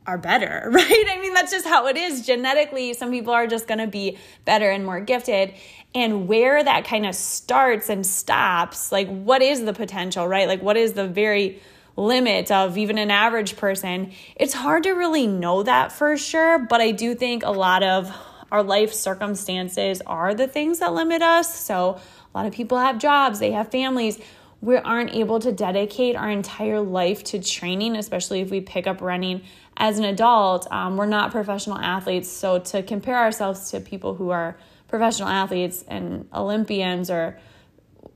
are 0.08 0.18
better, 0.18 0.70
right? 0.72 1.06
I 1.10 1.20
mean, 1.22 1.34
that's 1.34 1.52
just 1.52 1.68
how 1.68 1.88
it 1.88 1.98
is 1.98 2.26
genetically. 2.26 2.94
Some 2.94 3.12
people 3.12 3.34
are 3.34 3.46
just 3.46 3.68
going 3.68 3.80
to 3.80 3.88
be 3.88 4.18
better 4.46 4.72
and 4.72 4.86
more 4.86 5.02
gifted. 5.02 5.54
And 5.94 6.30
where 6.30 6.64
that 6.64 6.86
kind 6.86 7.06
of 7.06 7.14
starts 7.14 7.90
and 7.90 8.06
stops, 8.06 8.92
like 8.92 9.10
what 9.10 9.42
is 9.42 9.66
the 9.66 9.74
potential, 9.74 10.26
right? 10.26 10.48
Like 10.48 10.62
what 10.62 10.78
is 10.78 10.94
the 10.94 11.08
very 11.08 11.62
limit 11.98 12.52
of 12.52 12.78
even 12.78 12.98
an 12.98 13.12
average 13.12 13.58
person? 13.58 14.14
It's 14.38 14.54
hard 14.54 14.84
to 14.84 14.92
really 14.92 15.28
know 15.28 15.64
that 15.64 15.92
for 15.92 16.16
sure, 16.16 16.58
but 16.58 16.80
I 16.80 16.92
do 16.92 17.16
think 17.16 17.44
a 17.44 17.52
lot 17.52 17.84
of 17.84 18.16
our 18.52 18.64
life 18.64 18.94
circumstances 18.94 20.02
are 20.06 20.34
the 20.34 20.48
things 20.48 20.80
that 20.80 20.94
limit 20.94 21.22
us. 21.22 21.54
So 21.60 22.00
a 22.38 22.42
lot 22.42 22.46
of 22.46 22.54
people 22.54 22.78
have 22.78 23.00
jobs, 23.00 23.40
they 23.40 23.52
have 23.54 23.72
families. 23.72 24.20
We 24.62 24.78
aren't 24.78 25.16
able 25.16 25.40
to 25.40 25.52
dedicate 25.52 26.16
our 26.16 26.30
entire 26.30 26.80
life 26.80 27.24
to 27.26 27.40
training, 27.42 27.96
especially 27.96 28.42
if 28.42 28.52
we 28.52 28.62
pick 28.62 28.86
up 28.86 29.02
running 29.02 29.42
as 29.76 29.98
an 29.98 30.06
adult. 30.06 30.72
Um, 30.72 30.98
we're 30.98 31.08
not 31.08 31.32
professional 31.32 31.80
athletes, 31.80 32.30
so 32.30 32.60
to 32.60 32.84
compare 32.84 33.18
ourselves 33.18 33.72
to 33.72 33.80
people 33.80 34.14
who 34.14 34.30
are 34.30 34.56
professional 34.88 35.30
athletes 35.30 35.84
and 35.88 36.28
Olympians 36.32 37.10
or 37.10 37.40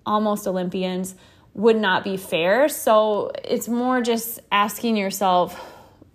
almost 0.06 0.46
Olympians 0.46 1.16
would 1.56 1.78
not 1.78 2.04
be 2.04 2.16
fair. 2.16 2.70
So 2.70 3.32
it's 3.44 3.68
more 3.68 4.02
just 4.02 4.40
asking 4.52 4.98
yourself, 4.98 5.60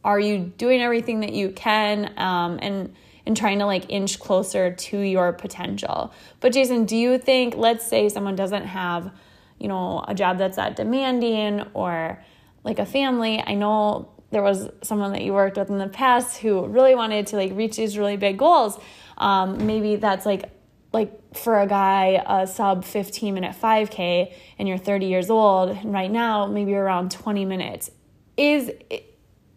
are 0.04 0.20
you 0.20 0.38
doing 0.38 0.80
everything 0.80 1.20
that 1.20 1.32
you 1.32 1.50
can? 1.50 2.16
Um, 2.16 2.61
and 2.62 2.94
and 3.26 3.36
trying 3.36 3.58
to 3.58 3.66
like 3.66 3.90
inch 3.90 4.18
closer 4.20 4.72
to 4.72 4.98
your 4.98 5.32
potential. 5.32 6.12
But 6.40 6.52
Jason, 6.52 6.84
do 6.84 6.96
you 6.96 7.18
think, 7.18 7.56
let's 7.56 7.86
say 7.86 8.08
someone 8.08 8.36
doesn't 8.36 8.66
have, 8.66 9.10
you 9.58 9.68
know, 9.68 10.04
a 10.06 10.14
job 10.14 10.38
that's 10.38 10.56
that 10.56 10.76
demanding 10.76 11.62
or 11.74 12.22
like 12.62 12.78
a 12.78 12.86
family? 12.86 13.42
I 13.44 13.54
know 13.54 14.12
there 14.30 14.42
was 14.42 14.68
someone 14.82 15.12
that 15.12 15.22
you 15.22 15.32
worked 15.32 15.56
with 15.56 15.70
in 15.70 15.78
the 15.78 15.88
past 15.88 16.38
who 16.38 16.66
really 16.66 16.94
wanted 16.94 17.26
to 17.28 17.36
like 17.36 17.52
reach 17.54 17.76
these 17.76 17.98
really 17.98 18.16
big 18.16 18.38
goals. 18.38 18.78
Um, 19.18 19.66
maybe 19.66 19.96
that's 19.96 20.24
like 20.24 20.50
like 20.92 21.36
for 21.36 21.60
a 21.60 21.66
guy 21.66 22.22
a 22.26 22.46
sub 22.46 22.84
15 22.84 23.34
minute 23.34 23.54
5k 23.60 24.32
and 24.58 24.68
you're 24.68 24.78
30 24.78 25.06
years 25.06 25.28
old 25.28 25.70
and 25.70 25.92
right 25.92 26.10
now 26.10 26.46
maybe 26.46 26.74
around 26.74 27.10
20 27.10 27.44
minutes 27.44 27.90
is 28.36 28.70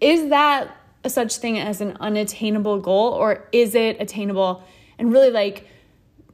is 0.02 0.30
that 0.30 0.76
a 1.04 1.10
such 1.10 1.38
thing 1.38 1.60
as 1.60 1.82
an 1.82 1.98
unattainable 2.00 2.80
goal 2.80 3.14
or 3.14 3.48
is 3.52 3.76
it 3.76 3.98
attainable? 4.00 4.64
And 4.98 5.12
really 5.12 5.32
like 5.32 5.68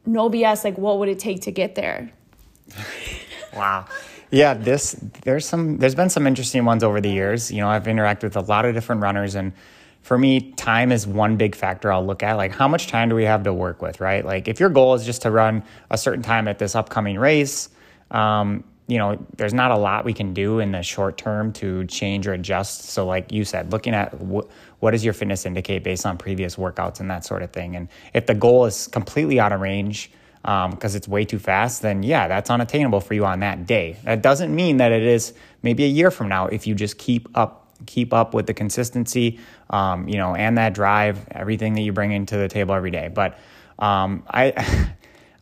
no 0.04 0.30
BS 0.30 0.64
like 0.64 0.78
what 0.78 0.98
would 0.98 1.08
it 1.08 1.18
take 1.18 1.42
to 1.42 1.52
get 1.52 1.74
there? 1.74 2.12
Wow. 3.54 3.86
Yeah 4.30 4.52
this 4.52 4.92
there's 5.22 5.46
some 5.46 5.78
there's 5.78 5.94
been 5.94 6.10
some 6.10 6.26
interesting 6.26 6.66
ones 6.66 6.84
over 6.84 7.00
the 7.00 7.08
years. 7.08 7.50
You 7.50 7.62
know 7.62 7.70
I've 7.70 7.84
interacted 7.84 8.24
with 8.24 8.36
a 8.36 8.42
lot 8.42 8.66
of 8.66 8.74
different 8.74 9.00
runners 9.00 9.34
and 9.34 9.54
for 10.02 10.18
me 10.18 10.52
time 10.52 10.92
is 10.92 11.06
one 11.06 11.38
big 11.38 11.54
factor 11.54 11.90
I'll 11.90 12.04
look 12.04 12.22
at. 12.22 12.34
Like 12.34 12.52
how 12.52 12.68
much 12.68 12.88
time 12.88 13.08
do 13.08 13.14
we 13.14 13.24
have 13.24 13.44
to 13.44 13.54
work 13.54 13.80
with 13.80 13.98
right? 13.98 14.22
Like 14.26 14.46
if 14.46 14.60
your 14.60 14.68
goal 14.68 14.92
is 14.92 15.06
just 15.06 15.22
to 15.22 15.30
run 15.30 15.62
a 15.90 15.96
certain 15.96 16.22
time 16.22 16.48
at 16.48 16.58
this 16.58 16.74
upcoming 16.74 17.18
race 17.18 17.70
um, 18.10 18.62
you 18.88 18.98
know, 18.98 19.18
there's 19.36 19.54
not 19.54 19.72
a 19.72 19.76
lot 19.76 20.04
we 20.04 20.12
can 20.12 20.32
do 20.32 20.60
in 20.60 20.72
the 20.72 20.82
short 20.82 21.18
term 21.18 21.52
to 21.54 21.84
change 21.86 22.26
or 22.26 22.34
adjust. 22.34 22.84
So, 22.84 23.06
like 23.06 23.32
you 23.32 23.44
said, 23.44 23.72
looking 23.72 23.94
at 23.94 24.12
wh- 24.14 24.46
what 24.80 24.92
does 24.92 25.04
your 25.04 25.14
fitness 25.14 25.44
indicate 25.44 25.82
based 25.82 26.06
on 26.06 26.16
previous 26.16 26.56
workouts 26.56 27.00
and 27.00 27.10
that 27.10 27.24
sort 27.24 27.42
of 27.42 27.50
thing. 27.52 27.74
And 27.74 27.88
if 28.14 28.26
the 28.26 28.34
goal 28.34 28.66
is 28.66 28.86
completely 28.86 29.40
out 29.40 29.52
of 29.52 29.60
range 29.60 30.10
because 30.42 30.94
um, 30.94 30.96
it's 30.96 31.08
way 31.08 31.24
too 31.24 31.40
fast, 31.40 31.82
then 31.82 32.04
yeah, 32.04 32.28
that's 32.28 32.50
unattainable 32.50 33.00
for 33.00 33.14
you 33.14 33.24
on 33.24 33.40
that 33.40 33.66
day. 33.66 33.96
That 34.04 34.22
doesn't 34.22 34.54
mean 34.54 34.76
that 34.76 34.92
it 34.92 35.02
is 35.02 35.34
maybe 35.62 35.84
a 35.84 35.88
year 35.88 36.12
from 36.12 36.28
now 36.28 36.46
if 36.46 36.66
you 36.68 36.74
just 36.74 36.98
keep 36.98 37.28
up 37.36 37.64
keep 37.84 38.14
up 38.14 38.32
with 38.32 38.46
the 38.46 38.54
consistency, 38.54 39.38
um, 39.68 40.08
you 40.08 40.16
know, 40.16 40.34
and 40.34 40.56
that 40.56 40.72
drive, 40.72 41.28
everything 41.30 41.74
that 41.74 41.82
you 41.82 41.92
bring 41.92 42.10
into 42.10 42.36
the 42.36 42.48
table 42.48 42.74
every 42.74 42.90
day. 42.90 43.08
But 43.12 43.38
um, 43.78 44.22
I. 44.30 44.88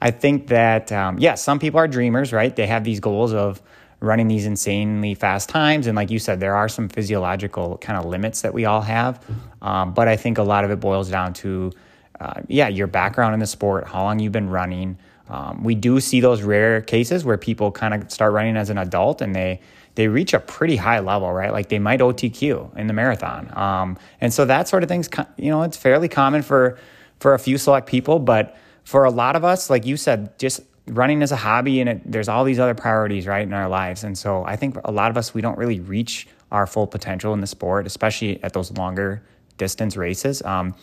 I 0.05 0.11
think 0.11 0.49
that, 0.49 0.93
um, 0.93 1.19
yeah, 1.19 1.35
some 1.35 1.59
people 1.59 1.81
are 1.81 1.89
dreamers, 1.89 2.31
right? 2.31 2.55
They 2.55 2.67
have 2.67 2.85
these 2.85 3.01
goals 3.01 3.33
of 3.33 3.63
running 4.01 4.29
these 4.29 4.45
insanely 4.45 5.15
fast 5.15 5.49
times. 5.49 5.87
And 5.87 5.97
like 5.97 6.11
you 6.11 6.19
said, 6.19 6.41
there 6.41 6.55
are 6.55 6.69
some 6.69 6.91
physiological 6.91 7.79
kind 7.79 7.99
of 7.99 8.05
limits 8.05 8.43
that 8.43 8.53
we 8.53 8.67
all 8.67 8.83
have. 8.83 9.19
Um, 9.63 9.95
but 9.95 10.07
I 10.07 10.17
think 10.17 10.37
a 10.37 10.43
lot 10.43 10.63
of 10.63 10.71
it 10.71 10.79
boils 10.79 11.09
down 11.09 11.33
to, 11.35 11.73
uh, 12.21 12.43
yeah, 12.49 12.69
your 12.69 12.87
background 12.87 13.33
in 13.33 13.41
the 13.41 13.47
sport, 13.47 13.87
how 13.87 14.03
long 14.03 14.19
you've 14.19 14.31
been 14.31 14.51
running. 14.51 14.99
Um, 15.31 15.65
we 15.65 15.75
do 15.75 15.99
see 16.01 16.21
those 16.21 16.43
rare 16.43 16.83
cases 16.83 17.25
where 17.25 17.39
people 17.39 17.73
kind 17.73 17.95
of 17.95 18.13
start 18.13 18.35
running 18.35 18.59
as 18.59 18.69
an 18.69 18.77
adult 18.77 19.23
and 19.23 19.35
they 19.35 19.61
they 19.95 20.09
reach 20.09 20.35
a 20.35 20.41
pretty 20.41 20.77
high 20.77 20.99
level, 20.99 21.33
right? 21.33 21.53
Like 21.53 21.69
they 21.69 21.79
might 21.79 22.01
OTQ 22.01 22.77
in 22.77 22.89
the 22.89 22.93
marathon, 22.93 23.51
um, 23.57 23.97
and 24.21 24.35
so 24.35 24.45
that 24.45 24.69
sort 24.69 24.83
of 24.83 24.89
things, 24.89 25.09
you 25.37 25.51
know, 25.51 25.63
it's 25.63 25.77
fairly 25.79 26.09
common 26.09 26.43
for 26.43 26.77
for 27.21 27.33
a 27.33 27.39
few 27.39 27.57
select 27.57 27.87
people, 27.87 28.19
but 28.19 28.55
for 28.85 29.05
a 29.05 29.11
lot 29.11 29.35
of 29.37 29.45
us, 29.45 29.70
like 29.70 29.87
you 29.87 29.97
said, 29.97 30.39
just 30.39 30.61
running 30.87 31.22
is 31.22 31.32
a 31.32 31.37
hobby 31.37 31.80
and 31.80 31.89
it, 31.89 32.01
there's 32.05 32.28
all 32.28 32.45
these 32.45 32.59
other 32.59 32.74
priorities 32.74 33.26
right 33.26 33.43
in 33.43 33.53
our 33.53 33.68
lives. 33.68 34.05
And 34.05 34.16
so 34.16 34.45
i 34.45 34.57
think 34.57 34.76
a 34.85 34.93
lot 34.93 35.11
of 35.11 35.16
us 35.16 35.32
we 35.32 35.41
don't 35.41 35.57
really 35.57 35.80
reach 35.80 36.28
our 36.53 36.66
full 36.66 36.87
potential 36.87 37.32
in 37.32 37.41
the 37.41 37.47
sport 37.47 37.87
especially 37.87 38.43
at 38.43 38.53
those 38.53 38.70
longer 38.72 39.22
distance 39.57 39.97
races. 39.97 40.43
Um, 40.43 40.74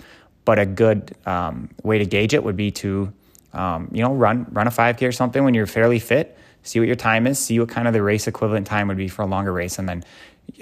but 0.44 0.58
a 0.58 0.66
good 0.66 1.16
um, 1.28 1.70
way 1.84 2.00
to 2.00 2.06
gauge 2.06 2.34
it 2.34 2.44
would 2.44 2.58
be 2.58 2.72
to 2.72 3.14
um, 3.54 3.90
you 3.92 4.02
know 4.02 4.14
run 4.14 4.48
run 4.52 4.68
a 4.68 4.72
5k 4.72 5.08
or 5.08 5.12
something 5.12 5.44
when 5.44 5.54
you're 5.54 5.68
fairly 5.68 6.00
fit 6.00 6.38
see 6.64 6.80
what 6.80 6.88
your 6.88 6.96
time 6.96 7.28
is 7.28 7.38
see 7.38 7.60
what 7.60 7.70
kind 7.70 7.88
of 7.88 7.94
the 7.94 8.02
race 8.02 8.28
equivalent 8.28 8.66
time 8.66 8.88
would 8.88 8.98
be 8.98 9.08
for 9.08 9.22
a 9.22 9.26
longer 9.26 9.54
race 9.54 9.78
and 9.78 9.88
then 9.88 10.04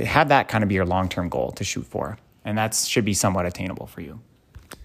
have 0.05 0.29
that 0.29 0.47
kind 0.47 0.63
of 0.63 0.67
be 0.67 0.75
your 0.75 0.85
long-term 0.85 1.29
goal 1.29 1.51
to 1.51 1.63
shoot 1.63 1.85
for. 1.85 2.17
And 2.43 2.57
that 2.57 2.73
should 2.75 3.05
be 3.05 3.13
somewhat 3.13 3.45
attainable 3.45 3.87
for 3.87 4.01
you 4.01 4.19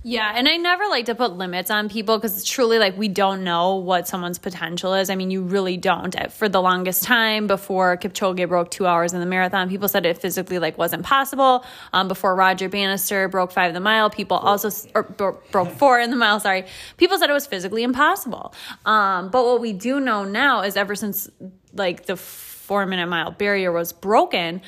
yeah, 0.07 0.35
and 0.37 0.47
I 0.47 0.59
never 0.59 0.87
like 0.87 1.07
to 1.07 1.15
put 1.15 1.33
limits 1.33 1.71
on 1.71 1.89
people 1.89 2.19
because 2.19 2.37
it's 2.37 2.47
truly 2.47 2.79
like 2.79 2.99
we 2.99 3.09
don't 3.09 3.43
know 3.43 3.77
what 3.77 4.07
someone's 4.07 4.39
potential 4.39 4.93
is. 4.93 5.09
I 5.09 5.15
mean, 5.15 5.31
you 5.31 5.41
really 5.41 5.79
don't. 5.79 6.15
For 6.31 6.47
the 6.47 6.61
longest 6.61 7.05
time 7.05 7.47
before 7.47 7.97
Kipchoge 7.97 8.47
broke 8.47 8.71
two 8.71 8.87
hours 8.87 9.15
in 9.15 9.21
the 9.21 9.27
marathon, 9.27 9.71
people 9.71 9.89
said 9.89 10.05
it 10.05 10.19
physically 10.19 10.59
like 10.59 10.77
wasn't 10.77 11.05
possible. 11.05 11.65
Um, 11.95 12.07
before 12.07 12.37
Roger 12.37 12.69
Bannister 12.69 13.29
broke 13.29 13.51
five 13.51 13.69
in 13.69 13.75
the 13.75 13.81
mile, 13.81 14.11
people 14.11 14.37
also 14.37 14.69
or, 14.95 15.05
broke 15.05 15.71
four 15.79 15.99
in 15.99 16.11
the 16.11 16.17
mile. 16.17 16.39
Sorry, 16.39 16.67
people 16.99 17.17
said 17.17 17.31
it 17.31 17.33
was 17.33 17.47
physically 17.47 17.83
impossible. 17.83 18.53
Um, 18.85 19.31
but 19.31 19.43
what 19.47 19.63
we 19.63 19.73
do 19.73 20.01
know 20.01 20.23
now 20.23 20.61
is 20.61 20.77
ever 20.77 20.95
since 20.95 21.31
like 21.73 22.05
the 22.05 22.17
four 22.17 22.85
minute 22.85 23.07
mile 23.07 23.31
barrier 23.31 23.73
was 23.73 23.95
broken. 23.95 24.61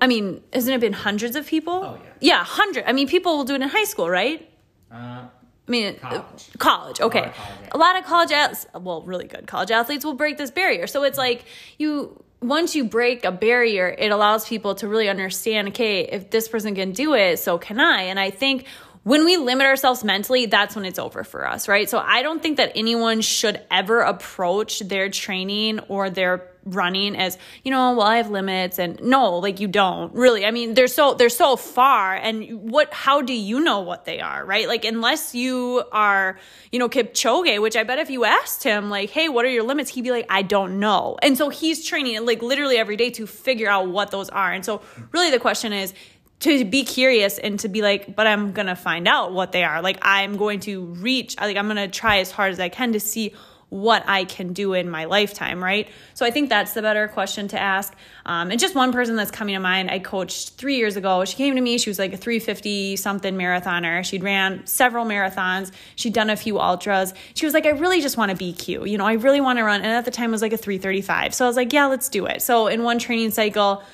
I 0.00 0.08
mean, 0.08 0.42
hasn't 0.52 0.74
it 0.74 0.80
been 0.80 0.94
hundreds 0.94 1.36
of 1.36 1.46
people? 1.46 1.74
Oh 1.74 1.98
yeah. 2.02 2.10
Yeah, 2.20 2.44
hundred. 2.44 2.84
I 2.88 2.92
mean, 2.92 3.06
people 3.06 3.36
will 3.36 3.44
do 3.44 3.54
it 3.54 3.62
in 3.62 3.68
high 3.68 3.84
school, 3.84 4.10
right? 4.10 4.49
Uh, 4.90 4.96
I 4.96 5.70
mean, 5.70 5.96
college. 5.98 6.48
college. 6.58 7.00
Okay, 7.00 7.20
a 7.20 7.22
lot 7.22 7.28
of 7.28 7.34
college, 7.36 7.60
college, 7.60 7.68
a 7.72 7.78
lot 7.78 7.98
of 7.98 8.04
college 8.04 8.32
athletes, 8.32 8.66
well, 8.74 9.02
really 9.02 9.26
good 9.26 9.46
college 9.46 9.70
athletes 9.70 10.04
will 10.04 10.14
break 10.14 10.36
this 10.36 10.50
barrier. 10.50 10.86
So 10.86 11.04
it's 11.04 11.18
like 11.18 11.44
you 11.78 12.22
once 12.42 12.74
you 12.74 12.84
break 12.84 13.24
a 13.24 13.30
barrier, 13.30 13.94
it 13.96 14.10
allows 14.10 14.48
people 14.48 14.74
to 14.76 14.88
really 14.88 15.08
understand. 15.08 15.68
Okay, 15.68 16.00
if 16.02 16.30
this 16.30 16.48
person 16.48 16.74
can 16.74 16.92
do 16.92 17.14
it, 17.14 17.38
so 17.38 17.58
can 17.58 17.78
I. 17.78 18.02
And 18.02 18.18
I 18.18 18.30
think 18.30 18.66
when 19.02 19.24
we 19.24 19.36
limit 19.38 19.66
ourselves 19.66 20.04
mentally, 20.04 20.46
that's 20.46 20.76
when 20.76 20.84
it's 20.84 20.98
over 20.98 21.24
for 21.24 21.48
us, 21.48 21.68
right? 21.68 21.88
So 21.88 21.98
I 21.98 22.22
don't 22.22 22.42
think 22.42 22.58
that 22.58 22.72
anyone 22.74 23.22
should 23.22 23.60
ever 23.70 24.00
approach 24.00 24.80
their 24.80 25.08
training 25.08 25.80
or 25.88 26.10
their 26.10 26.50
running 26.66 27.16
as, 27.16 27.38
you 27.64 27.70
know, 27.70 27.94
well, 27.94 28.06
I 28.06 28.18
have 28.18 28.30
limits 28.30 28.78
and 28.78 29.00
no, 29.00 29.38
like 29.38 29.58
you 29.58 29.68
don't 29.68 30.14
really. 30.14 30.44
I 30.44 30.50
mean, 30.50 30.74
they're 30.74 30.86
so 30.86 31.14
they're 31.14 31.30
so 31.30 31.56
far 31.56 32.14
and 32.14 32.70
what 32.70 32.92
how 32.92 33.22
do 33.22 33.32
you 33.32 33.60
know 33.60 33.80
what 33.80 34.04
they 34.04 34.20
are, 34.20 34.44
right? 34.44 34.68
Like 34.68 34.84
unless 34.84 35.34
you 35.34 35.82
are, 35.92 36.38
you 36.70 36.78
know, 36.78 36.90
Kipchoge, 36.90 37.60
which 37.62 37.76
I 37.76 37.84
bet 37.84 37.98
if 37.98 38.10
you 38.10 38.26
asked 38.26 38.62
him 38.62 38.90
like, 38.90 39.08
"Hey, 39.08 39.30
what 39.30 39.46
are 39.46 39.50
your 39.50 39.62
limits?" 39.62 39.90
he'd 39.90 40.02
be 40.02 40.10
like, 40.10 40.26
"I 40.28 40.42
don't 40.42 40.78
know." 40.78 41.16
And 41.22 41.38
so 41.38 41.48
he's 41.48 41.82
training 41.86 42.26
like 42.26 42.42
literally 42.42 42.76
every 42.76 42.96
day 42.96 43.08
to 43.10 43.26
figure 43.26 43.70
out 43.70 43.88
what 43.88 44.10
those 44.10 44.28
are. 44.28 44.52
And 44.52 44.62
so 44.62 44.82
really 45.12 45.30
the 45.30 45.40
question 45.40 45.72
is 45.72 45.94
to 46.40 46.64
be 46.64 46.84
curious 46.84 47.38
and 47.38 47.60
to 47.60 47.68
be 47.68 47.82
like, 47.82 48.16
but 48.16 48.26
I'm 48.26 48.52
gonna 48.52 48.76
find 48.76 49.06
out 49.06 49.32
what 49.32 49.52
they 49.52 49.64
are. 49.64 49.82
Like 49.82 49.98
I'm 50.02 50.36
going 50.36 50.60
to 50.60 50.84
reach, 50.84 51.36
like 51.38 51.56
I'm 51.56 51.68
gonna 51.68 51.88
try 51.88 52.18
as 52.18 52.30
hard 52.30 52.52
as 52.52 52.60
I 52.60 52.68
can 52.68 52.92
to 52.92 53.00
see 53.00 53.34
what 53.70 54.02
I 54.08 54.24
can 54.24 54.52
do 54.52 54.74
in 54.74 54.90
my 54.90 55.04
lifetime, 55.04 55.62
right? 55.62 55.88
So 56.14 56.26
I 56.26 56.32
think 56.32 56.48
that's 56.48 56.74
the 56.74 56.82
better 56.82 57.06
question 57.06 57.46
to 57.48 57.60
ask. 57.60 57.94
Um, 58.26 58.50
and 58.50 58.58
just 58.58 58.74
one 58.74 58.92
person 58.92 59.14
that's 59.14 59.30
coming 59.30 59.54
to 59.54 59.60
mind, 59.60 59.90
I 59.90 60.00
coached 60.00 60.56
three 60.56 60.76
years 60.76 60.96
ago. 60.96 61.24
She 61.24 61.36
came 61.36 61.54
to 61.54 61.60
me, 61.60 61.78
she 61.78 61.88
was 61.88 61.98
like 61.98 62.12
a 62.12 62.16
350 62.16 62.96
something 62.96 63.34
marathoner. 63.34 64.04
She'd 64.04 64.24
ran 64.24 64.66
several 64.66 65.06
marathons, 65.06 65.70
she'd 65.94 66.12
done 66.12 66.30
a 66.30 66.36
few 66.36 66.58
ultras. 66.58 67.14
She 67.34 67.46
was 67.46 67.54
like, 67.54 67.64
I 67.64 67.70
really 67.70 68.00
just 68.00 68.16
want 68.16 68.36
to 68.36 68.44
BQ, 68.44 68.90
you 68.90 68.98
know, 68.98 69.06
I 69.06 69.14
really 69.14 69.40
want 69.40 69.58
to 69.60 69.62
run. 69.62 69.82
And 69.82 69.92
at 69.92 70.04
the 70.04 70.10
time 70.10 70.30
it 70.30 70.32
was 70.32 70.42
like 70.42 70.52
a 70.52 70.58
335. 70.58 71.32
So 71.32 71.44
I 71.44 71.48
was 71.48 71.56
like, 71.56 71.72
yeah, 71.72 71.86
let's 71.86 72.08
do 72.08 72.26
it. 72.26 72.42
So 72.42 72.66
in 72.66 72.82
one 72.82 72.98
training 72.98 73.30
cycle, 73.30 73.84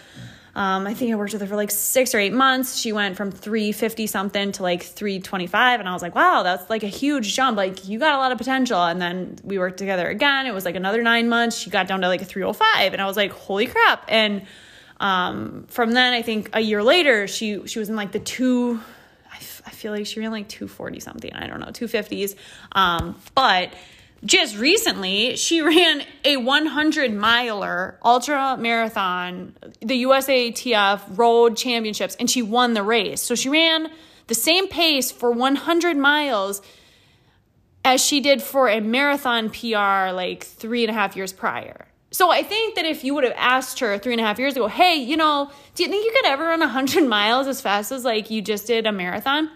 um, 0.57 0.86
I 0.86 0.94
think 0.94 1.12
I 1.12 1.16
worked 1.16 1.34
with 1.34 1.42
her 1.42 1.46
for 1.46 1.54
like 1.54 1.70
six 1.70 2.14
or 2.14 2.18
eight 2.18 2.32
months. 2.32 2.78
She 2.78 2.90
went 2.90 3.14
from 3.18 3.30
350 3.30 4.07
something 4.07 4.52
to 4.52 4.62
like 4.62 4.82
325. 4.82 5.80
And 5.80 5.88
I 5.88 5.92
was 5.92 6.00
like, 6.00 6.14
wow, 6.14 6.42
that's 6.42 6.70
like 6.70 6.82
a 6.82 6.88
huge 6.88 7.34
jump. 7.34 7.59
Like, 7.59 7.86
you 7.86 7.98
got 7.98 8.14
a 8.14 8.16
lot 8.16 8.32
of 8.32 8.38
potential. 8.38 8.82
And 8.82 8.98
then 8.98 9.38
we 9.44 9.59
worked 9.59 9.76
together 9.76 10.09
again. 10.09 10.46
It 10.46 10.54
was 10.54 10.64
like 10.64 10.74
another 10.74 11.02
nine 11.02 11.28
months. 11.28 11.59
She 11.59 11.68
got 11.68 11.86
down 11.86 12.00
to 12.00 12.09
like 12.09 12.22
a 12.22 12.24
305. 12.24 12.94
And 12.94 13.02
I 13.02 13.07
was 13.07 13.18
like, 13.18 13.32
holy 13.32 13.66
crap. 13.66 14.07
And 14.09 14.46
um, 14.98 15.66
from 15.68 15.92
then, 15.92 16.14
I 16.14 16.22
think 16.22 16.48
a 16.54 16.61
year 16.61 16.82
later, 16.82 17.28
she, 17.28 17.66
she 17.66 17.78
was 17.78 17.90
in 17.90 17.96
like 17.96 18.12
the 18.12 18.18
two, 18.18 18.80
I, 19.30 19.36
f- 19.36 19.61
I 19.66 19.70
feel 19.72 19.92
like 19.92 20.07
she 20.07 20.20
ran 20.20 20.30
like 20.30 20.48
240 20.48 21.00
something. 21.00 21.34
I 21.34 21.48
don't 21.48 21.61
know, 21.61 21.66
250s. 21.66 22.34
Um, 22.72 23.20
but 23.34 23.74
just 24.25 24.57
recently 24.57 25.37
she 25.37 25.61
ran 25.62 26.03
a 26.25 26.37
100 26.37 27.12
miler 27.12 27.99
ultra 28.05 28.57
marathon 28.57 29.55
the 29.81 30.05
usatf 30.05 31.01
road 31.17 31.57
championships 31.57 32.17
and 32.17 32.31
she 32.31 32.43
won 32.43 32.75
the 32.75 32.83
race. 32.83 33.23
So 33.23 33.35
she 33.35 33.49
ran 33.49 33.91
the 34.27 34.35
same 34.35 34.69
pace 34.69 35.11
for 35.11 35.31
100 35.31 35.97
miles 35.97 36.62
as 37.85 38.05
she 38.05 38.21
did 38.21 38.43
for 38.43 38.69
a 38.69 38.81
marathon 38.81 39.51
pr 39.51 40.12
like 40.12 40.45
three 40.45 40.83
and 40.83 40.91
a 40.91 40.95
half 40.95 41.17
years 41.17 41.33
prior. 41.33 41.87
So 42.11 42.31
i 42.31 42.43
think 42.43 42.77
that 42.77 42.85
if 42.85 43.05
you 43.05 43.14
would 43.14 43.25
have 43.25 43.35
asked 43.37 43.81
her 43.81 43.99
three 43.99 44.12
and 44.12 44.21
a 44.21 44.25
half 44.25 44.39
years 44.39 44.57
ago 44.57 44.69
hey 44.69 44.97
you 44.97 45.17
know 45.17 45.51
do 45.75 45.83
you 45.83 45.89
think 45.91 46.05
you 46.07 46.12
could 46.12 46.27
ever 46.27 46.45
run 46.45 46.61
100 46.61 47.05
miles 47.07 47.47
as 47.47 47.61
fast 47.61 47.93
as 47.93 48.05
like 48.05 48.31
you 48.31 48.41
just 48.41 48.67
did 48.67 48.87
a 48.87 48.93
marathon? 48.93 49.51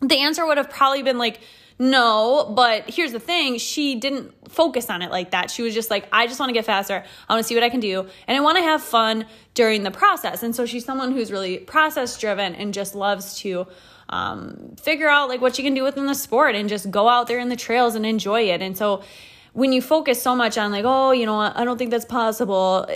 The 0.00 0.18
answer 0.18 0.46
would 0.46 0.58
have 0.58 0.70
probably 0.70 1.02
been 1.02 1.18
like 1.18 1.40
no, 1.78 2.52
but 2.56 2.88
here's 2.88 3.12
the 3.12 3.20
thing 3.20 3.58
she 3.58 3.96
didn't 3.96 4.32
focus 4.50 4.88
on 4.88 5.02
it 5.02 5.10
like 5.10 5.32
that. 5.32 5.50
She 5.50 5.62
was 5.62 5.74
just 5.74 5.90
like, 5.90 6.08
I 6.10 6.26
just 6.26 6.40
want 6.40 6.48
to 6.48 6.54
get 6.54 6.64
faster. 6.64 7.04
I 7.28 7.32
want 7.32 7.44
to 7.44 7.48
see 7.48 7.54
what 7.54 7.64
I 7.64 7.68
can 7.68 7.80
do. 7.80 8.06
And 8.26 8.36
I 8.36 8.40
want 8.40 8.56
to 8.56 8.62
have 8.62 8.82
fun 8.82 9.26
during 9.52 9.82
the 9.82 9.90
process. 9.90 10.42
And 10.42 10.56
so 10.56 10.64
she's 10.64 10.84
someone 10.86 11.12
who's 11.12 11.30
really 11.30 11.58
process 11.58 12.18
driven 12.18 12.54
and 12.54 12.72
just 12.72 12.94
loves 12.94 13.38
to 13.40 13.66
um, 14.08 14.74
figure 14.80 15.08
out 15.08 15.28
like 15.28 15.40
what 15.42 15.54
she 15.56 15.62
can 15.62 15.74
do 15.74 15.82
within 15.82 16.06
the 16.06 16.14
sport 16.14 16.54
and 16.54 16.68
just 16.68 16.90
go 16.90 17.08
out 17.08 17.26
there 17.26 17.38
in 17.38 17.50
the 17.50 17.56
trails 17.56 17.94
and 17.94 18.06
enjoy 18.06 18.42
it. 18.42 18.62
And 18.62 18.76
so 18.76 19.02
when 19.52 19.72
you 19.72 19.82
focus 19.82 20.22
so 20.22 20.34
much 20.34 20.56
on 20.56 20.70
like, 20.70 20.84
oh, 20.86 21.12
you 21.12 21.26
know, 21.26 21.38
I 21.38 21.64
don't 21.64 21.76
think 21.76 21.90
that's 21.90 22.04
possible, 22.04 22.86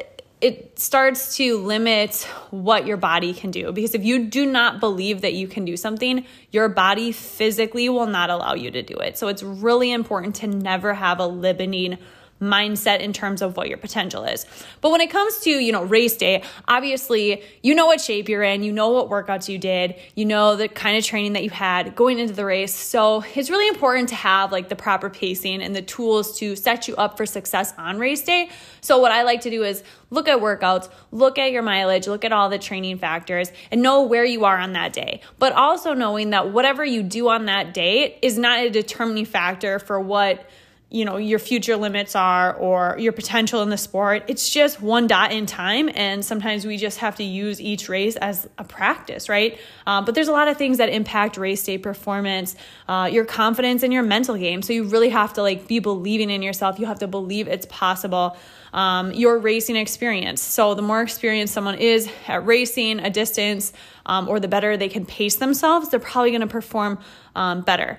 it 0.40 0.78
starts 0.78 1.36
to 1.36 1.58
limit 1.58 2.22
what 2.50 2.86
your 2.86 2.96
body 2.96 3.34
can 3.34 3.50
do 3.50 3.72
because 3.72 3.94
if 3.94 4.04
you 4.04 4.26
do 4.26 4.46
not 4.46 4.80
believe 4.80 5.20
that 5.20 5.34
you 5.34 5.46
can 5.46 5.64
do 5.64 5.76
something, 5.76 6.24
your 6.50 6.68
body 6.68 7.12
physically 7.12 7.88
will 7.88 8.06
not 8.06 8.30
allow 8.30 8.54
you 8.54 8.70
to 8.70 8.82
do 8.82 8.96
it. 8.96 9.18
So 9.18 9.28
it's 9.28 9.42
really 9.42 9.92
important 9.92 10.36
to 10.36 10.46
never 10.46 10.94
have 10.94 11.18
a 11.18 11.26
limiting 11.26 11.98
mindset 12.40 13.00
in 13.00 13.12
terms 13.12 13.42
of 13.42 13.56
what 13.56 13.68
your 13.68 13.78
potential 13.78 14.24
is. 14.24 14.46
But 14.80 14.90
when 14.90 15.00
it 15.00 15.10
comes 15.10 15.38
to, 15.40 15.50
you 15.50 15.72
know, 15.72 15.82
race 15.82 16.16
day, 16.16 16.42
obviously 16.66 17.42
you 17.62 17.74
know 17.74 17.86
what 17.86 18.00
shape 18.00 18.28
you're 18.28 18.42
in, 18.42 18.62
you 18.62 18.72
know 18.72 18.88
what 18.90 19.08
workouts 19.10 19.48
you 19.48 19.58
did, 19.58 19.94
you 20.14 20.24
know 20.24 20.56
the 20.56 20.68
kind 20.68 20.96
of 20.96 21.04
training 21.04 21.34
that 21.34 21.44
you 21.44 21.50
had 21.50 21.94
going 21.94 22.18
into 22.18 22.32
the 22.32 22.44
race. 22.44 22.74
So 22.74 23.24
it's 23.34 23.50
really 23.50 23.68
important 23.68 24.08
to 24.10 24.14
have 24.14 24.52
like 24.52 24.68
the 24.68 24.76
proper 24.76 25.10
pacing 25.10 25.62
and 25.62 25.76
the 25.76 25.82
tools 25.82 26.38
to 26.38 26.56
set 26.56 26.88
you 26.88 26.96
up 26.96 27.16
for 27.16 27.26
success 27.26 27.74
on 27.76 27.98
race 27.98 28.22
day. 28.22 28.50
So 28.80 28.98
what 28.98 29.12
I 29.12 29.22
like 29.22 29.42
to 29.42 29.50
do 29.50 29.62
is 29.62 29.82
look 30.08 30.26
at 30.28 30.38
workouts, 30.38 30.88
look 31.12 31.38
at 31.38 31.52
your 31.52 31.62
mileage, 31.62 32.06
look 32.06 32.24
at 32.24 32.32
all 32.32 32.48
the 32.48 32.58
training 32.58 32.98
factors, 32.98 33.52
and 33.70 33.82
know 33.82 34.02
where 34.02 34.24
you 34.24 34.44
are 34.44 34.56
on 34.56 34.72
that 34.72 34.92
day. 34.92 35.20
But 35.38 35.52
also 35.52 35.92
knowing 35.92 36.30
that 36.30 36.50
whatever 36.50 36.84
you 36.84 37.02
do 37.02 37.28
on 37.28 37.46
that 37.46 37.74
day 37.74 38.18
is 38.22 38.38
not 38.38 38.60
a 38.60 38.70
determining 38.70 39.26
factor 39.26 39.78
for 39.78 40.00
what 40.00 40.48
you 40.90 41.04
know 41.04 41.16
your 41.16 41.38
future 41.38 41.76
limits 41.76 42.16
are 42.16 42.52
or 42.54 42.96
your 42.98 43.12
potential 43.12 43.62
in 43.62 43.70
the 43.70 43.76
sport. 43.76 44.24
It's 44.26 44.50
just 44.50 44.80
one 44.80 45.06
dot 45.06 45.32
in 45.32 45.46
time 45.46 45.88
and 45.94 46.24
sometimes 46.24 46.66
we 46.66 46.76
just 46.76 46.98
have 46.98 47.16
to 47.16 47.24
use 47.24 47.60
each 47.60 47.88
race 47.88 48.16
as 48.16 48.48
a 48.58 48.64
practice 48.64 49.28
right? 49.28 49.58
Uh, 49.86 50.02
but 50.02 50.14
there's 50.14 50.28
a 50.28 50.32
lot 50.32 50.48
of 50.48 50.56
things 50.56 50.78
that 50.78 50.88
impact 50.88 51.36
race 51.36 51.62
day 51.62 51.78
performance 51.78 52.56
uh, 52.88 53.08
your 53.10 53.24
confidence 53.24 53.82
in 53.82 53.92
your 53.92 54.02
mental 54.02 54.36
game. 54.36 54.62
So 54.62 54.72
you 54.72 54.84
really 54.84 55.10
have 55.10 55.32
to 55.34 55.42
like 55.42 55.68
be 55.68 55.78
believing 55.78 56.28
in 56.28 56.42
yourself. 56.42 56.78
You 56.78 56.86
have 56.86 56.98
to 56.98 57.06
believe 57.06 57.46
it's 57.46 57.66
possible. 57.66 58.36
Um, 58.72 59.12
your 59.12 59.38
racing 59.38 59.74
experience. 59.74 60.40
So 60.40 60.74
the 60.74 60.82
more 60.82 61.02
experienced 61.02 61.52
someone 61.52 61.74
is 61.74 62.08
at 62.28 62.46
racing 62.46 63.00
a 63.00 63.10
distance 63.10 63.72
um, 64.06 64.28
or 64.28 64.40
the 64.40 64.48
better 64.48 64.76
they 64.76 64.88
can 64.88 65.06
pace 65.06 65.36
themselves 65.36 65.88
they're 65.88 66.00
probably 66.00 66.30
going 66.30 66.40
to 66.40 66.46
perform 66.46 66.98
um, 67.34 67.62
better 67.62 67.98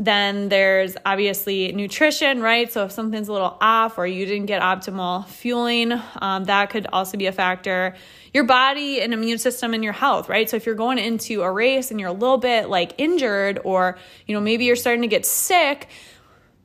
then 0.00 0.48
there's 0.48 0.96
obviously 1.04 1.72
nutrition, 1.72 2.40
right? 2.40 2.72
So 2.72 2.86
if 2.86 2.90
something's 2.90 3.28
a 3.28 3.32
little 3.34 3.58
off 3.60 3.98
or 3.98 4.06
you 4.06 4.24
didn't 4.24 4.46
get 4.46 4.62
optimal 4.62 5.26
fueling, 5.26 5.92
um, 6.22 6.44
that 6.44 6.70
could 6.70 6.86
also 6.90 7.18
be 7.18 7.26
a 7.26 7.32
factor. 7.32 7.94
Your 8.32 8.44
body 8.44 9.02
and 9.02 9.12
immune 9.12 9.36
system 9.36 9.74
and 9.74 9.84
your 9.84 9.92
health, 9.92 10.30
right? 10.30 10.48
So 10.48 10.56
if 10.56 10.64
you're 10.64 10.74
going 10.74 10.96
into 10.96 11.42
a 11.42 11.52
race 11.52 11.90
and 11.90 12.00
you're 12.00 12.08
a 12.08 12.14
little 12.14 12.38
bit 12.38 12.70
like 12.70 12.94
injured 12.96 13.60
or, 13.62 13.98
you 14.26 14.34
know, 14.34 14.40
maybe 14.40 14.64
you're 14.64 14.74
starting 14.74 15.02
to 15.02 15.08
get 15.08 15.26
sick, 15.26 15.90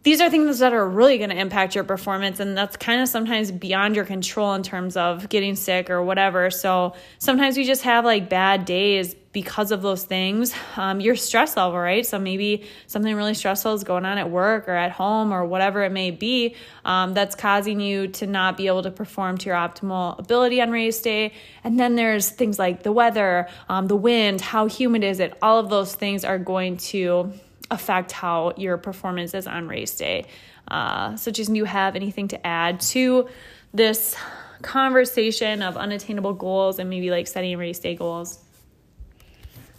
these 0.04 0.22
are 0.22 0.30
things 0.30 0.60
that 0.60 0.72
are 0.72 0.88
really 0.88 1.18
going 1.18 1.32
to 1.32 1.36
impact 1.36 1.76
your 1.76 1.84
performance 1.84 2.40
and 2.40 2.56
that's 2.56 2.78
kind 2.78 3.02
of 3.02 3.10
sometimes 3.10 3.52
beyond 3.52 3.96
your 3.98 4.06
control 4.06 4.54
in 4.54 4.64
terms 4.64 4.96
of 4.96 5.28
getting 5.30 5.56
sick 5.56 5.90
or 5.90 6.04
whatever 6.04 6.52
so 6.52 6.94
sometimes 7.18 7.58
we 7.58 7.64
just 7.64 7.82
have 7.82 8.06
like 8.06 8.30
bad 8.30 8.66
days 8.66 9.16
because 9.36 9.72
of 9.72 9.82
those 9.82 10.06
things 10.06 10.56
um, 10.78 11.02
your 11.02 11.16
stress 11.16 11.58
level 11.58 11.78
right 11.78 12.06
so 12.06 12.18
maybe 12.18 12.64
something 12.88 13.14
really 13.14 13.34
stressful 13.34 13.74
is 13.74 13.84
going 13.84 14.06
on 14.06 14.18
at 14.18 14.32
work 14.32 14.68
or 14.70 14.74
at 14.74 14.92
home 14.92 15.34
or 15.34 15.44
whatever 15.44 15.84
it 15.84 15.92
may 15.92 16.10
be 16.10 16.56
um, 16.86 17.14
that's 17.14 17.36
causing 17.36 17.82
you 17.82 18.08
to 18.08 18.26
not 18.26 18.56
be 18.56 18.68
able 18.68 18.82
to 18.82 18.92
perform 18.92 19.38
to 19.38 19.48
your 19.48 19.56
optimal 19.58 20.18
ability 20.18 20.62
on 20.62 20.72
race 20.72 21.02
day 21.02 21.34
and 21.66 21.78
then 21.78 21.96
there's 21.96 22.30
things 22.30 22.58
like 22.58 22.84
the 22.84 22.94
weather 22.94 23.50
um, 23.68 23.88
the 23.88 23.96
wind 23.96 24.40
how 24.40 24.68
humid 24.68 25.04
is 25.04 25.20
it 25.20 25.38
all 25.42 25.60
of 25.60 25.70
those 25.70 25.94
things 25.94 26.24
are 26.24 26.40
going 26.40 26.78
to 26.78 27.32
affect 27.72 28.12
how 28.12 28.54
your 28.58 28.78
performance 28.78 29.34
is 29.34 29.48
on 29.48 29.68
race 29.68 29.96
day. 29.96 30.26
Uh, 30.68 31.16
so, 31.16 31.32
Jason, 31.32 31.54
do 31.54 31.58
you 31.60 31.66
have 31.66 31.96
anything 31.96 32.28
to 32.30 32.48
add 32.48 32.80
to 32.80 33.28
this 33.74 34.16
conversation 34.62 35.62
of 35.62 35.78
unattainable 35.78 36.34
goals 36.34 36.80
and 36.80 36.90
maybe 36.90 37.12
like 37.12 37.28
setting 37.28 37.58
race 37.58 37.80
day 37.80 37.96
goals? 37.96 38.40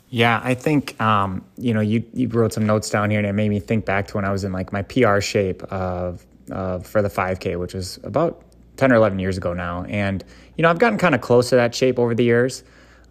Yeah, 0.09 0.41
I 0.43 0.55
think 0.55 1.01
um, 1.01 1.45
you 1.57 1.75
know 1.75 1.81
you 1.81 2.05
you 2.13 2.29
wrote 2.29 2.53
some 2.53 2.67
notes 2.67 2.91
down 2.91 3.11
here, 3.11 3.19
and 3.19 3.27
it 3.27 3.33
made 3.33 3.49
me 3.49 3.61
think 3.61 3.85
back 3.85 4.07
to 4.09 4.15
when 4.15 4.25
I 4.25 4.31
was 4.31 4.45
in 4.45 4.53
like 4.53 4.73
my 4.73 4.83
PR 4.83 5.21
shape 5.21 5.63
of 5.65 6.25
for 6.49 7.03
the 7.03 7.09
5K, 7.09 7.59
which 7.59 7.75
was 7.75 7.99
about 8.05 8.43
10 8.77 8.93
or 8.93 8.95
11 8.95 9.19
years 9.19 9.37
ago 9.37 9.53
now. 9.53 9.85
And 9.85 10.23
you 10.57 10.63
know 10.63 10.71
I've 10.71 10.79
gotten 10.79 10.99
kind 10.99 11.15
of 11.15 11.21
close 11.21 11.49
to 11.51 11.57
that 11.57 11.75
shape 11.75 11.99
over 11.99 12.15
the 12.15 12.25
years. 12.25 12.63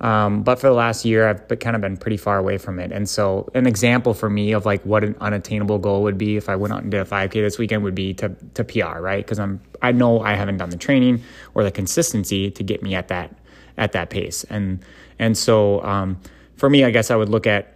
Um, 0.01 0.43
but 0.43 0.59
for 0.59 0.67
the 0.67 0.73
last 0.73 1.05
year, 1.05 1.27
I've 1.27 1.47
been, 1.47 1.57
kind 1.57 1.75
of 1.75 1.81
been 1.81 1.95
pretty 1.95 2.17
far 2.17 2.37
away 2.37 2.57
from 2.57 2.79
it. 2.79 2.91
And 2.91 3.07
so, 3.07 3.49
an 3.53 3.65
example 3.65 4.13
for 4.13 4.29
me 4.29 4.51
of 4.51 4.65
like 4.65 4.83
what 4.85 5.05
an 5.05 5.15
unattainable 5.21 5.79
goal 5.79 6.03
would 6.03 6.17
be 6.17 6.35
if 6.35 6.49
I 6.49 6.55
went 6.57 6.73
out 6.73 6.81
and 6.81 6.91
did 6.91 6.99
a 6.99 7.05
5K 7.05 7.31
this 7.31 7.57
weekend 7.57 7.83
would 7.83 7.95
be 7.95 8.13
to 8.15 8.29
to 8.55 8.63
PR, 8.63 8.99
right? 8.99 9.23
Because 9.23 9.39
I'm 9.39 9.61
I 9.81 9.91
know 9.91 10.19
I 10.19 10.33
haven't 10.35 10.57
done 10.57 10.69
the 10.69 10.77
training 10.77 11.23
or 11.53 11.63
the 11.63 11.71
consistency 11.71 12.51
to 12.51 12.63
get 12.63 12.83
me 12.83 12.93
at 12.93 13.07
that 13.07 13.35
at 13.77 13.93
that 13.93 14.09
pace. 14.09 14.43
And 14.45 14.79
and 15.17 15.37
so 15.37 15.81
um, 15.83 16.19
for 16.55 16.69
me, 16.69 16.83
I 16.83 16.91
guess 16.91 17.11
I 17.11 17.15
would 17.15 17.29
look 17.29 17.47
at 17.47 17.73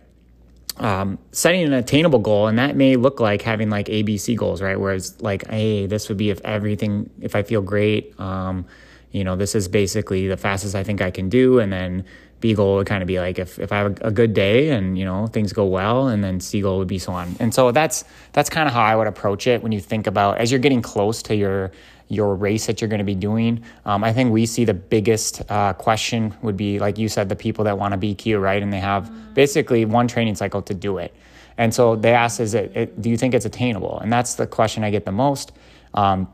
um, 0.78 1.20
setting 1.32 1.64
an 1.64 1.74
attainable 1.74 2.20
goal, 2.20 2.48
and 2.48 2.58
that 2.58 2.76
may 2.76 2.96
look 2.96 3.20
like 3.20 3.42
having 3.42 3.70
like 3.70 3.88
ABC 3.88 4.36
goals, 4.36 4.62
right? 4.62 4.80
Whereas 4.80 5.22
like, 5.22 5.48
hey, 5.48 5.86
this 5.86 6.08
would 6.10 6.18
be 6.18 6.30
if 6.30 6.40
everything, 6.42 7.10
if 7.22 7.36
I 7.36 7.44
feel 7.44 7.62
great. 7.62 8.18
Um, 8.20 8.66
you 9.12 9.24
know, 9.24 9.36
this 9.36 9.56
is 9.56 9.68
basically 9.68 10.28
the 10.28 10.38
fastest 10.38 10.76
I 10.76 10.84
think 10.84 11.02
I 11.02 11.12
can 11.12 11.30
do. 11.30 11.60
And 11.60 11.74
then 11.74 12.06
B 12.40 12.54
goal 12.54 12.76
would 12.76 12.88
kind 12.88 13.04
of 13.04 13.08
be 13.08 13.20
like 13.20 13.38
if, 13.38 13.60
if 13.60 13.72
I 13.72 13.78
have 13.78 14.02
a, 14.02 14.08
a, 14.08 14.12
good 14.12 14.34
day 14.34 14.70
and 14.70 14.98
you 14.98 15.06
know 15.06 15.28
things 15.28 15.52
go 15.52 15.66
well, 15.66 16.08
and 16.08 16.24
then 16.24 16.40
C 16.40 16.62
goal 16.62 16.78
would 16.80 16.88
be 16.88 17.00
so 17.00 17.12
on. 17.12 17.36
And 17.40 17.54
so 17.54 17.72
that's 17.72 18.06
that's 18.34 18.50
kind 18.50 18.68
of 18.68 18.74
how 18.74 18.82
I 18.82 18.96
would 18.96 19.08
approach 19.08 19.48
it 19.48 19.62
when 19.62 19.72
you 19.72 19.80
think 19.80 20.08
about 20.08 20.38
as 20.38 20.52
you're 20.52 20.60
getting 20.60 20.82
close 20.82 21.22
to 21.24 21.36
your 21.36 21.72
your 22.08 22.36
race 22.36 22.66
that 22.66 22.82
you're 22.82 22.88
going 22.90 23.00
to 23.00 23.06
be 23.06 23.16
doing. 23.16 23.64
Um, 23.86 24.04
I 24.04 24.12
think 24.12 24.32
we 24.32 24.46
see 24.46 24.66
the 24.66 24.74
biggest 24.74 25.44
uh, 25.50 25.74
question 25.74 26.34
would 26.42 26.58
be 26.58 26.80
like 26.80 26.98
you 26.98 27.08
said, 27.08 27.30
the 27.30 27.36
people 27.36 27.64
that 27.66 27.78
want 27.78 27.94
to 27.94 27.98
BQ 28.00 28.42
right, 28.42 28.62
and 28.62 28.74
they 28.74 28.80
have 28.80 29.06
mm-hmm. 29.06 29.34
basically 29.34 29.86
one 29.86 30.08
training 30.08 30.36
cycle 30.36 30.62
to 30.64 30.74
do 30.74 30.98
it. 30.98 31.14
And 31.58 31.74
so 31.74 31.98
they 31.98 32.14
ask, 32.14 32.40
is 32.40 32.54
it, 32.54 32.72
it, 32.76 33.02
do 33.02 33.10
you 33.10 33.18
think 33.18 33.34
it's 33.34 33.46
attainable? 33.46 34.00
And 34.00 34.12
that's 34.12 34.36
the 34.36 34.48
question 34.48 34.84
I 34.84 34.92
get 34.92 35.06
the 35.06 35.12
most. 35.12 35.52
Um, 35.94 36.28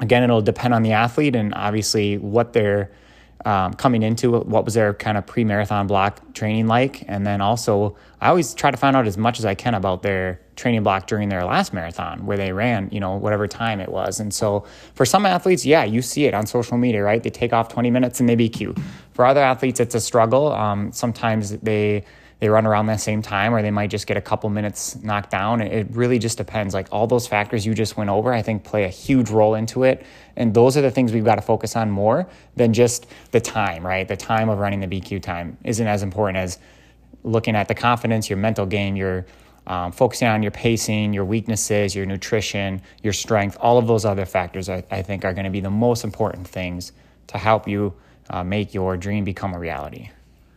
again, 0.00 0.22
it'll 0.22 0.40
depend 0.40 0.72
on 0.72 0.82
the 0.82 0.92
athlete 0.92 1.36
and 1.36 1.54
obviously 1.54 2.16
what 2.16 2.54
they're 2.54 2.90
um, 3.44 3.74
coming 3.74 4.02
into, 4.02 4.30
what 4.30 4.64
was 4.64 4.74
their 4.74 4.94
kind 4.94 5.18
of 5.18 5.26
pre 5.26 5.44
marathon 5.44 5.86
block 5.86 6.20
training 6.34 6.66
like. 6.66 7.04
And 7.08 7.26
then 7.26 7.40
also, 7.40 7.96
I 8.20 8.28
always 8.28 8.54
try 8.54 8.70
to 8.70 8.76
find 8.76 8.96
out 8.96 9.06
as 9.06 9.18
much 9.18 9.38
as 9.38 9.44
I 9.44 9.54
can 9.54 9.74
about 9.74 10.02
their 10.02 10.40
training 10.56 10.82
block 10.82 11.06
during 11.06 11.28
their 11.28 11.44
last 11.44 11.72
marathon 11.72 12.24
where 12.26 12.36
they 12.36 12.52
ran, 12.52 12.88
you 12.92 13.00
know, 13.00 13.16
whatever 13.16 13.48
time 13.48 13.80
it 13.80 13.88
was. 13.88 14.20
And 14.20 14.32
so 14.32 14.64
for 14.94 15.04
some 15.04 15.26
athletes, 15.26 15.64
yeah, 15.64 15.84
you 15.84 16.02
see 16.02 16.26
it 16.26 16.34
on 16.34 16.46
social 16.46 16.76
media, 16.76 17.02
right? 17.02 17.22
They 17.22 17.30
take 17.30 17.52
off 17.52 17.68
20 17.68 17.90
minutes 17.90 18.20
and 18.20 18.28
they 18.28 18.36
BQ. 18.36 18.80
For 19.12 19.24
other 19.24 19.40
athletes, 19.40 19.80
it's 19.80 19.94
a 19.94 20.00
struggle. 20.00 20.52
Um, 20.52 20.92
sometimes 20.92 21.50
they, 21.58 22.04
they 22.42 22.48
run 22.48 22.66
around 22.66 22.86
the 22.86 22.96
same 22.96 23.22
time 23.22 23.54
or 23.54 23.62
they 23.62 23.70
might 23.70 23.88
just 23.88 24.08
get 24.08 24.16
a 24.16 24.20
couple 24.20 24.50
minutes 24.50 24.96
knocked 24.96 25.30
down. 25.30 25.60
It 25.60 25.86
really 25.92 26.18
just 26.18 26.38
depends. 26.38 26.74
Like 26.74 26.88
all 26.90 27.06
those 27.06 27.24
factors 27.24 27.64
you 27.64 27.72
just 27.72 27.96
went 27.96 28.10
over, 28.10 28.32
I 28.32 28.42
think 28.42 28.64
play 28.64 28.82
a 28.82 28.88
huge 28.88 29.30
role 29.30 29.54
into 29.54 29.84
it. 29.84 30.04
And 30.34 30.52
those 30.52 30.76
are 30.76 30.80
the 30.80 30.90
things 30.90 31.12
we've 31.12 31.24
got 31.24 31.36
to 31.36 31.40
focus 31.40 31.76
on 31.76 31.88
more 31.88 32.28
than 32.56 32.72
just 32.72 33.06
the 33.30 33.40
time, 33.40 33.86
right? 33.86 34.08
The 34.08 34.16
time 34.16 34.48
of 34.48 34.58
running 34.58 34.80
the 34.80 34.88
BQ 34.88 35.22
time 35.22 35.56
isn't 35.62 35.86
as 35.86 36.02
important 36.02 36.36
as 36.36 36.58
looking 37.22 37.54
at 37.54 37.68
the 37.68 37.76
confidence, 37.76 38.28
your 38.28 38.38
mental 38.38 38.66
game, 38.66 38.96
your 38.96 39.24
um, 39.68 39.92
focusing 39.92 40.26
on 40.26 40.42
your 40.42 40.50
pacing, 40.50 41.12
your 41.12 41.24
weaknesses, 41.24 41.94
your 41.94 42.06
nutrition, 42.06 42.82
your 43.04 43.12
strength, 43.12 43.56
all 43.60 43.78
of 43.78 43.86
those 43.86 44.04
other 44.04 44.26
factors 44.26 44.68
I, 44.68 44.82
I 44.90 45.02
think 45.02 45.24
are 45.24 45.32
going 45.32 45.44
to 45.44 45.50
be 45.50 45.60
the 45.60 45.70
most 45.70 46.02
important 46.02 46.48
things 46.48 46.90
to 47.28 47.38
help 47.38 47.68
you 47.68 47.94
uh, 48.30 48.42
make 48.42 48.74
your 48.74 48.96
dream 48.96 49.22
become 49.22 49.54
a 49.54 49.60
reality. 49.60 50.10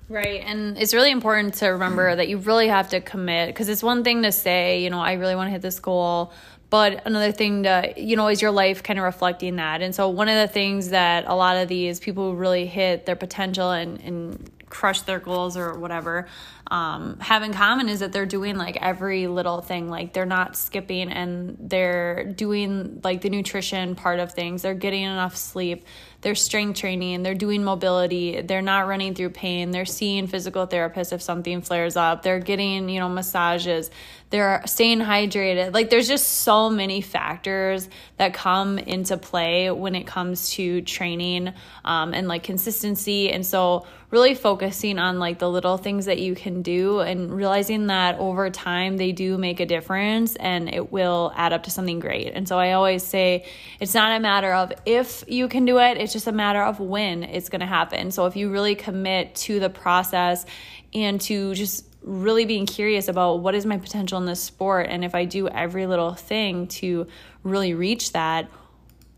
Right. 0.08 0.42
And 0.46 0.78
it's 0.78 0.94
really 0.94 1.12
important 1.12 1.56
to 1.56 1.68
remember 1.70 2.16
that 2.16 2.28
you 2.28 2.38
really 2.38 2.68
have 2.68 2.90
to 2.90 3.02
commit 3.02 3.48
because 3.48 3.70
it's 3.70 3.82
one 3.82 4.04
thing 4.04 4.22
to 4.24 4.32
say, 4.32 4.84
you 4.84 4.90
know, 4.90 5.00
I 5.00 5.14
really 5.14 5.36
want 5.36 5.48
to 5.48 5.52
hit 5.52 5.62
this 5.62 5.80
goal. 5.80 6.32
But 6.70 7.06
another 7.06 7.32
thing 7.32 7.64
to, 7.64 7.94
you 7.96 8.16
know, 8.16 8.28
is 8.28 8.42
your 8.42 8.52
life 8.52 8.84
kind 8.84 9.00
of 9.00 9.06
reflecting 9.06 9.56
that. 9.56 9.82
And 9.82 9.96
so, 9.96 10.10
one 10.10 10.28
of 10.30 10.36
the 10.36 10.52
things 10.52 10.90
that 10.90 11.26
a 11.28 11.36
lot 11.36 11.58
of 11.58 11.68
these 11.68 12.00
people 12.00 12.32
who 12.32 12.38
really 12.38 12.66
hit 12.66 13.06
their 13.06 13.16
potential 13.16 13.72
and, 13.72 14.00
and 14.02 14.52
crush 14.76 15.02
their 15.02 15.20
goals 15.20 15.56
or 15.56 15.80
whatever 15.80 16.28
um, 16.68 17.20
have 17.20 17.44
in 17.44 17.54
common 17.54 17.90
is 17.90 18.00
that 18.00 18.12
they're 18.12 18.26
doing 18.26 18.58
like 18.58 18.78
every 18.82 19.28
little 19.28 19.62
thing. 19.62 19.90
Like 19.90 20.14
they're 20.14 20.26
not 20.26 20.58
skipping 20.58 21.12
and 21.12 21.58
they're 21.60 22.24
doing 22.26 23.02
like 23.04 23.22
the 23.22 23.30
nutrition 23.30 23.96
part 23.96 24.20
of 24.20 24.32
things. 24.32 24.64
They're 24.64 24.74
getting 24.74 25.04
enough 25.04 25.36
sleep 25.36 25.86
they're 26.26 26.34
strength 26.34 26.80
training, 26.80 27.22
they're 27.22 27.36
doing 27.36 27.64
mobility, 27.64 28.42
they're 28.42 28.64
not 28.64 28.88
running 28.88 29.14
through 29.14 29.30
pain, 29.30 29.70
they're 29.70 29.86
seeing 29.86 30.26
physical 30.26 30.66
therapists 30.66 31.14
if 31.14 31.22
something 31.22 31.62
flares 31.62 31.96
up, 31.96 32.24
they're 32.24 32.40
getting, 32.40 32.90
you 32.90 33.00
know, 33.00 33.08
massages, 33.08 33.92
they're 34.32 34.64
staying 34.66 35.02
hydrated. 35.02 35.72
Like 35.72 35.92
there's 35.92 36.08
just 36.08 36.28
so 36.28 36.72
many 36.72 37.02
factors 37.02 37.88
that 38.18 38.34
come 38.34 38.80
into 38.80 39.18
play 39.18 39.70
when 39.70 39.94
it 39.94 40.08
comes 40.08 40.50
to 40.54 40.82
training 40.82 41.54
um, 41.84 42.16
and 42.16 42.28
like 42.28 42.42
consistency. 42.42 43.32
And 43.32 43.46
so 43.46 43.86
really 44.12 44.36
focusing 44.36 45.00
on 45.00 45.20
like 45.20 45.40
the 45.40 45.50
little 45.50 45.78
things 45.78 46.06
that 46.06 46.20
you 46.20 46.36
can 46.36 46.62
do 46.62 47.00
and 47.00 47.34
realizing 47.34 47.88
that 47.88 48.18
over 48.20 48.50
time 48.50 48.98
they 48.98 49.12
do 49.12 49.38
make 49.38 49.60
a 49.60 49.66
difference 49.66 50.36
and 50.36 50.74
it 50.74 50.92
will 50.92 51.34
add 51.36 51.54
up 51.54 51.64
to 51.64 51.72
something 51.72 52.00
great. 52.00 52.32
And 52.34 52.48
so 52.48 52.58
I 52.58 52.74
always 52.74 53.04
say 53.04 53.46
it's 53.80 53.94
not 53.94 54.16
a 54.16 54.20
matter 54.20 54.54
of 54.54 54.72
if 54.86 55.24
you 55.28 55.48
can 55.48 55.66
do 55.66 55.80
it, 55.80 55.98
it's 55.98 56.14
just 56.14 56.28
a 56.28 56.32
matter 56.32 56.62
of 56.62 56.80
when 56.80 57.24
it's 57.24 57.50
going 57.50 57.62
to 57.62 57.66
happen. 57.66 58.12
So 58.12 58.26
if 58.28 58.36
you 58.36 58.52
really 58.52 58.76
commit 58.76 59.36
to 59.36 59.60
the 59.60 59.70
process 59.70 60.46
and 60.94 61.20
to 61.22 61.54
just 61.56 61.86
really 62.04 62.46
being 62.46 62.68
curious 62.68 63.08
about 63.08 63.40
what 63.40 63.56
is 63.56 63.66
my 63.66 63.78
potential 63.78 64.20
in 64.20 64.26
this 64.26 64.42
sport 64.42 64.88
and 64.90 65.04
if 65.04 65.16
I 65.16 65.26
do 65.26 65.48
every 65.48 65.88
little 65.88 66.14
thing 66.14 66.68
to 66.68 67.08
really 67.44 67.74
reach 67.74 68.12
that, 68.14 68.50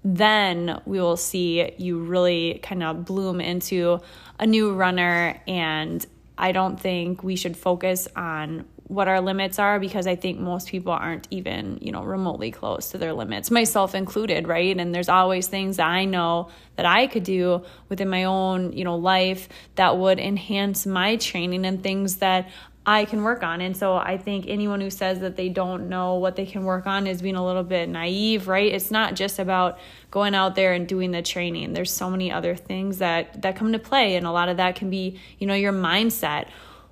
then 0.04 0.82
we 0.86 1.02
will 1.02 1.18
see 1.18 1.74
you 1.78 2.00
really 2.00 2.60
kind 2.64 2.82
of 2.82 3.04
bloom 3.04 3.42
into 3.42 4.00
a 4.40 4.46
new 4.46 4.74
runner 4.74 5.42
and 5.48 6.06
I 6.38 6.52
don't 6.52 6.80
think 6.80 7.24
we 7.24 7.36
should 7.36 7.58
focus 7.58 8.08
on 8.16 8.66
what 8.88 9.10
our 9.10 9.20
limits 9.20 9.60
are 9.60 9.80
because 9.80 10.08
I 10.08 10.16
think 10.16 10.40
most 10.40 10.70
people 10.70 10.94
aren't 10.94 11.28
even, 11.30 11.78
you 11.82 11.92
know, 11.92 12.04
remotely 12.04 12.52
close 12.52 12.92
to 12.92 12.98
their 12.98 13.12
limits, 13.12 13.52
myself 13.52 13.94
included, 13.94 14.48
right? 14.48 14.78
And 14.78 14.96
there's 14.96 15.10
always 15.10 15.48
things 15.48 15.78
that 15.78 15.88
I 15.88 16.06
know 16.06 16.50
that 16.78 16.86
I 16.86 17.08
could 17.08 17.24
do 17.24 17.64
within 17.90 18.08
my 18.08 18.24
own, 18.24 18.72
you 18.72 18.86
know, 18.86 18.96
life 18.96 19.50
that 19.76 19.98
would 19.98 20.20
enhance 20.20 20.86
my 20.86 21.18
training 21.18 21.66
and 21.66 21.84
things 21.84 22.18
that 22.18 22.50
I 22.90 23.04
can 23.04 23.22
work 23.22 23.44
on. 23.44 23.60
And 23.60 23.76
so 23.76 23.98
I 23.98 24.18
think 24.18 24.46
anyone 24.48 24.80
who 24.80 24.90
says 24.90 25.20
that 25.20 25.36
they 25.36 25.50
don't 25.50 25.90
know 25.90 26.16
what 26.16 26.38
they 26.38 26.46
can 26.46 26.64
work 26.64 26.88
on 26.88 27.06
is 27.06 27.22
being 27.22 27.36
a 27.36 27.46
little 27.46 27.64
bit 27.64 27.90
naive, 27.90 28.48
right? 28.48 28.72
It's 28.72 28.90
not 28.90 29.14
just 29.14 29.40
about 29.40 29.78
going 30.10 30.34
out 30.34 30.56
there 30.56 30.72
and 30.72 30.88
doing 30.88 31.12
the 31.12 31.22
training. 31.22 31.74
There's 31.74 31.92
so 31.92 32.10
many 32.10 32.32
other 32.32 32.56
things 32.56 33.00
that 33.00 33.42
that 33.42 33.58
come 33.58 33.68
into 33.68 33.80
play 33.80 34.16
and 34.16 34.26
a 34.26 34.32
lot 34.32 34.48
of 34.48 34.56
that 34.58 34.78
can 34.78 34.90
be, 34.90 35.20
you 35.38 35.46
know, 35.46 35.54
your 35.54 35.74
mindset 35.74 36.48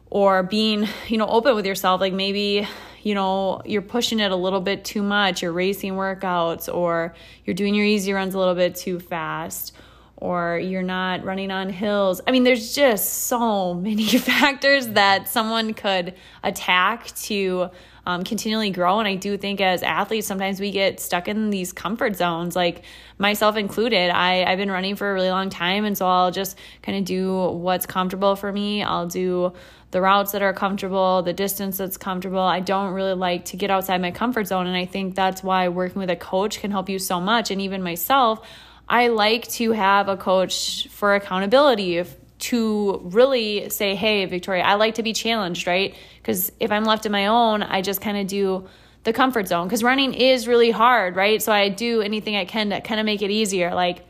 or 0.09 0.43
being, 0.43 0.85
you 1.07 1.17
know, 1.17 1.27
open 1.27 1.55
with 1.55 1.65
yourself. 1.65 2.01
Like 2.01 2.13
maybe, 2.13 2.67
you 3.01 3.15
know, 3.15 3.61
you're 3.63 3.81
pushing 3.81 4.19
it 4.19 4.31
a 4.33 4.35
little 4.35 4.61
bit 4.61 4.83
too 4.83 5.01
much, 5.01 5.41
you're 5.43 5.53
racing 5.53 5.93
workouts, 5.93 6.73
or 6.73 7.15
you're 7.45 7.53
doing 7.53 7.73
your 7.73 7.85
easy 7.85 8.11
runs 8.11 8.33
a 8.33 8.37
little 8.37 8.55
bit 8.55 8.75
too 8.75 8.99
fast, 8.99 9.73
or 10.17 10.57
you're 10.57 10.81
not 10.83 11.23
running 11.23 11.51
on 11.51 11.69
hills. 11.69 12.21
I 12.25 12.31
mean, 12.31 12.43
there's 12.43 12.73
just 12.73 13.23
so 13.25 13.73
many 13.89 14.05
factors 14.05 14.87
that 14.89 15.27
someone 15.27 15.73
could 15.73 16.13
attack 16.43 17.07
to 17.23 17.69
um, 18.07 18.23
continually 18.23 18.69
grow. 18.69 18.99
And 18.99 19.07
I 19.07 19.15
do 19.15 19.37
think 19.37 19.59
as 19.61 19.81
athletes, 19.81 20.27
sometimes 20.27 20.59
we 20.59 20.71
get 20.71 20.99
stuck 20.99 21.27
in 21.27 21.49
these 21.49 21.73
comfort 21.73 22.15
zones, 22.15 22.55
like 22.55 22.83
myself 23.17 23.57
included. 23.57 24.11
I, 24.11 24.43
I've 24.43 24.57
been 24.57 24.71
running 24.71 24.95
for 24.95 25.09
a 25.09 25.13
really 25.13 25.29
long 25.29 25.49
time. 25.49 25.85
And 25.85 25.97
so 25.97 26.07
I'll 26.07 26.31
just 26.31 26.57
kind 26.83 26.97
of 26.97 27.05
do 27.05 27.49
what's 27.49 27.85
comfortable 27.85 28.35
for 28.35 28.51
me. 28.51 28.83
I'll 28.83 29.07
do 29.07 29.53
the 29.91 30.01
routes 30.01 30.33
that 30.33 30.41
are 30.41 30.53
comfortable, 30.53 31.23
the 31.23 31.33
distance 31.33 31.77
that's 31.77 31.97
comfortable. 31.97 32.39
I 32.39 32.59
don't 32.59 32.93
really 32.93 33.13
like 33.13 33.45
to 33.45 33.57
get 33.57 33.71
outside 33.71 34.01
my 34.01 34.11
comfort 34.11 34.47
zone. 34.47 34.67
And 34.67 34.75
I 34.75 34.85
think 34.85 35.15
that's 35.15 35.41
why 35.41 35.69
working 35.69 35.99
with 35.99 36.09
a 36.09 36.15
coach 36.15 36.59
can 36.59 36.69
help 36.69 36.89
you 36.89 36.99
so 36.99 37.19
much. 37.19 37.49
And 37.49 37.61
even 37.61 37.81
myself, 37.81 38.45
I 38.87 39.07
like 39.07 39.47
to 39.53 39.71
have 39.71 40.07
a 40.09 40.17
coach 40.17 40.87
for 40.89 41.15
accountability. 41.15 41.97
If, 41.97 42.15
to 42.37 42.99
really 43.03 43.69
say, 43.69 43.95
hey, 43.95 44.25
Victoria, 44.25 44.63
I 44.63 44.75
like 44.75 44.95
to 44.95 45.03
be 45.03 45.13
challenged, 45.13 45.67
right? 45.67 45.95
Because 46.17 46.51
if 46.59 46.71
I'm 46.71 46.83
left 46.83 47.05
on 47.05 47.11
my 47.11 47.27
own, 47.27 47.63
I 47.63 47.81
just 47.81 48.01
kind 48.01 48.17
of 48.17 48.27
do 48.27 48.67
the 49.03 49.13
comfort 49.13 49.47
zone 49.47 49.67
because 49.67 49.83
running 49.83 50.13
is 50.13 50.47
really 50.47 50.71
hard, 50.71 51.15
right? 51.15 51.41
So 51.41 51.51
I 51.51 51.69
do 51.69 52.01
anything 52.01 52.35
I 52.35 52.45
can 52.45 52.71
to 52.71 52.81
kind 52.81 52.99
of 52.99 53.05
make 53.05 53.21
it 53.21 53.31
easier, 53.31 53.73
like 53.73 54.05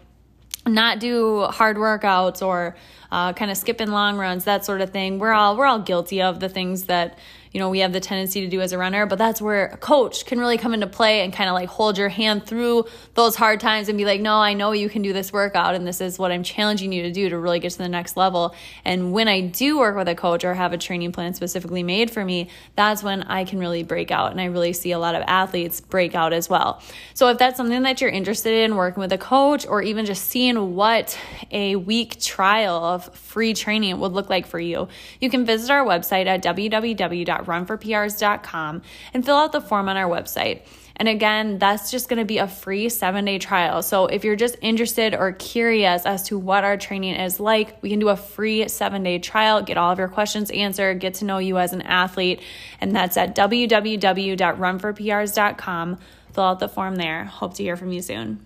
not 0.66 1.00
do 1.00 1.44
hard 1.44 1.78
workouts 1.78 2.46
or 2.46 2.76
uh, 3.12 3.34
kind 3.34 3.52
of 3.52 3.58
skipping 3.58 3.92
long 3.92 4.18
runs, 4.18 4.46
that 4.46 4.66
sort 4.66 4.82
of 4.82 4.90
thing. 4.90 5.20
We're 5.20 5.34
all 5.34 5.56
we're 5.56 5.68
all 5.68 5.80
guilty 5.80 6.22
of 6.22 6.40
the 6.40 6.50
things 6.50 6.86
that 6.86 7.20
you 7.56 7.60
know 7.60 7.70
we 7.70 7.80
have 7.80 7.94
the 7.94 8.02
tendency 8.02 8.42
to 8.42 8.48
do 8.48 8.60
as 8.60 8.74
a 8.74 8.78
runner 8.78 9.06
but 9.06 9.18
that's 9.18 9.42
where 9.42 9.68
a 9.68 9.78
coach 9.78 10.26
can 10.26 10.40
really 10.42 10.58
come 10.58 10.74
into 10.74 10.88
play 10.88 11.22
and 11.22 11.32
kind 11.32 11.50
of 11.50 11.54
like 11.54 11.70
hold 11.70 11.98
your 11.98 12.10
hand 12.10 12.46
through 12.46 12.84
those 13.14 13.38
hard 13.38 13.62
times 13.62 13.88
and 13.88 13.98
be 13.98 14.04
like 14.04 14.20
no 14.20 14.36
i 14.36 14.54
know 14.54 14.74
you 14.74 14.90
can 14.90 15.02
do 15.02 15.14
this 15.14 15.32
workout 15.32 15.74
and 15.74 15.88
this 15.88 16.02
is 16.02 16.20
what 16.20 16.34
i'm 16.34 16.44
challenging 16.44 16.92
you 16.92 17.04
to 17.04 17.12
do 17.14 17.30
to 17.30 17.40
really 17.40 17.60
get 17.60 17.72
to 17.72 17.78
the 17.78 17.88
next 17.88 18.18
level. 18.18 18.54
And 18.84 19.14
when 19.14 19.30
i 19.30 19.40
do 19.40 19.80
work 19.80 19.96
with 19.96 20.10
a 20.10 20.16
coach 20.16 20.44
or 20.44 20.54
have 20.54 20.74
a 20.74 20.78
training 20.78 21.14
plan 21.14 21.34
specifically 21.34 21.82
made 21.82 22.12
for 22.12 22.26
me 22.26 22.50
that's 22.76 23.02
when 23.02 23.24
i 23.24 23.46
can 23.46 23.58
really 23.58 23.84
break 23.84 24.12
out 24.12 24.32
and 24.32 24.42
i 24.42 24.46
really 24.46 24.74
see 24.74 24.92
a 24.92 25.00
lot 25.00 25.16
of 25.16 25.24
athletes 25.26 25.80
break 25.80 26.14
out 26.14 26.34
as 26.34 26.50
well. 26.50 26.82
So 27.14 27.30
if 27.30 27.38
that's 27.38 27.56
something 27.56 27.84
that 27.84 28.02
you're 28.02 28.10
interested 28.10 28.66
in 28.66 28.76
working 28.76 29.00
with 29.00 29.14
a 29.14 29.18
coach 29.18 29.66
or 29.66 29.82
even 29.82 30.06
just 30.06 30.26
seeing 30.26 30.76
what 30.76 31.18
a 31.52 31.78
week 31.78 32.20
trial 32.20 32.84
of 32.84 33.16
free 33.16 33.54
training 33.54 34.02
would 34.02 34.12
look 34.12 34.30
like 34.30 34.46
for 34.46 34.60
you 34.60 34.90
you 35.22 35.30
can 35.30 35.46
visit 35.46 35.72
our 35.72 35.86
website 35.86 36.26
at 36.26 36.44
www 36.44 37.45
runforprs.com 37.46 38.82
and 39.14 39.26
fill 39.26 39.36
out 39.36 39.52
the 39.52 39.62
form 39.62 39.90
on 39.90 39.98
our 39.98 40.10
website. 40.10 40.62
And 40.98 41.10
again, 41.10 41.60
that's 41.60 41.92
just 41.92 42.08
going 42.08 42.20
to 42.20 42.26
be 42.26 42.38
a 42.38 42.48
free 42.48 42.88
seven 42.90 43.26
day 43.26 43.38
trial. 43.38 43.82
So 43.82 44.06
if 44.08 44.24
you're 44.24 44.38
just 44.38 44.56
interested 44.62 45.14
or 45.14 45.34
curious 45.34 46.06
as 46.06 46.24
to 46.28 46.38
what 46.38 46.64
our 46.64 46.78
training 46.78 47.16
is 47.16 47.38
like, 47.40 47.84
we 47.84 47.90
can 47.90 48.00
do 48.00 48.08
a 48.10 48.16
free 48.16 48.70
seven 48.70 49.04
day 49.04 49.20
trial, 49.20 49.62
get 49.62 49.78
all 49.78 49.92
of 49.92 50.00
your 50.00 50.08
questions 50.08 50.50
answered, 50.52 51.02
get 51.02 51.16
to 51.16 51.26
know 51.26 51.40
you 51.40 51.58
as 51.58 51.74
an 51.74 51.82
athlete. 51.82 52.42
And 52.80 52.96
that's 52.96 53.18
at 53.18 53.36
www.runforprs.com. 53.36 55.98
Fill 56.34 56.44
out 56.44 56.60
the 56.60 56.70
form 56.70 56.96
there. 56.96 57.26
Hope 57.26 57.54
to 57.56 57.64
hear 57.64 57.78
from 57.78 57.92
you 57.92 58.02
soon. 58.02 58.40